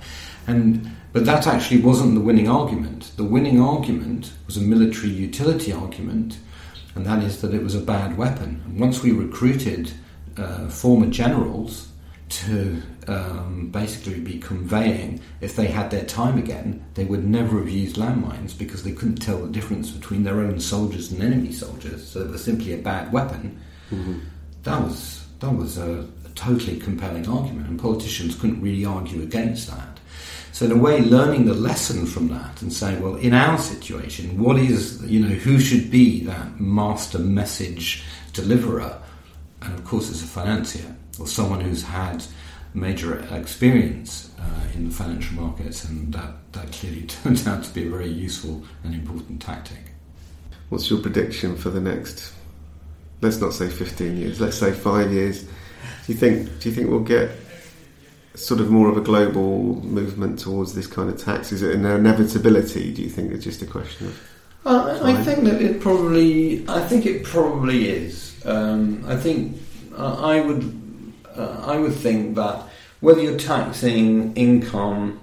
and 0.47 0.91
but 1.13 1.27
that 1.27 1.47
actually 1.47 1.81
wasn't 1.81 2.15
the 2.15 2.21
winning 2.21 2.49
argument. 2.49 3.13
The 3.17 3.25
winning 3.25 3.61
argument 3.61 4.33
was 4.47 4.57
a 4.57 4.61
military 4.61 5.11
utility 5.11 5.73
argument 5.73 6.39
and 6.95 7.07
that 7.07 7.23
is 7.23 7.41
that 7.41 7.55
it 7.55 7.63
was 7.63 7.75
a 7.75 7.81
bad 7.81 8.17
weapon. 8.17 8.63
And 8.65 8.81
once 8.81 9.03
we 9.03 9.13
recruited 9.13 9.93
uh, 10.37 10.69
former 10.69 11.07
generals 11.07 11.89
to 12.29 12.83
um, 13.09 13.69
basically 13.71 14.21
be 14.21 14.39
conveying, 14.39 15.21
if 15.41 15.57
they 15.57 15.67
had 15.67 15.91
their 15.91 16.05
time 16.05 16.39
again, 16.39 16.85
they 16.95 17.05
would 17.05 17.25
never 17.25 17.59
have 17.59 17.69
used 17.69 17.97
landmines 17.97 18.57
because 18.57 18.85
they 18.85 18.93
couldn't 18.93 19.17
tell 19.17 19.39
the 19.39 19.53
difference 19.53 19.91
between 19.91 20.25
their 20.25 20.41
own 20.41 20.61
soldiers 20.61 21.13
and 21.13 21.23
enemy 21.23 21.53
soldiers. 21.53 22.07
So 22.07 22.21
it 22.21 22.31
was 22.31 22.45
simply 22.45 22.73
a 22.73 22.79
bad 22.79 23.13
weapon. 23.13 23.61
Mm-hmm. 23.91 24.21
That 24.63 24.81
was 24.83 25.27
that 25.41 25.51
was 25.51 25.77
a, 25.77 26.09
a 26.25 26.29
totally 26.35 26.79
compelling 26.79 27.29
argument, 27.29 27.69
and 27.69 27.81
politicians 27.81 28.35
couldn't 28.37 28.63
really 28.63 28.85
argue 28.85 29.23
against 29.23 29.69
that. 29.69 29.92
So 30.53 30.67
in 30.67 30.73
a 30.73 30.77
way, 30.77 31.01
learning 31.01 31.47
the 31.47 31.55
lesson 31.55 32.05
from 32.05 32.29
that 32.29 32.61
and 32.61 32.71
saying, 32.71 33.01
well, 33.03 33.17
in 33.17 33.33
our 33.33 33.57
situation, 33.57 34.41
what 34.41 34.59
is, 34.59 35.03
you 35.03 35.21
know, 35.21 35.35
who 35.35 35.59
should 35.59 35.91
be 35.91 36.21
that 36.25 36.61
master 36.61 37.19
message 37.19 38.05
deliverer? 38.35 39.01
And 39.63 39.73
of 39.73 39.83
course, 39.85 40.11
it's 40.11 40.23
a 40.23 40.27
financier 40.27 40.95
or 41.19 41.27
someone 41.27 41.63
who's 41.63 41.83
had 41.83 42.23
major 42.75 43.19
experience 43.35 44.31
uh, 44.39 44.67
in 44.75 44.89
the 44.89 44.95
financial 44.95 45.41
markets, 45.41 45.85
and 45.85 46.13
that, 46.13 46.35
that 46.53 46.71
clearly 46.71 47.03
turns 47.07 47.47
out 47.47 47.65
to 47.65 47.73
be 47.73 47.87
a 47.87 47.91
very 47.91 48.09
useful 48.09 48.63
and 48.85 48.95
important 48.95 49.41
tactic. 49.41 49.93
What's 50.69 50.91
your 50.91 51.01
prediction 51.01 51.57
for 51.57 51.71
the 51.71 51.81
next, 51.81 52.33
let's 53.23 53.41
not 53.41 53.55
say 53.55 53.69
15 53.69 54.19
years, 54.19 54.41
let's 54.41 54.59
say 54.59 54.73
five 54.73 55.13
years? 55.13 55.45
Do 55.45 55.49
you 56.13 56.15
think, 56.15 56.61
do 56.61 56.69
you 56.69 56.75
think 56.75 56.91
we'll 56.91 57.01
get 57.01 57.31
sort 58.35 58.61
of 58.61 58.71
more 58.71 58.89
of 58.89 58.97
a 58.97 59.01
global 59.01 59.83
movement 59.83 60.39
towards 60.39 60.75
this 60.75 60.87
kind 60.87 61.09
of 61.09 61.23
tax? 61.23 61.53
Is 61.53 61.63
it 61.63 61.75
an 61.75 61.85
inevitability? 61.85 62.93
Do 62.93 63.03
you 63.03 63.09
think 63.09 63.33
it's 63.33 63.45
just 63.45 63.63
a 63.63 63.67
question 63.67 64.09
of? 64.09 64.29
Uh, 64.65 65.01
I 65.03 65.15
think 65.23 65.45
that 65.45 65.61
it 65.61 65.81
probably. 65.81 66.67
I 66.69 66.81
think 66.87 67.05
it 67.07 67.25
probably 67.25 67.89
is. 67.89 68.41
Um, 68.47 69.05
I 69.07 69.17
think 69.17 69.61
uh, 69.97 70.17
I 70.23 70.41
would. 70.41 71.13
Uh, 71.37 71.65
I 71.67 71.79
would 71.79 71.95
think 71.95 72.37
that 72.37 72.69
whether 73.01 73.21
you're 73.21 73.39
taxing 73.39 74.35
income 74.37 75.19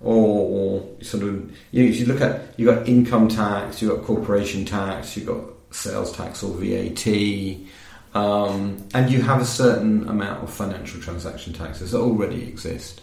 or, 0.00 0.80
or 0.80 1.02
sort 1.02 1.24
of, 1.24 1.50
you 1.72 1.82
know, 1.82 1.90
if 1.90 1.98
you 1.98 2.06
look 2.06 2.20
at 2.20 2.54
you've 2.56 2.74
got 2.74 2.88
income 2.88 3.28
tax, 3.28 3.82
you've 3.82 3.94
got 3.94 4.04
corporation 4.04 4.64
tax, 4.64 5.16
you've 5.16 5.26
got 5.26 5.42
sales 5.70 6.12
tax 6.12 6.42
or 6.42 6.54
VAT. 6.54 7.06
Um, 8.18 8.88
and 8.94 9.10
you 9.10 9.22
have 9.22 9.40
a 9.40 9.44
certain 9.44 10.08
amount 10.08 10.42
of 10.42 10.52
financial 10.52 11.00
transaction 11.00 11.52
taxes 11.52 11.92
that 11.92 12.00
already 12.00 12.42
exist. 12.48 13.00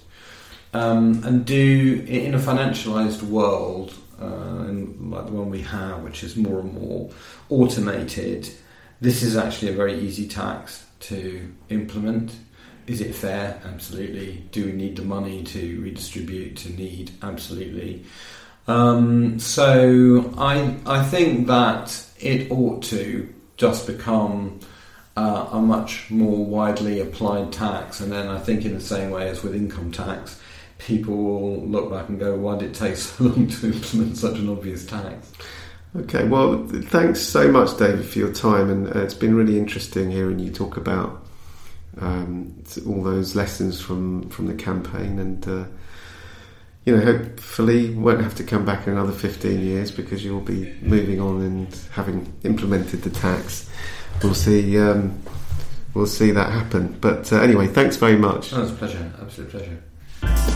Um, 0.73 1.23
and 1.23 1.45
do 1.45 2.03
in 2.05 2.35
a 2.35 2.37
financialized 2.37 3.23
world, 3.23 3.93
uh, 4.21 4.65
like 5.13 5.25
the 5.27 5.31
one 5.31 5.49
we 5.49 5.61
have, 5.61 6.03
which 6.03 6.21
is 6.21 6.35
more 6.35 6.59
and 6.59 6.73
more 6.73 7.09
automated, 7.49 8.49
this 8.99 9.23
is 9.23 9.37
actually 9.37 9.69
a 9.69 9.75
very 9.75 9.97
easy 9.97 10.27
tax 10.27 10.85
to 11.11 11.49
implement. 11.69 12.35
Is 12.87 12.99
it 12.99 13.15
fair? 13.15 13.61
Absolutely. 13.63 14.43
Do 14.51 14.65
we 14.65 14.73
need 14.73 14.97
the 14.97 15.03
money 15.03 15.43
to 15.43 15.81
redistribute 15.81 16.57
to 16.57 16.73
need? 16.73 17.11
Absolutely. 17.21 18.03
Um, 18.67 19.39
so 19.39 20.33
I 20.37 20.75
I 20.85 21.03
think 21.03 21.47
that 21.47 22.05
it 22.19 22.51
ought 22.51 22.83
to 22.83 23.33
just 23.55 23.87
become 23.87 24.59
uh, 25.15 25.47
a 25.51 25.59
much 25.59 26.09
more 26.11 26.45
widely 26.45 26.99
applied 26.99 27.51
tax. 27.51 27.99
And 27.99 28.11
then 28.11 28.27
I 28.27 28.39
think, 28.39 28.65
in 28.65 28.73
the 28.73 28.81
same 28.81 29.11
way 29.11 29.29
as 29.29 29.43
with 29.43 29.55
income 29.55 29.91
tax, 29.91 30.39
people 30.77 31.15
will 31.15 31.61
look 31.65 31.89
back 31.89 32.09
and 32.09 32.19
go, 32.19 32.35
why 32.35 32.57
did 32.57 32.71
it 32.71 32.75
take 32.75 32.97
so 32.97 33.23
long 33.25 33.47
to 33.47 33.67
implement 33.67 34.17
such 34.17 34.37
an 34.37 34.49
obvious 34.49 34.85
tax? 34.85 35.31
Okay, 35.95 36.27
well, 36.27 36.67
thanks 36.67 37.21
so 37.21 37.49
much, 37.49 37.77
David, 37.77 38.05
for 38.05 38.19
your 38.19 38.33
time. 38.33 38.69
And 38.69 38.87
uh, 38.87 38.99
it's 38.99 39.13
been 39.13 39.35
really 39.35 39.57
interesting 39.57 40.11
hearing 40.11 40.39
you 40.39 40.51
talk 40.51 40.75
about 40.75 41.25
um, 42.01 42.61
all 42.85 43.01
those 43.01 43.35
lessons 43.35 43.79
from, 43.79 44.29
from 44.29 44.47
the 44.47 44.53
campaign. 44.55 45.19
And, 45.19 45.47
uh, 45.47 45.63
you 46.83 46.97
know, 46.97 47.01
hopefully 47.01 47.93
won't 47.93 48.21
have 48.21 48.35
to 48.35 48.43
come 48.43 48.65
back 48.65 48.85
in 48.85 48.93
another 48.93 49.13
15 49.13 49.61
years 49.61 49.89
because 49.89 50.25
you'll 50.25 50.41
be 50.41 50.75
moving 50.81 51.21
on 51.21 51.41
and 51.41 51.73
having 51.91 52.33
implemented 52.43 53.03
the 53.03 53.09
tax 53.09 53.69
we'll 54.23 54.33
see. 54.33 54.79
Um, 54.79 55.21
we'll 55.93 56.05
see 56.05 56.31
that 56.31 56.51
happen. 56.51 56.97
But 57.01 57.31
uh, 57.31 57.37
anyway, 57.37 57.67
thanks 57.67 57.95
very 57.97 58.17
much. 58.17 58.53
Oh, 58.53 58.63
it's 58.63 58.71
a 58.71 58.75
pleasure. 58.75 59.11
Absolute 59.21 59.49
pleasure. 59.49 60.54